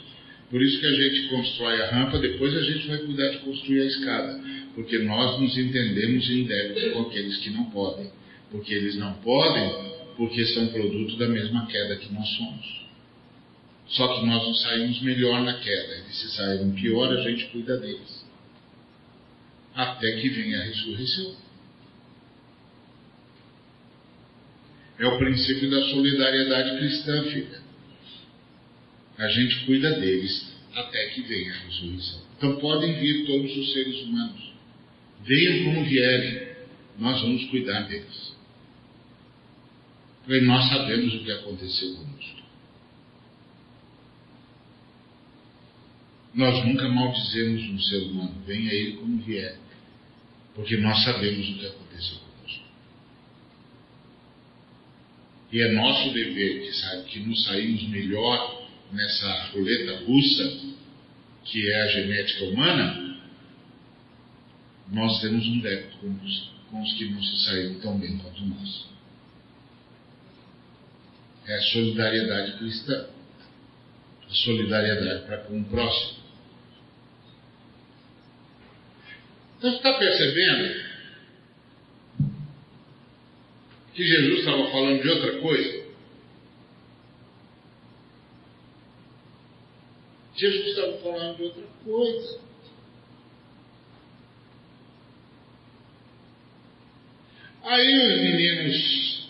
Por 0.49 0.61
isso 0.61 0.79
que 0.79 0.85
a 0.85 0.91
gente 0.93 1.27
constrói 1.27 1.81
a 1.81 1.91
rampa, 1.91 2.19
depois 2.19 2.55
a 2.55 2.61
gente 2.61 2.87
vai 2.87 2.99
cuidar 2.99 3.27
de 3.31 3.39
construir 3.39 3.81
a 3.81 3.85
escada. 3.85 4.41
Porque 4.73 4.97
nós 4.99 5.41
nos 5.41 5.57
entendemos 5.57 6.29
em 6.29 6.45
débito 6.45 6.91
com 6.91 7.01
aqueles 7.01 7.35
que 7.39 7.49
não 7.49 7.65
podem. 7.65 8.09
Porque 8.49 8.73
eles 8.73 8.95
não 8.95 9.11
podem, 9.15 9.69
porque 10.15 10.45
são 10.45 10.67
produto 10.67 11.17
da 11.17 11.27
mesma 11.27 11.67
queda 11.67 11.97
que 11.97 12.13
nós 12.13 12.29
somos. 12.29 12.87
Só 13.89 14.07
que 14.07 14.25
nós 14.25 14.41
não 14.41 14.53
saímos 14.53 15.01
melhor 15.01 15.43
na 15.43 15.55
queda. 15.55 15.95
Eles 15.95 16.15
se 16.17 16.31
saíram 16.31 16.71
pior, 16.71 17.11
a 17.11 17.21
gente 17.29 17.43
cuida 17.47 17.77
deles 17.77 18.16
até 19.77 20.11
que 20.13 20.29
venha 20.29 20.59
a 20.59 20.63
ressurreição. 20.63 21.35
É 24.97 25.05
o 25.05 25.19
princípio 25.19 25.69
da 25.69 25.83
solidariedade 25.89 26.79
cristã, 26.79 27.23
filha. 27.25 27.61
A 29.19 29.27
gente 29.27 29.65
cuida 29.67 29.99
deles 29.99 30.51
até 30.73 31.09
que 31.09 31.21
venha 31.21 31.53
a 31.53 31.57
ressurreição. 31.59 32.21
Então 32.35 32.55
podem 32.57 32.99
vir 32.99 33.27
todos 33.27 33.55
os 33.55 33.73
seres 33.73 34.01
humanos. 34.01 34.51
Venham 35.23 35.65
como 35.65 35.85
vierem, 35.85 36.55
nós 36.97 37.21
vamos 37.21 37.45
cuidar 37.51 37.81
deles. 37.81 38.35
Porque 40.25 40.41
nós 40.41 40.67
sabemos 40.69 41.13
o 41.13 41.23
que 41.23 41.31
aconteceu 41.31 41.93
conosco. 41.93 42.37
Nós 46.33 46.65
nunca 46.65 46.89
maldizemos 46.89 47.61
um 47.69 47.79
ser 47.79 48.03
humano, 48.07 48.43
venha 48.45 48.73
ele 48.73 48.97
como 48.97 49.21
vier 49.21 49.66
porque 50.57 50.75
nós 50.77 51.03
sabemos 51.03 51.47
o 51.49 51.53
que 51.53 51.67
aconteceu 51.67 52.17
conosco. 52.17 52.65
E 55.51 55.61
é 55.61 55.71
nosso 55.73 56.11
dever 56.11 56.63
que, 56.63 56.73
sabe, 56.73 57.03
que 57.03 57.19
nos 57.19 57.45
saímos 57.45 57.87
melhor 57.89 58.67
nessa 58.91 59.51
roleta 59.51 60.03
russa, 60.03 60.59
que 61.45 61.71
é 61.71 61.81
a 61.83 61.87
genética 61.89 62.45
humana, 62.45 63.21
nós 64.91 65.21
temos 65.21 65.45
um 65.45 65.59
débito 65.59 65.97
com 65.97 66.09
os, 66.25 66.51
com 66.71 66.81
os 66.81 66.93
que 66.93 67.05
não 67.05 67.21
se 67.21 67.45
saíram 67.45 67.79
tão 67.79 67.99
bem 67.99 68.17
quanto 68.17 68.43
nós. 68.43 68.87
É 71.45 71.53
a 71.53 71.61
solidariedade 71.61 72.57
cristã. 72.57 73.07
A 74.27 74.33
solidariedade 74.33 75.27
para 75.27 75.37
com 75.37 75.61
o 75.61 75.65
próximo. 75.65 76.26
Então 79.57 79.71
você 79.71 79.77
está 79.77 79.93
percebendo 79.97 80.85
que 83.93 84.05
Jesus 84.05 84.39
estava 84.39 84.69
falando 84.69 85.01
de 85.01 85.09
outra 85.09 85.39
coisa? 85.39 85.87
Jesus 90.35 90.67
estava 90.67 90.97
falando 90.99 91.37
de 91.37 91.43
outra 91.43 91.63
coisa. 91.83 92.39
Aí 97.63 98.13
os 98.13 98.21
meninos 98.21 99.29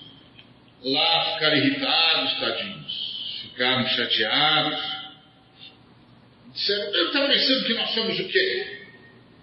lá 0.83 1.33
ficaram 1.33 1.57
irritados, 1.57 2.39
tadinhos. 2.39 3.39
ficaram 3.43 3.87
chateados. 3.87 4.97
Disseram, 6.53 6.93
eu 6.93 7.07
estava 7.07 7.27
pensando 7.29 7.65
que 7.65 7.73
nós 7.73 7.93
somos 7.93 8.19
o 8.19 8.27
quê? 8.27 8.76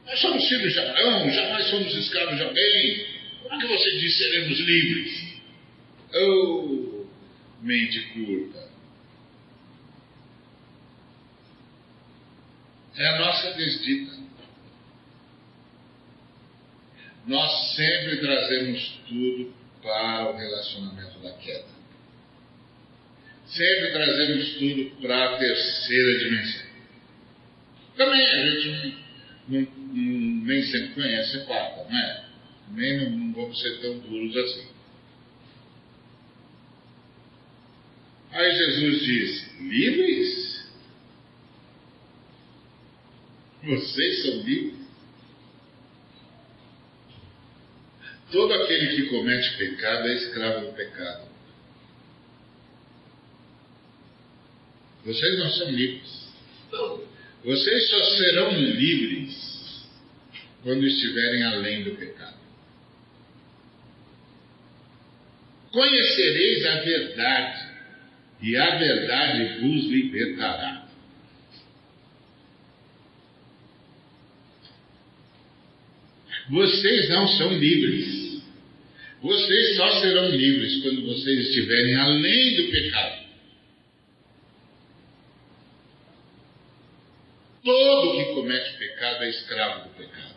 Nós 0.06 0.20
somos 0.20 0.46
filhos 0.48 0.72
de 0.72 0.78
Abraão, 0.78 1.30
jamais 1.30 1.66
somos 1.68 1.94
escravos 1.94 2.36
de 2.36 2.42
alguém. 2.42 3.06
Como 3.42 3.60
que 3.60 3.66
você 3.66 3.98
diz 3.98 4.16
seremos 4.16 4.58
livres? 4.58 5.34
Oh, 6.14 7.06
mente 7.62 8.00
curta. 8.12 8.68
É 12.96 13.06
a 13.08 13.18
nossa 13.18 13.52
desdita. 13.54 14.12
Nós 17.26 17.74
sempre 17.74 18.18
trazemos 18.18 19.00
tudo 19.08 19.54
para 19.82 20.30
o 20.30 20.36
relacionamento 20.36 21.18
da 21.20 21.32
queda. 21.32 21.74
Sempre 23.46 23.92
trazemos 23.92 24.54
tudo 24.54 25.00
para 25.00 25.34
a 25.34 25.38
terceira 25.38 26.18
dimensão. 26.18 26.66
Também 27.96 28.26
a 28.26 28.46
gente 28.46 29.04
não, 29.48 29.83
nem 30.44 30.62
sempre 30.62 30.94
conhece 30.94 31.38
a 31.38 31.44
quarta, 31.46 31.84
não 31.90 31.98
é? 31.98 32.24
Também 32.66 33.00
não, 33.00 33.10
não 33.10 33.32
vamos 33.32 33.60
ser 33.60 33.80
tão 33.80 33.98
duros 33.98 34.36
assim. 34.36 34.68
Aí 38.30 38.52
Jesus 38.52 39.00
diz: 39.00 39.60
livres? 39.60 40.64
Vocês 43.62 44.22
são 44.22 44.42
livres? 44.42 44.84
Todo 48.30 48.52
aquele 48.52 48.96
que 48.96 49.08
comete 49.08 49.56
pecado 49.56 50.08
é 50.08 50.14
escravo 50.14 50.66
do 50.66 50.72
pecado. 50.72 51.28
Vocês 55.04 55.38
não 55.38 55.50
são 55.52 55.70
livres. 55.70 56.24
Vocês 57.44 57.90
só 57.90 58.04
serão 58.16 58.50
livres 58.52 59.53
quando 60.64 60.86
estiverem 60.86 61.42
além 61.44 61.84
do 61.84 61.94
pecado. 61.94 62.38
Conhecereis 65.70 66.66
a 66.66 66.74
verdade, 66.80 67.68
e 68.40 68.56
a 68.56 68.78
verdade 68.78 69.60
vos 69.60 69.84
libertará. 69.86 70.88
Vocês 76.48 77.08
não 77.10 77.28
são 77.28 77.52
livres. 77.54 78.42
Vocês 79.20 79.76
só 79.76 80.00
serão 80.00 80.28
livres 80.28 80.82
quando 80.82 81.06
vocês 81.06 81.48
estiverem 81.48 81.94
além 81.94 82.56
do 82.56 82.70
pecado. 82.70 83.24
Todo 87.64 88.16
que 88.18 88.34
comete 88.34 88.78
pecado 88.78 89.24
é 89.24 89.30
escravo 89.30 89.88
do 89.88 89.94
pecado. 89.94 90.33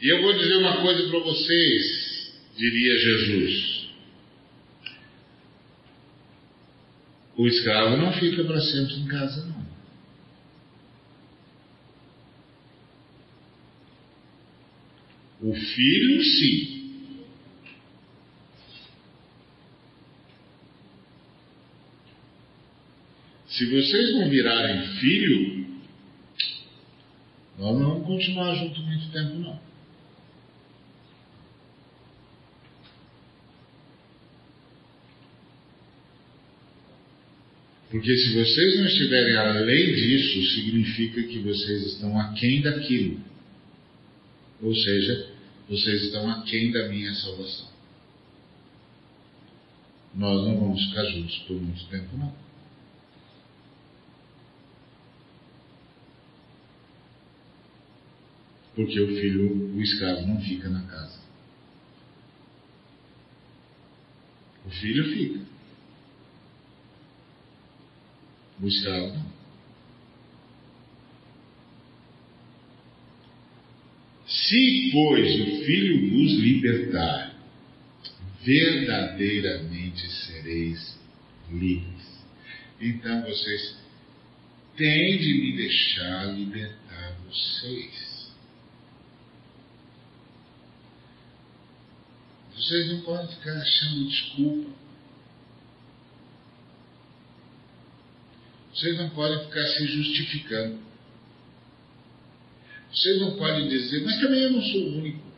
E 0.00 0.08
eu 0.08 0.22
vou 0.22 0.32
dizer 0.32 0.56
uma 0.56 0.80
coisa 0.80 1.10
para 1.10 1.18
vocês, 1.18 2.32
diria 2.56 2.98
Jesus. 2.98 3.90
O 7.36 7.46
escravo 7.46 7.96
não 7.98 8.12
fica 8.14 8.42
para 8.44 8.60
sempre 8.60 8.94
em 8.94 9.06
casa, 9.06 9.46
não. 9.46 9.60
O 15.42 15.54
filho, 15.54 16.22
sim. 16.22 16.80
Se 23.48 23.66
vocês 23.66 24.14
não 24.14 24.30
virarem 24.30 24.96
filho, 24.98 25.66
nós 27.58 27.78
não 27.78 27.88
vamos 27.88 28.06
continuar 28.06 28.54
junto 28.54 28.80
muito 28.80 29.12
tempo, 29.12 29.34
não. 29.34 29.69
Porque 37.90 38.16
se 38.16 38.32
vocês 38.34 38.78
não 38.78 38.86
estiverem 38.86 39.36
além 39.36 39.94
disso, 39.94 40.54
significa 40.54 41.22
que 41.24 41.40
vocês 41.40 41.86
estão 41.86 42.18
aquém 42.18 42.62
daquilo. 42.62 43.20
Ou 44.62 44.74
seja, 44.74 45.28
vocês 45.68 46.04
estão 46.04 46.30
aquém 46.30 46.70
da 46.70 46.88
minha 46.88 47.12
salvação. 47.14 47.68
Nós 50.14 50.46
não 50.46 50.58
vamos 50.58 50.84
ficar 50.86 51.04
juntos 51.06 51.36
por 51.38 51.60
muito 51.60 51.84
tempo, 51.86 52.16
não. 52.16 52.32
porque 58.80 58.98
o 58.98 59.08
filho, 59.08 59.76
o 59.76 59.82
escravo, 59.82 60.26
não 60.26 60.40
fica 60.40 60.68
na 60.70 60.82
casa. 60.82 61.18
O 64.66 64.70
filho 64.70 65.04
fica. 65.12 65.49
Não. 68.60 69.30
Se, 74.26 74.90
pois, 74.92 75.40
o 75.40 75.64
filho 75.64 76.10
vos 76.10 76.32
libertar, 76.40 77.34
verdadeiramente 78.42 80.06
sereis 80.08 80.98
livres. 81.50 82.24
Então 82.80 83.22
vocês 83.22 83.76
têm 84.76 85.18
de 85.18 85.34
me 85.34 85.56
deixar 85.56 86.26
libertar 86.26 87.16
vocês. 87.26 88.30
Vocês 92.54 92.92
não 92.92 93.00
podem 93.00 93.36
ficar 93.36 93.56
achando 93.56 94.08
desculpa. 94.08 94.70
Vocês 98.80 98.96
não 98.96 99.10
podem 99.10 99.44
ficar 99.44 99.66
se 99.66 99.86
justificando. 99.88 100.78
Vocês 102.90 103.20
não 103.20 103.36
podem 103.36 103.68
dizer, 103.68 104.02
mas 104.06 104.18
também 104.18 104.40
eu 104.40 104.52
não 104.52 104.62
sou 104.62 104.80
o 104.80 104.98
único. 105.00 105.30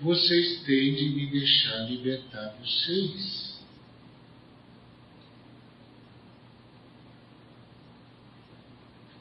Vocês 0.00 0.62
têm 0.62 0.94
de 0.94 1.10
me 1.10 1.26
deixar 1.26 1.90
libertar 1.90 2.56
vocês. 2.58 3.60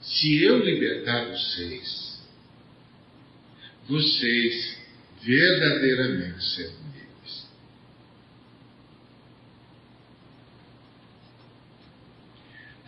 Se 0.02 0.42
eu 0.42 0.64
libertar 0.64 1.26
vocês, 1.26 2.22
vocês 3.90 4.78
verdadeiramente 5.22 6.44
serão 6.46 6.72
livres. 6.72 7.48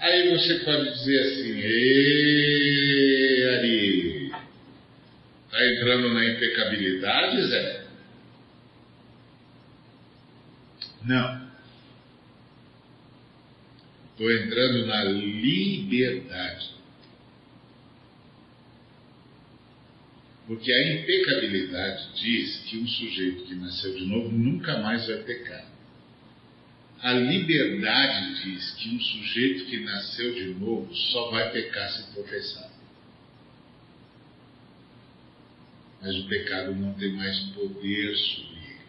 Aí 0.03 0.29
você 0.31 0.55
pode 0.65 0.91
dizer 0.91 1.17
assim, 1.21 1.61
Ê, 1.61 3.47
Ari, 3.57 4.33
está 5.45 5.65
entrando 5.65 6.13
na 6.13 6.25
impecabilidade, 6.25 7.47
Zé? 7.47 7.85
Não. 11.05 11.47
Estou 14.11 14.29
entrando 14.29 14.87
na 14.87 15.05
liberdade. 15.05 16.73
Porque 20.45 20.69
a 20.69 20.95
impecabilidade 20.95 22.09
diz 22.15 22.57
que 22.65 22.77
um 22.77 22.87
sujeito 22.89 23.45
que 23.45 23.55
nasceu 23.55 23.95
de 23.95 24.05
novo 24.05 24.29
nunca 24.33 24.79
mais 24.79 25.07
vai 25.07 25.23
pecar. 25.23 25.72
A 27.03 27.11
liberdade 27.11 28.43
diz 28.43 28.71
que 28.75 28.89
um 28.89 28.99
sujeito 28.99 29.65
que 29.65 29.81
nasceu 29.81 30.33
de 30.33 30.45
novo 30.53 30.95
só 30.95 31.29
vai 31.31 31.51
pecar 31.51 31.89
se 31.91 32.13
professar. 32.13 32.71
Mas 36.01 36.15
o 36.15 36.27
pecado 36.27 36.73
não 36.73 36.93
tem 36.93 37.11
mais 37.11 37.37
poder 37.49 38.15
sobre 38.15 38.55
ele. 38.55 38.81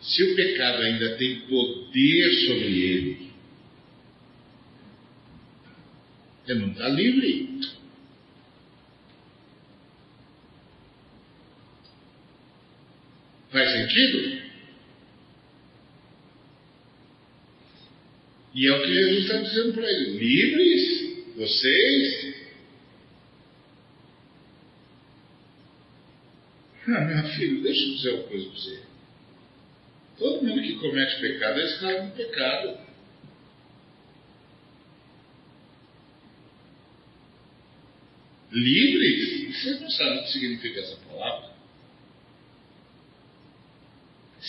Se 0.00 0.22
o 0.24 0.34
pecado 0.34 0.82
ainda 0.82 1.16
tem 1.16 1.40
poder 1.42 2.46
sobre 2.46 2.80
ele, 2.80 3.28
Você 6.48 6.54
não 6.54 6.70
está 6.70 6.88
livre. 6.88 7.60
Faz 13.50 13.72
sentido? 13.72 14.48
E 18.54 18.66
é 18.66 18.72
o 18.72 18.82
que 18.82 18.92
Jesus 18.92 19.24
está 19.24 19.36
dizendo 19.38 19.72
para 19.74 19.90
ele: 19.90 20.18
livres, 20.18 21.36
vocês, 21.36 22.38
Não, 26.88 27.04
meu 27.04 27.22
filho, 27.34 27.62
deixa 27.62 27.82
eu 27.82 27.94
dizer 27.96 28.14
uma 28.14 28.22
coisa 28.24 28.46
para 28.46 28.58
você. 28.58 28.82
Todo 30.16 30.42
mundo 30.42 30.62
que 30.62 30.74
comete 30.76 31.20
pecado 31.20 31.60
é 31.60 31.64
escravo 31.66 32.08
do 32.08 32.16
pecado. 32.16 32.78
Livres? 38.50 39.54
Vocês 39.54 39.80
não 39.82 39.90
sabem 39.90 40.18
o 40.18 40.22
que 40.22 40.32
significa 40.32 40.80
essa 40.80 40.96
palavra? 40.96 41.57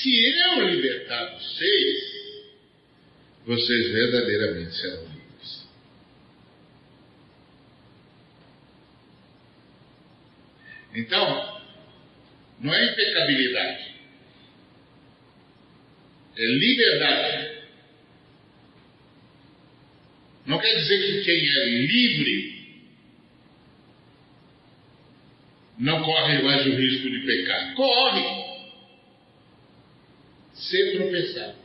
Se 0.01 0.09
eu 0.09 0.65
libertar 0.69 1.33
vocês, 1.33 2.19
vocês 3.45 3.91
verdadeiramente 3.91 4.73
serão 4.75 5.03
livres. 5.03 5.67
Então, 10.95 11.61
não 12.61 12.73
é 12.73 12.93
impecabilidade, 12.93 13.95
é 16.37 16.45
liberdade. 16.45 17.59
Não 20.45 20.59
quer 20.59 20.75
dizer 20.75 20.97
que 20.97 21.23
quem 21.25 21.49
é 21.49 21.65
livre 21.65 22.59
não 25.77 26.01
corre 26.03 26.41
mais 26.41 26.65
o 26.67 26.75
risco 26.75 27.09
de 27.09 27.19
pecar. 27.19 27.75
Corre! 27.75 28.48
Se 30.69 30.91
tropeçar. 30.91 31.55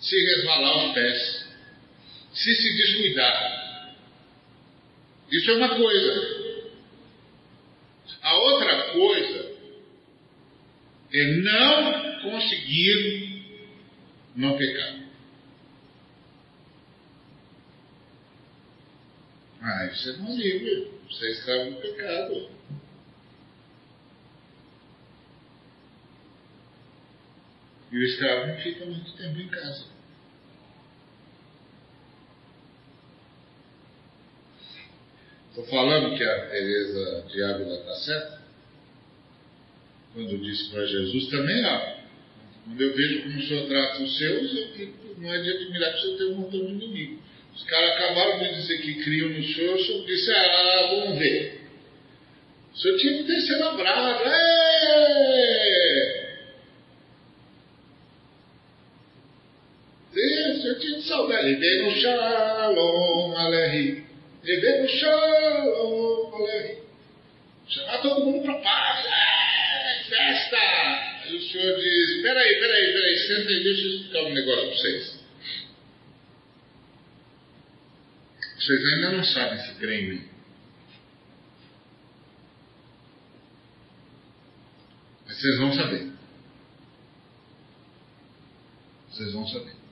Se 0.00 0.16
resvalar 0.16 0.86
os 0.86 0.94
pés. 0.94 1.46
Se 2.32 2.54
se 2.54 2.76
descuidar. 2.76 3.96
Isso 5.30 5.50
é 5.50 5.54
uma 5.56 5.76
coisa. 5.76 6.64
A 8.22 8.34
outra 8.34 8.92
coisa 8.92 9.56
é 11.12 11.24
não 11.36 12.22
conseguir 12.22 13.44
não 14.36 14.56
pecar. 14.56 15.04
Ah, 19.60 19.86
isso 19.92 20.08
é 20.08 20.12
livre. 20.34 20.90
Você 21.10 21.26
é 21.26 21.30
escravo 21.30 21.70
do 21.72 21.76
pecado. 21.82 22.63
E 27.94 27.96
o 27.96 28.02
escravo 28.02 28.48
não 28.48 28.56
fica 28.56 28.84
muito 28.86 29.12
tempo 29.12 29.40
em 29.40 29.46
casa. 29.46 29.84
Estou 35.50 35.64
falando 35.66 36.16
que 36.16 36.24
a 36.24 36.46
Teresa 36.48 37.24
de 37.28 37.40
Ávila 37.44 37.76
está 37.76 37.94
certa? 37.94 38.42
Quando 40.12 40.38
disse 40.38 40.70
para 40.72 40.84
Jesus 40.84 41.28
também, 41.28 41.64
ó, 41.64 41.94
quando 42.64 42.80
eu 42.80 42.96
vejo 42.96 43.22
como 43.22 43.38
o 43.38 43.42
Senhor 43.46 43.68
trata 43.68 44.02
os 44.02 44.18
seus, 44.18 44.56
eu 44.56 44.68
fico, 44.72 45.14
não 45.20 45.32
é 45.32 45.40
de 45.40 45.50
admirar 45.50 45.92
que 45.92 45.98
o 45.98 46.00
Senhor 46.00 46.18
tem 46.18 46.26
um 46.26 46.34
montão 46.34 46.66
de 46.66 46.72
inimigo. 46.72 47.22
Os 47.54 47.62
caras 47.62 47.90
acabaram 47.90 48.40
de 48.40 48.54
dizer 48.56 48.78
que 48.78 49.04
criam 49.04 49.28
no 49.28 49.44
Senhor, 49.44 49.76
o 49.76 49.84
Senhor 49.84 50.04
disse, 50.04 50.32
ah, 50.32 50.88
vamos 50.90 51.16
ver. 51.16 51.60
O 52.74 52.76
Senhor 52.76 52.98
tinha 52.98 53.18
que 53.18 53.24
ter 53.28 53.40
sido 53.40 53.76
bravo. 53.76 54.24
eu 54.24 55.83
no 61.52 61.90
Shalom 62.00 63.36
Alehi. 63.36 64.04
Levei 64.42 64.82
no 64.82 64.88
Shalom 64.88 66.34
Alehi. 66.34 66.78
Chamar 67.68 68.02
todo 68.02 68.24
mundo 68.24 68.42
para 68.42 68.54
paz. 68.60 69.06
É, 69.06 70.04
festa! 70.08 70.56
Aí 71.24 71.36
o 71.36 71.40
senhor 71.40 71.78
diz: 71.78 72.22
peraí, 72.22 72.58
peraí, 72.60 72.92
peraí, 72.92 73.18
senta 73.18 73.48
aí, 73.48 73.62
deixa 73.62 73.82
eu 73.82 73.90
explicar 73.90 74.22
um 74.24 74.34
negócio 74.34 74.66
para 74.66 74.76
vocês. 74.76 75.24
Vocês 78.58 78.84
ainda 78.94 79.12
não 79.12 79.24
sabem 79.24 79.58
se 79.58 79.74
creem 79.74 80.04
em 80.04 80.08
mim. 80.08 80.28
Mas 85.26 85.36
vocês 85.36 85.58
vão 85.58 85.72
saber. 85.74 86.12
Vocês 89.10 89.32
vão 89.32 89.46
saber. 89.46 89.83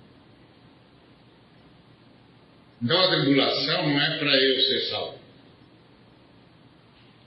Então 2.82 3.00
a 3.00 3.10
tribulação 3.10 3.88
não 3.88 4.00
é 4.00 4.18
para 4.18 4.36
eu 4.36 4.60
ser 4.62 4.80
salvo. 4.90 5.18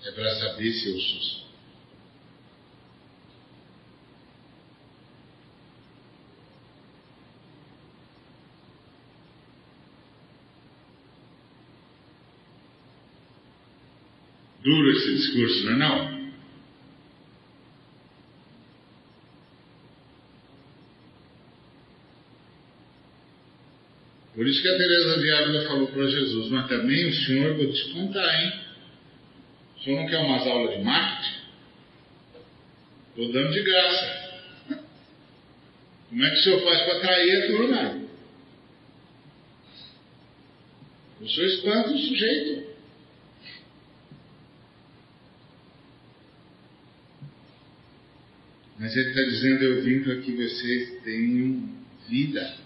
É 0.04 0.12
para 0.12 0.36
saber 0.36 0.72
se 0.74 0.90
eu 0.90 1.00
sou 1.00 1.22
salvo. 1.22 1.46
Duro 14.62 14.92
esse 14.92 15.16
discurso, 15.16 15.66
não 15.66 15.72
é 15.72 15.78
não? 15.78 16.15
Por 24.46 24.52
isso 24.52 24.62
que 24.62 24.68
a 24.68 24.78
Teresa 24.78 25.20
de 25.20 25.32
Ávila 25.32 25.68
falou 25.68 25.88
para 25.88 26.08
Jesus, 26.08 26.52
mas 26.52 26.68
também 26.68 27.10
o 27.10 27.14
senhor, 27.16 27.56
vou 27.56 27.74
te 27.74 27.90
contar, 27.94 28.44
hein? 28.44 28.54
O 29.76 29.84
senhor 29.84 30.02
não 30.04 30.08
quer 30.08 30.20
umas 30.20 30.46
aulas 30.46 30.78
de 30.78 30.84
marketing? 30.84 31.40
Estou 33.10 33.32
dando 33.32 33.52
de 33.52 33.64
graça. 33.64 34.44
Como 36.10 36.24
é 36.24 36.30
que 36.30 36.36
o 36.36 36.44
senhor 36.44 36.64
faz 36.64 36.82
para 36.84 36.98
atrair 36.98 37.42
a 37.42 37.48
turma? 37.48 38.02
O 41.22 41.28
senhor 41.28 41.48
espanta 41.48 41.90
o 41.90 41.98
sujeito. 41.98 42.68
Mas 48.78 48.96
ele 48.96 49.10
está 49.10 49.22
dizendo, 49.24 49.64
eu 49.64 49.82
vim 49.82 50.04
para 50.04 50.22
que 50.22 50.32
vocês 50.34 51.02
tenham 51.04 51.68
vida. 52.08 52.65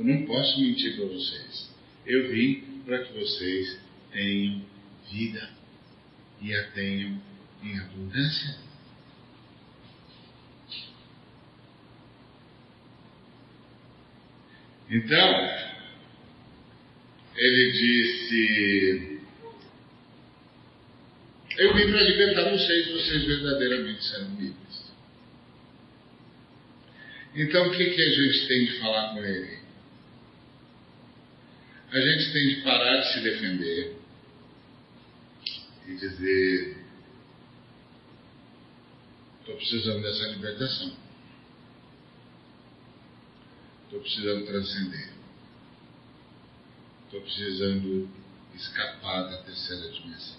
Eu 0.00 0.06
não 0.06 0.24
posso 0.24 0.58
mentir 0.58 0.96
para 0.96 1.04
vocês. 1.04 1.70
Eu 2.06 2.30
vim 2.30 2.82
para 2.86 3.04
que 3.04 3.12
vocês 3.12 3.78
tenham 4.10 4.64
vida 5.12 5.50
e 6.40 6.54
a 6.54 6.70
tenham 6.70 7.20
em 7.62 7.78
abundância. 7.78 8.56
Então, 14.88 15.50
ele 17.36 17.72
disse: 17.72 19.20
Eu 21.58 21.74
vim 21.74 21.90
para 21.90 22.02
libertar 22.04 22.50
vocês, 22.50 22.90
vocês 22.90 23.24
verdadeiramente 23.26 24.02
serão 24.02 24.34
livres. 24.36 24.94
Então, 27.34 27.68
o 27.68 27.76
que, 27.76 27.84
que 27.84 28.02
a 28.02 28.08
gente 28.08 28.48
tem 28.48 28.64
de 28.64 28.78
falar 28.78 29.12
com 29.12 29.22
ele? 29.22 29.59
A 31.92 32.00
gente 32.00 32.32
tem 32.32 32.48
de 32.48 32.62
parar 32.62 33.00
de 33.00 33.12
se 33.12 33.20
defender 33.20 33.96
e 35.86 35.94
dizer: 35.96 36.84
estou 39.40 39.56
precisando 39.56 40.02
dessa 40.02 40.28
libertação, 40.28 40.96
estou 43.84 44.00
precisando 44.00 44.46
transcender, 44.46 45.12
estou 47.06 47.20
precisando 47.22 48.08
escapar 48.54 49.22
da 49.30 49.42
terceira 49.42 49.90
dimensão. 49.90 50.38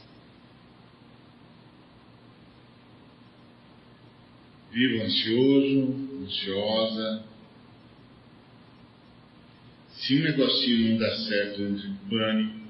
Vivo 4.72 5.04
ansioso, 5.04 6.24
ansiosa, 6.24 7.31
se 10.02 10.16
um 10.16 10.24
negocinho 10.24 10.92
não 10.92 10.98
dá 10.98 11.16
certo, 11.16 11.62
entre 11.62 11.90
pânico. 12.10 12.62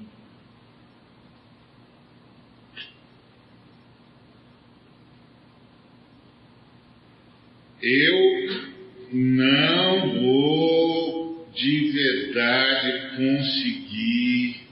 Eu 7.80 8.72
não 9.12 10.20
vou 10.20 11.50
de 11.54 11.90
verdade 11.90 13.16
conseguir 13.16 14.66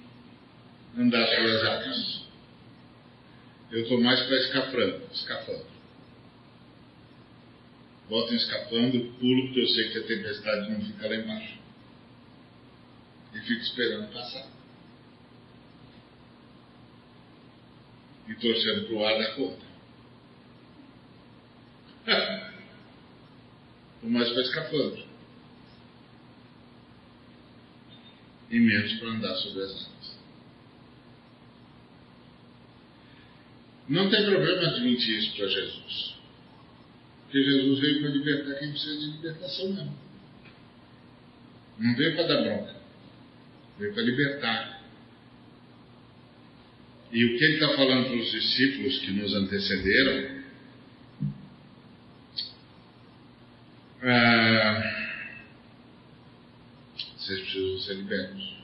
andar 0.98 1.26
pelas 1.26 1.64
águas. 1.64 2.26
Eu 3.72 3.82
estou 3.82 4.00
mais 4.02 4.20
para 4.20 4.36
escapando, 4.36 5.02
escapando. 5.12 5.66
Volto 8.08 8.34
escapando, 8.34 9.14
pulo 9.18 9.46
porque 9.46 9.60
eu 9.60 9.68
sei 9.68 9.88
que 9.90 9.98
a 9.98 10.02
tempestade 10.02 10.70
não 10.70 10.80
fica 10.84 11.08
lá 11.08 11.16
embaixo. 11.16 11.59
E 13.34 13.40
fico 13.40 13.60
esperando 13.60 14.12
passar. 14.12 14.48
E 18.28 18.34
torcendo 18.34 18.86
para 18.86 18.94
o 18.94 19.04
ar 19.04 19.18
da 19.18 19.34
conta. 19.34 19.70
o 24.02 24.10
mais 24.10 24.30
para 24.30 24.42
escapando. 24.42 25.04
E 28.50 28.58
menos 28.58 28.94
para 28.94 29.08
andar 29.08 29.34
sobre 29.36 29.62
as 29.62 29.70
águas. 29.70 30.18
Não 33.88 34.08
tem 34.08 34.24
problema 34.24 34.68
admitir 34.68 35.18
isso 35.18 35.36
para 35.36 35.48
Jesus. 35.48 36.14
Porque 37.22 37.42
Jesus 37.44 37.78
veio 37.80 38.00
para 38.00 38.10
libertar 38.10 38.54
quem 38.58 38.70
precisa 38.70 38.98
de 38.98 39.06
libertação 39.06 39.72
mesmo. 39.72 39.98
Não 41.78 41.96
veio 41.96 42.14
para 42.14 42.26
dar 42.26 42.42
bronca. 42.42 42.79
Veio 43.80 43.94
para 43.94 44.02
libertar. 44.02 44.82
E 47.10 47.24
o 47.24 47.38
que 47.38 47.44
ele 47.44 47.54
está 47.54 47.74
falando 47.74 48.08
para 48.08 48.16
os 48.16 48.30
discípulos 48.30 48.98
que 48.98 49.10
nos 49.10 49.34
antecederam? 49.34 50.42
Ah, 54.02 55.16
vocês 57.16 57.40
precisam 57.40 57.78
ser 57.78 57.94
libertos. 57.94 58.56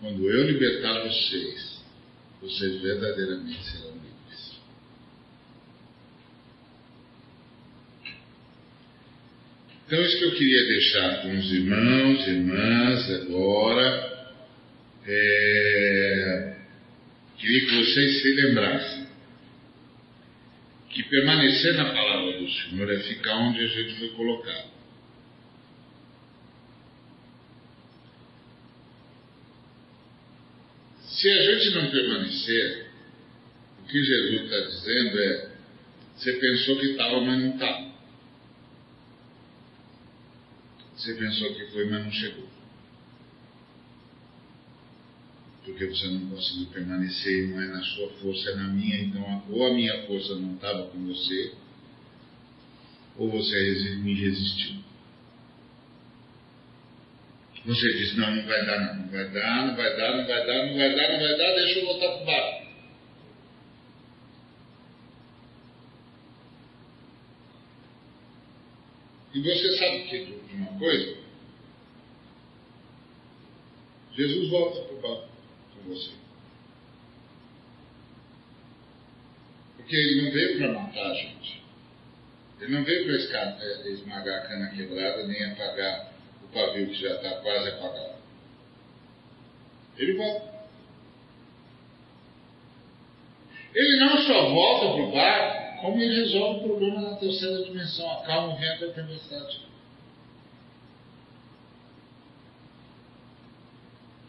Quando 0.00 0.30
eu 0.30 0.44
libertar 0.44 1.02
vocês, 1.02 1.82
vocês 2.40 2.80
verdadeiramente 2.80 3.64
serão 3.64 3.94
livres. 3.94 4.17
Então, 9.88 10.02
isso 10.02 10.18
que 10.18 10.24
eu 10.24 10.34
queria 10.34 10.66
deixar 10.66 11.22
com 11.22 11.38
os 11.38 11.50
irmãos 11.50 12.26
e 12.26 12.30
irmãs 12.30 13.10
agora, 13.22 14.34
é, 15.06 16.56
queria 17.38 17.60
que 17.60 17.74
vocês 17.74 18.20
se 18.20 18.34
lembrassem 18.34 19.06
que 20.90 21.02
permanecer 21.04 21.72
na 21.72 21.86
palavra 21.86 22.38
do 22.38 22.50
Senhor 22.50 22.92
é 22.92 22.98
ficar 22.98 23.34
onde 23.36 23.60
a 23.60 23.66
gente 23.66 23.94
foi 23.98 24.10
colocado. 24.10 24.68
Se 31.02 31.30
a 31.30 31.42
gente 31.44 31.70
não 31.70 31.90
permanecer, 31.90 32.88
o 33.82 33.86
que 33.86 34.04
Jesus 34.04 34.42
está 34.42 34.60
dizendo 34.68 35.18
é: 35.18 35.50
você 36.14 36.32
pensou 36.34 36.78
que 36.78 36.86
estava, 36.88 37.22
mas 37.22 37.40
não 37.40 37.54
estava. 37.54 37.87
Você 41.08 41.14
pensou 41.14 41.54
que 41.54 41.64
foi, 41.68 41.86
mas 41.86 42.04
não 42.04 42.12
chegou. 42.12 42.46
Porque 45.64 45.86
você 45.86 46.06
não 46.08 46.28
conseguiu 46.28 46.66
permanecer 46.66 47.48
não 47.48 47.62
é 47.62 47.66
na 47.68 47.82
sua 47.82 48.10
força, 48.20 48.50
é 48.50 48.54
na 48.56 48.68
minha. 48.68 49.00
Então, 49.04 49.42
ou 49.48 49.66
a 49.66 49.72
minha 49.72 50.06
força 50.06 50.34
não 50.34 50.56
estava 50.56 50.88
com 50.88 51.06
você, 51.06 51.54
ou 53.16 53.30
você 53.30 53.96
me 54.02 54.20
resistiu. 54.20 54.82
Você 57.64 57.92
diz, 57.94 58.14
não, 58.18 58.36
não 58.36 58.44
vai 58.44 58.66
dar, 58.66 58.96
não 58.98 59.08
vai 59.08 59.30
dar, 59.30 59.66
não 59.66 59.76
vai 59.76 59.96
dar, 59.96 60.14
não 60.14 60.26
vai 60.26 60.46
dar, 60.46 60.66
não 60.66 60.76
vai 60.76 60.94
dar, 60.94 61.12
não 61.12 61.20
vai 61.20 61.38
dar, 61.38 61.54
deixa 61.54 61.78
eu 61.78 61.86
voltar 61.86 62.08
para 62.08 62.22
o 62.22 62.26
barco. 62.26 62.57
E 69.38 69.40
você 69.40 69.78
sabe 69.78 70.02
que 70.08 70.24
de 70.24 70.56
uma 70.56 70.76
coisa? 70.80 71.16
Jesus 74.16 74.50
volta 74.50 74.80
para 74.80 74.94
o 74.96 75.00
barco 75.00 75.28
com 75.74 75.94
você. 75.94 76.10
Porque 79.76 79.94
ele 79.94 80.22
não 80.22 80.32
veio 80.32 80.58
para 80.58 80.72
matar 80.72 81.06
a 81.12 81.14
gente. 81.14 81.62
Ele 82.60 82.76
não 82.78 82.84
veio 82.84 83.04
para 83.04 83.90
esmagar 83.90 84.38
a 84.38 84.48
cana 84.48 84.70
quebrada 84.70 85.24
nem 85.28 85.44
apagar 85.52 86.12
o 86.42 86.48
pavio 86.48 86.88
que 86.88 87.00
já 87.00 87.14
está 87.14 87.40
quase 87.40 87.68
apagado. 87.68 88.18
Ele 89.98 90.14
volta. 90.14 90.66
Ele 93.72 94.00
não 94.00 94.18
só 94.18 94.48
volta 94.48 94.94
para 94.94 95.04
o 95.04 95.12
barco, 95.12 95.67
como 95.80 96.00
ele 96.00 96.22
resolve 96.22 96.60
o 96.60 96.62
problema 96.62 97.00
na 97.00 97.16
terceira 97.16 97.64
dimensão, 97.64 98.10
acalma 98.20 98.54
o 98.54 98.58
vento 98.58 98.86
da 98.86 98.92
tempestade. 98.92 99.60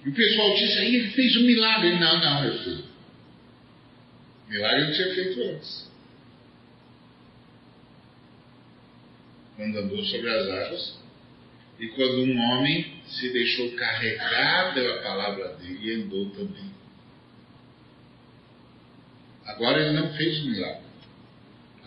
E 0.05 0.09
o 0.09 0.13
pessoal 0.13 0.55
disse 0.55 0.79
aí, 0.79 0.95
ele 0.95 1.09
fez 1.11 1.35
um 1.37 1.41
milagre. 1.41 1.99
Não, 1.99 2.19
não, 2.19 2.41
meu 2.41 2.57
filho. 2.59 2.83
Milagre 4.47 4.83
ele 4.83 4.93
tinha 4.93 5.13
feito 5.13 5.41
antes. 5.41 5.89
Quando 9.55 9.77
andou 9.77 10.03
sobre 10.05 10.29
as 10.29 10.47
águas, 10.47 10.99
e 11.79 11.87
quando 11.89 12.23
um 12.23 12.39
homem 12.39 13.01
se 13.05 13.31
deixou 13.31 13.71
carregar 13.71 14.73
pela 14.73 15.01
palavra 15.01 15.55
dele 15.55 16.03
andou 16.03 16.29
também. 16.29 16.69
Agora 19.45 19.81
ele 19.81 19.99
não 19.99 20.13
fez 20.13 20.43
milagre. 20.45 20.88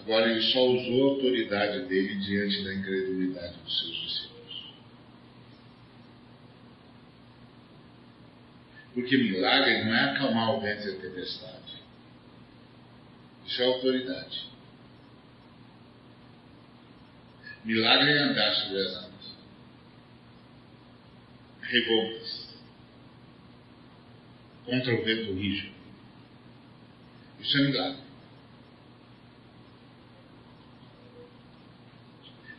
Agora 0.03 0.31
ele 0.31 0.43
só 0.43 0.67
usou 0.67 1.09
a 1.09 1.13
autoridade 1.13 1.87
dele 1.87 2.17
diante 2.17 2.65
da 2.65 2.75
incredulidade 2.75 3.57
dos 3.59 3.81
seus 3.81 3.97
discípulos. 4.03 4.73
Porque 8.95 9.17
milagre 9.17 9.85
não 9.85 9.95
é 9.95 10.11
acalmar 10.11 10.57
o 10.57 10.61
vento 10.61 10.89
e 10.89 10.91
a 10.91 11.01
tempestade. 11.01 11.83
Isso 13.47 13.63
é 13.63 13.67
autoridade. 13.67 14.51
Milagre 17.65 18.11
é 18.11 18.19
andar 18.19 18.55
sobre 18.55 18.81
as 18.81 18.97
águas 18.97 19.37
revoltas 21.63 22.57
contra 24.65 24.95
o 24.95 25.05
vento 25.05 25.33
rígido. 25.35 25.75
Isso 27.41 27.57
é 27.57 27.61
milagre. 27.63 28.02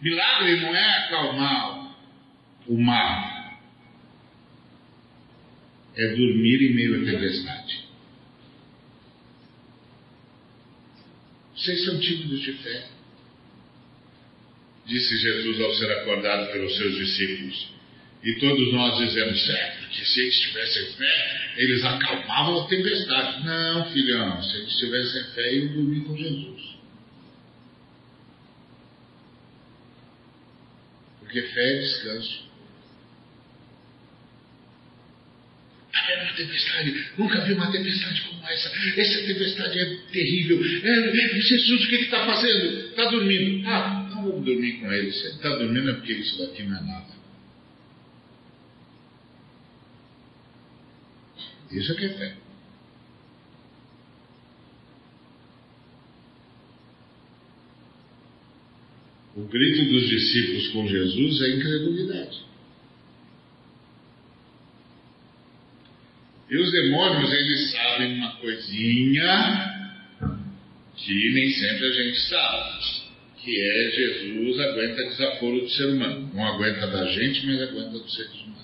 Milagre 0.04 0.58
não 0.58 0.76
é 0.76 0.98
acalmar 0.98 1.96
o 2.68 2.78
mar, 2.78 3.58
é 5.96 6.08
dormir 6.10 6.62
em 6.62 6.74
meio 6.74 7.02
à 7.02 7.06
tempestade. 7.06 7.86
Vocês 11.56 11.86
são 11.86 12.02
tímidos 12.02 12.42
de 12.42 12.52
fé, 12.52 12.88
disse 14.86 15.18
Jesus 15.20 15.62
ao 15.62 15.74
ser 15.76 15.90
acordado 15.94 16.52
pelos 16.52 16.76
seus 16.76 16.96
discípulos. 16.98 17.72
E 18.26 18.40
todos 18.40 18.74
nós 18.74 18.98
dizemos, 18.98 19.50
é, 19.50 19.72
porque 19.80 20.04
se 20.04 20.22
eles 20.22 20.40
tivessem 20.42 20.86
fé, 20.98 21.54
eles 21.58 21.84
acalmavam 21.84 22.64
a 22.64 22.68
tempestade. 22.68 23.46
Não, 23.46 23.90
filhão, 23.92 24.44
se 24.44 24.58
eles 24.58 24.78
tivessem 24.78 25.24
fé, 25.34 25.56
iam 25.56 25.74
dormir 25.74 26.02
com 26.02 26.18
Jesus. 26.18 26.73
Porque 31.34 31.48
fé 31.48 31.78
é 31.78 31.80
descanso. 31.80 32.44
É 36.10 36.24
uma 36.24 36.34
tempestade, 36.34 37.08
nunca 37.18 37.42
vi 37.42 37.54
uma 37.54 37.72
tempestade 37.72 38.22
como 38.22 38.46
essa. 38.46 38.70
Essa 39.00 39.26
tempestade 39.26 39.80
é 39.80 39.96
terrível. 40.12 40.64
É, 40.64 41.42
Jesus, 41.42 41.86
o 41.86 41.88
que 41.88 41.96
está 41.96 42.24
fazendo? 42.24 42.90
Está 42.90 43.10
dormindo. 43.10 43.68
Ah, 43.68 44.10
não 44.12 44.30
vamos 44.30 44.46
dormir 44.46 44.74
com 44.74 44.92
ele. 44.92 45.12
Se 45.12 45.26
ele 45.26 45.36
está 45.36 45.56
dormindo 45.56 45.90
é 45.90 45.94
porque 45.94 46.14
isso 46.14 46.38
daqui 46.38 46.62
não 46.64 46.78
é 46.78 46.82
nada. 46.82 47.14
Isso 51.72 51.92
é 51.94 51.96
que 51.96 52.06
é 52.06 52.10
fé. 52.10 52.43
O 59.36 59.44
grito 59.46 59.86
dos 59.92 60.08
discípulos 60.10 60.68
com 60.70 60.88
Jesus 60.88 61.42
é 61.42 61.56
incredulidade. 61.56 62.44
E 66.50 66.58
os 66.58 66.72
demônios, 66.72 67.32
eles 67.32 67.72
sabem 67.72 68.14
uma 68.14 68.36
coisinha 68.36 69.74
que 70.96 71.34
nem 71.34 71.50
sempre 71.50 71.88
a 71.88 71.92
gente 71.92 72.20
sabe, 72.30 73.04
que 73.42 73.60
é 73.60 73.92
Jesus 73.92 74.60
aguenta 74.60 75.04
desaforo 75.04 75.62
do 75.62 75.70
ser 75.70 75.88
humano. 75.88 76.30
Não 76.32 76.46
aguenta 76.46 76.88
da 76.88 77.08
gente, 77.08 77.46
mas 77.48 77.62
aguenta 77.62 77.98
dos 77.98 78.14
seres 78.14 78.34
humanos. 78.34 78.63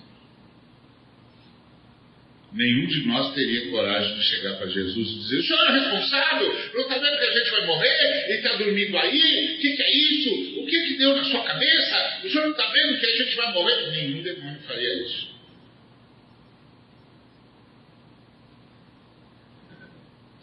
Nenhum 2.51 2.87
de 2.87 3.05
nós 3.05 3.35
teria 3.35 3.69
coragem 3.69 4.15
de 4.17 4.23
chegar 4.23 4.57
para 4.57 4.67
Jesus 4.67 5.07
e 5.07 5.19
dizer: 5.19 5.37
O 5.37 5.43
senhor 5.43 5.67
é 5.67 5.79
responsável? 5.79 6.47
Não 6.73 6.81
está 6.81 6.97
vendo 6.97 7.17
que 7.19 7.25
a 7.25 7.37
gente 7.37 7.51
vai 7.51 7.65
morrer 7.67 8.27
e 8.27 8.33
está 8.37 8.55
dormindo 8.55 8.97
aí? 8.97 9.55
O 9.55 9.59
que, 9.59 9.75
que, 9.75 9.81
é 9.83 9.91
isso? 9.91 10.59
O 10.59 10.65
que, 10.65 10.87
que 10.87 10.97
deu 10.97 11.15
na 11.15 11.23
sua 11.25 11.43
cabeça? 11.43 12.21
O 12.23 12.29
senhor 12.29 12.45
não 12.45 12.51
está 12.51 12.71
vendo 12.71 12.99
que 12.99 13.05
a 13.05 13.15
gente 13.17 13.35
vai 13.35 13.53
morrer? 13.53 13.91
Nenhum 13.91 14.23
demônio 14.23 14.59
faria 14.61 15.05
isso. 15.05 15.29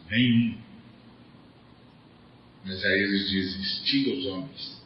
Nenhum. 0.08 0.58
Mas 2.64 2.84
aí 2.84 3.00
eles 3.00 3.28
dizem: 3.30 3.60
estiga 3.62 4.10
os 4.12 4.26
homens. 4.26 4.82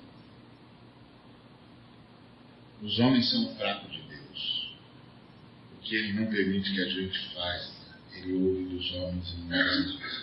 Os 2.80 2.98
homens 2.98 3.30
são 3.30 3.54
fracos 3.56 3.89
que 5.90 5.96
Ele 5.96 6.12
não 6.12 6.26
permite 6.26 6.72
que 6.72 6.80
a 6.80 6.88
gente 6.88 7.34
faça, 7.34 7.72
Ele 8.14 8.32
ouve 8.34 8.64
dos 8.76 8.92
homens 8.92 9.28
e 9.32 9.36
não 9.40 10.20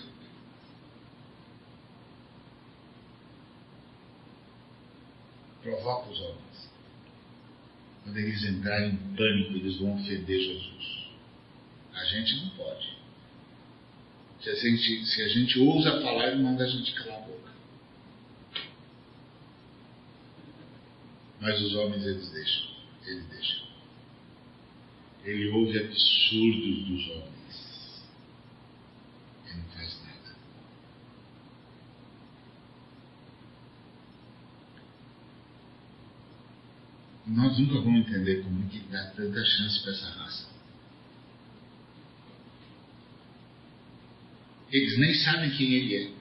Provoca 5.62 6.10
os 6.10 6.22
homens. 6.22 6.70
Quando 8.02 8.18
eles 8.18 8.42
entrarem 8.46 8.92
em 8.92 9.16
pânico, 9.18 9.58
eles 9.58 9.78
vão 9.78 9.96
ofender 9.96 10.40
Jesus. 10.40 11.10
A 11.94 12.06
gente 12.06 12.38
não 12.38 12.50
pode. 12.52 12.98
Se 14.42 14.50
a 14.50 14.56
gente, 14.56 15.06
se 15.06 15.22
a 15.22 15.28
gente 15.28 15.60
ousa 15.60 16.02
falar, 16.02 16.30
ele 16.30 16.44
manda 16.44 16.64
a 16.64 16.70
gente 16.70 16.94
calar 16.94 17.18
a 17.18 17.26
boca. 17.26 17.52
Mas 21.42 21.62
os 21.62 21.76
homens, 21.76 22.06
eles 22.06 22.30
deixam. 22.30 22.68
Ele 23.06 23.22
deixa. 23.24 23.67
Ele 25.28 25.50
ouve 25.50 25.78
absurdos 25.78 26.88
dos 26.88 27.10
homens. 27.10 28.06
Ele 29.46 29.56
não 29.58 29.66
faz 29.66 30.02
nada. 30.06 30.36
Nós 37.26 37.60
nunca 37.60 37.82
vamos 37.82 38.08
entender 38.08 38.42
como 38.42 38.70
que 38.70 38.80
dá 38.90 39.08
tanta 39.08 39.44
chance 39.44 39.84
para 39.84 39.92
essa 39.92 40.10
raça. 40.12 40.48
Eles 44.72 44.98
nem 44.98 45.14
sabem 45.14 45.50
quem 45.58 45.74
ele 45.74 45.96
é. 46.06 46.17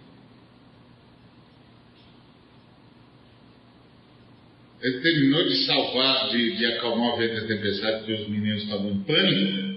Ele 4.83 5.01
terminou 5.01 5.49
de 5.49 5.65
salvar, 5.65 6.31
de, 6.31 6.57
de 6.57 6.67
acalmar 6.67 7.15
o 7.15 7.17
vento 7.17 7.41
da 7.41 7.47
tempestade, 7.47 7.99
porque 7.99 8.23
os 8.23 8.29
meninos 8.29 8.63
estavam 8.63 8.91
em 8.91 9.03
pânico. 9.05 9.77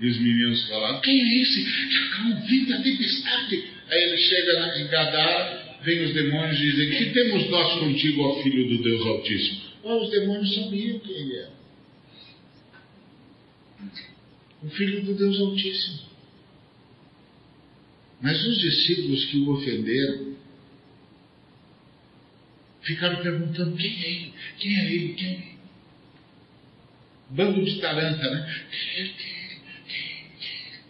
E 0.00 0.08
os 0.08 0.18
meninos 0.18 0.68
falaram: 0.68 1.00
Quem 1.00 1.20
é 1.20 1.42
esse 1.42 1.64
que 1.64 1.96
acalma 1.96 2.36
o 2.36 2.46
vento 2.46 2.70
da 2.70 2.82
tempestade? 2.82 3.64
Aí 3.88 4.02
ele 4.02 4.16
chega 4.18 4.78
em 4.78 4.86
Gadara, 4.88 5.78
vem 5.84 6.04
os 6.04 6.14
demônios 6.14 6.58
e 6.58 6.70
dizem: 6.70 6.98
Que 6.98 7.12
temos 7.12 7.50
nós 7.50 7.78
contigo, 7.78 8.22
ó 8.22 8.42
filho 8.42 8.68
do 8.68 8.82
Deus 8.82 9.06
Altíssimo? 9.06 9.60
Oh, 9.82 10.02
os 10.02 10.10
demônios 10.10 10.54
sabiam 10.54 10.98
quem 10.98 11.14
ele 11.14 11.36
era. 11.36 11.56
O 14.62 14.68
filho 14.70 15.02
do 15.02 15.14
Deus 15.14 15.38
Altíssimo. 15.38 16.06
Mas 18.20 18.44
os 18.46 18.58
discípulos 18.58 19.24
que 19.26 19.38
o 19.38 19.50
ofenderam 19.52 20.25
ficaram 22.86 23.20
perguntando 23.22 23.76
quem 23.76 24.04
é 24.04 24.08
ele, 24.08 24.34
quem 24.58 24.76
é 24.78 24.84
ele, 24.84 25.14
quem 25.14 25.28
é 25.28 25.32
ele. 25.32 25.56
Bando 27.30 27.64
de 27.64 27.80
taranta, 27.80 28.30
né? 28.30 28.64
Quem 28.70 28.90
é 28.90 29.00
ele, 29.00 29.14
quem 29.14 29.32
é 29.32 29.44
ele, 29.44 29.60
quem 29.88 29.98
é 29.98 30.68
ele? 30.68 30.80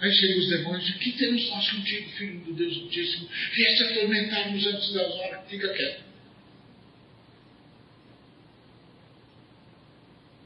Aí 0.00 0.12
chegam 0.12 0.38
os 0.38 0.48
demônios 0.48 0.88
e 0.88 0.92
que 0.98 1.12
temos 1.12 1.50
nós 1.50 1.70
contigo, 1.70 2.10
filho 2.12 2.40
do 2.40 2.54
Deus 2.54 2.76
Altíssimo? 2.78 3.28
Vieste 3.54 3.84
atormentar-nos 3.84 4.66
antes 4.66 4.92
das 4.94 5.12
horas, 5.12 5.48
fica 5.48 5.68
quieto. 5.74 6.02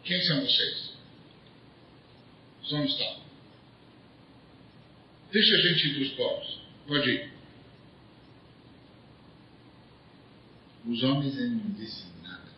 Quem 0.02 0.20
são 0.22 0.40
vocês? 0.40 0.96
Somos 2.64 2.98
tal. 2.98 3.24
Deixa 5.32 5.54
a 5.54 5.58
gente 5.58 5.88
ir 5.88 5.94
para 5.94 6.02
os 6.02 6.10
povos. 6.10 6.60
Pode 6.86 7.10
ir. 7.10 7.35
Os 10.86 11.02
homens 11.02 11.36
ele 11.36 11.56
não 11.56 11.70
disse 11.72 12.04
nada. 12.22 12.50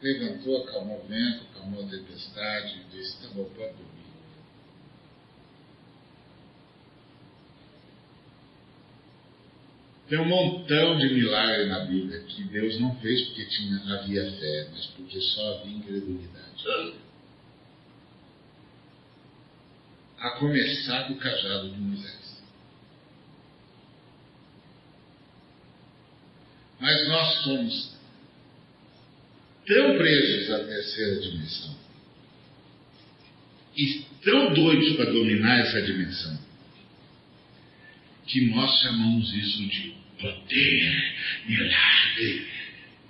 Levantou, 0.00 0.64
acalmou 0.64 1.04
o 1.04 1.06
vento, 1.06 1.44
acalmou 1.52 1.84
a 1.84 1.88
tempestade 1.88 2.84
disse: 2.90 3.20
Tá 3.22 3.28
bom, 3.34 3.44
pode 3.44 3.74
dormir. 3.74 4.00
Tem 10.08 10.18
um 10.18 10.26
montão 10.26 10.96
de 10.98 11.14
milagres 11.14 11.68
na 11.68 11.80
Bíblia 11.84 12.20
que 12.24 12.42
Deus 12.44 12.80
não 12.80 12.96
fez 12.96 13.28
porque 13.28 13.44
tinha, 13.46 13.76
havia 13.94 14.32
fé, 14.32 14.68
mas 14.72 14.86
porque 14.86 15.20
só 15.20 15.58
havia 15.58 15.76
incredulidade. 15.76 16.64
a 20.20 20.30
começar 20.32 21.08
do 21.08 21.14
cajado 21.16 21.70
de 21.70 21.80
Moisés. 21.80 22.19
Mas 26.80 27.08
nós 27.08 27.42
somos 27.42 27.94
tão 29.66 29.96
presos 29.96 30.50
à 30.50 30.64
terceira 30.64 31.20
dimensão 31.20 31.76
e 33.76 34.04
tão 34.24 34.54
doidos 34.54 34.96
para 34.96 35.12
dominar 35.12 35.60
essa 35.60 35.82
dimensão 35.82 36.38
que 38.26 38.46
nós 38.46 38.80
chamamos 38.80 39.32
isso 39.34 39.66
de 39.66 39.94
poder, 40.20 41.14
milagre, 41.46 42.46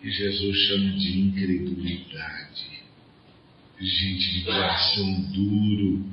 e 0.03 0.11
Jesus 0.11 0.59
chama 0.67 0.93
de 0.93 1.21
incredulidade. 1.21 2.71
Gente 3.79 4.35
de 4.35 4.45
coração 4.45 5.23
duro 5.33 6.07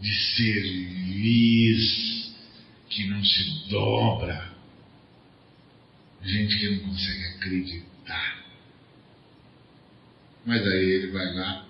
de 0.00 0.14
cerviz 0.34 2.34
que 2.90 3.06
não 3.06 3.24
se 3.24 3.68
dobra, 3.68 4.51
gente 6.24 6.58
que 6.58 6.70
não 6.70 6.88
consegue 6.88 7.24
acreditar. 7.36 8.44
Mas 10.44 10.66
aí 10.66 10.84
ele 10.90 11.12
vai 11.12 11.34
lá, 11.34 11.66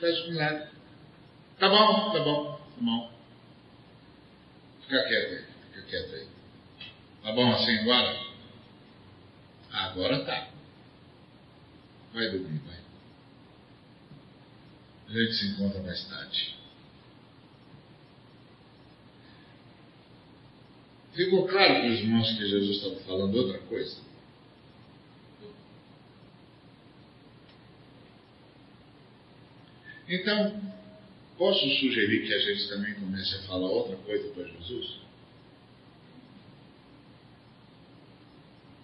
faz 0.00 0.18
um 0.20 0.30
milagre. 0.30 0.68
Tá 1.58 1.68
bom, 1.68 2.12
tá 2.12 2.18
bom, 2.20 2.52
tá 2.52 2.80
bom. 2.80 3.12
Fica 4.82 5.04
quieto 5.04 5.32
aí, 5.34 5.44
fica 5.72 5.82
quieto 5.86 6.14
aí. 6.14 6.28
Tá 7.22 7.32
bom 7.32 7.52
assim 7.52 7.78
agora? 7.78 8.28
Agora 9.72 10.24
tá. 10.24 10.48
Vai 12.12 12.30
dormir, 12.30 12.60
vai. 12.66 12.78
A 15.08 15.12
gente 15.12 15.34
se 15.34 15.46
encontra 15.48 15.82
mais 15.82 16.04
tarde. 16.08 16.57
Ficou 21.18 21.48
claro 21.48 21.80
para 21.80 21.90
os 21.90 21.98
irmãos 21.98 22.30
que 22.30 22.46
Jesus 22.46 22.76
estava 22.76 22.94
falando 23.00 23.34
outra 23.34 23.58
coisa? 23.58 23.96
Então, 30.08 30.62
posso 31.36 31.68
sugerir 31.80 32.24
que 32.24 32.32
a 32.32 32.38
gente 32.38 32.68
também 32.68 32.94
comece 32.94 33.34
a 33.34 33.42
falar 33.42 33.68
outra 33.68 33.96
coisa 33.96 34.28
para 34.28 34.44
Jesus? 34.44 35.00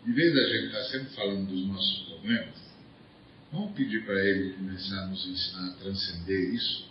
Em 0.05 0.13
vez 0.13 0.35
da 0.35 0.43
gente 0.43 0.67
estar 0.67 0.83
sempre 0.87 1.15
falando 1.15 1.47
dos 1.47 1.69
nossos 1.69 1.99
problemas, 2.09 2.65
Vamos 3.53 3.77
pedir 3.77 4.05
para 4.05 4.19
Ele 4.19 4.55
começar 4.55 5.05
a 5.05 5.07
nos 5.07 5.25
ensinar 5.25 5.69
a 5.69 5.75
transcender 5.75 6.55
isso? 6.55 6.89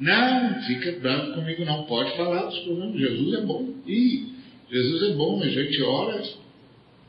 Não, 0.00 0.62
fica 0.62 0.92
bravo 0.92 1.34
comigo, 1.34 1.64
não. 1.64 1.84
Pode 1.84 2.16
falar 2.16 2.46
dos 2.46 2.58
problemas. 2.60 2.98
Jesus 2.98 3.34
é 3.34 3.42
bom. 3.42 3.74
E 3.86 4.32
Jesus 4.70 5.10
é 5.10 5.14
bom, 5.14 5.42
a 5.42 5.48
gente 5.48 5.82
ora, 5.82 6.22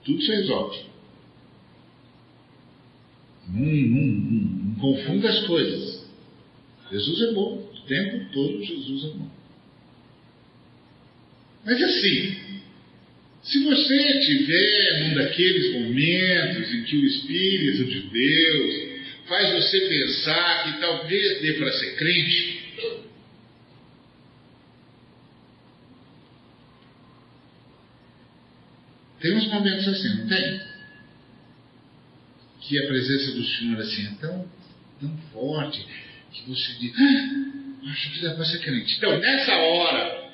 tudo 0.03 0.21
se 0.21 0.31
resolve. 0.31 0.79
Não, 3.47 3.65
não, 3.65 4.75
confunda 4.75 5.29
as 5.29 5.45
coisas. 5.47 6.05
Jesus 6.91 7.29
é 7.29 7.33
bom. 7.33 7.71
O 7.73 7.87
tempo 7.87 8.31
todo 8.33 8.63
Jesus 8.63 9.05
é 9.05 9.17
bom. 9.17 9.29
Mas 11.63 11.81
assim, 11.81 12.35
se 13.43 13.63
você 13.63 14.19
tiver 14.19 14.99
num 14.99 15.15
daqueles 15.15 15.73
momentos 15.73 16.73
em 16.73 16.83
que 16.83 16.97
o 16.97 17.05
Espírito 17.05 17.85
de 17.85 18.01
Deus 18.01 18.91
faz 19.27 19.53
você 19.53 19.79
pensar 19.81 20.63
que 20.63 20.81
talvez 20.81 21.41
dê 21.41 21.53
para 21.53 21.71
ser 21.71 21.95
crente, 21.95 22.60
Tem 29.21 29.37
uns 29.37 29.47
momentos 29.47 29.87
assim, 29.87 30.17
não 30.17 30.27
tem? 30.27 30.61
Que 32.59 32.83
a 32.83 32.87
presença 32.87 33.31
do 33.33 33.43
Senhor 33.45 33.79
assim 33.79 34.07
é 34.07 34.15
tão, 34.19 34.49
tão 34.99 35.17
forte 35.31 35.85
que 36.31 36.49
você 36.49 36.73
diz, 36.79 36.93
ah, 36.97 37.91
acho 37.91 38.13
que 38.13 38.21
dá 38.21 38.33
para 38.33 38.45
ser 38.45 38.59
crente. 38.61 38.97
Então, 38.97 39.19
nessa 39.19 39.53
hora, 39.53 40.31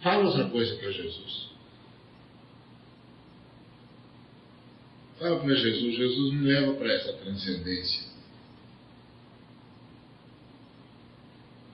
fala 0.00 0.24
outra 0.24 0.48
coisa 0.48 0.74
para 0.76 0.90
Jesus. 0.90 1.50
Fala 5.18 5.38
para 5.38 5.54
Jesus, 5.54 5.96
Jesus 5.96 6.34
me 6.34 6.46
leva 6.46 6.74
para 6.74 6.92
essa 6.94 7.12
transcendência. 7.12 8.10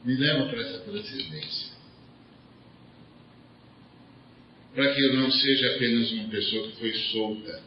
Me 0.05 0.17
leva 0.17 0.49
para 0.49 0.61
essa 0.63 0.79
transcendência. 0.81 1.78
Para 4.79 4.95
que 4.95 5.03
eu 5.03 5.17
não 5.17 5.29
seja 5.29 5.75
apenas 5.75 6.13
uma 6.13 6.29
pessoa 6.29 6.69
que 6.69 6.77
foi 6.77 6.95
solta, 7.11 7.61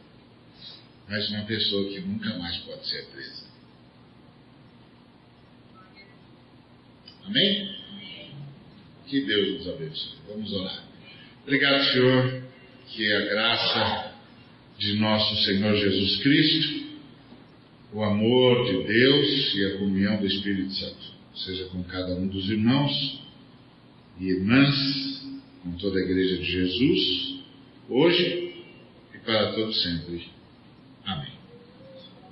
mas 1.06 1.28
uma 1.28 1.44
pessoa 1.44 1.86
que 1.90 2.00
nunca 2.00 2.38
mais 2.38 2.56
pode 2.60 2.88
ser 2.88 3.04
presa. 3.08 3.44
Amém? 7.26 7.76
Que 9.06 9.20
Deus 9.26 9.58
nos 9.58 9.68
abençoe. 9.68 10.18
Vamos 10.26 10.54
orar. 10.54 10.84
Obrigado, 11.42 11.84
Senhor, 11.92 12.44
que 12.88 13.12
a 13.12 13.20
graça 13.26 14.14
de 14.78 14.94
nosso 14.94 15.44
Senhor 15.44 15.76
Jesus 15.76 16.22
Cristo, 16.22 16.96
o 17.92 18.02
amor 18.02 18.64
de 18.64 18.84
Deus 18.84 19.54
e 19.54 19.66
a 19.66 19.76
comunhão 19.76 20.16
do 20.16 20.26
Espírito 20.26 20.72
Santo 20.76 21.12
seja 21.44 21.66
com 21.66 21.84
cada 21.84 22.14
um 22.14 22.26
dos 22.26 22.48
irmãos 22.48 23.20
e 24.18 24.28
irmãs, 24.28 25.11
com 25.62 25.72
toda 25.72 25.98
a 25.98 26.02
Igreja 26.02 26.38
de 26.38 26.44
Jesus, 26.44 27.34
hoje 27.88 28.54
e 29.14 29.18
para 29.18 29.52
todo 29.52 29.72
sempre. 29.72 30.28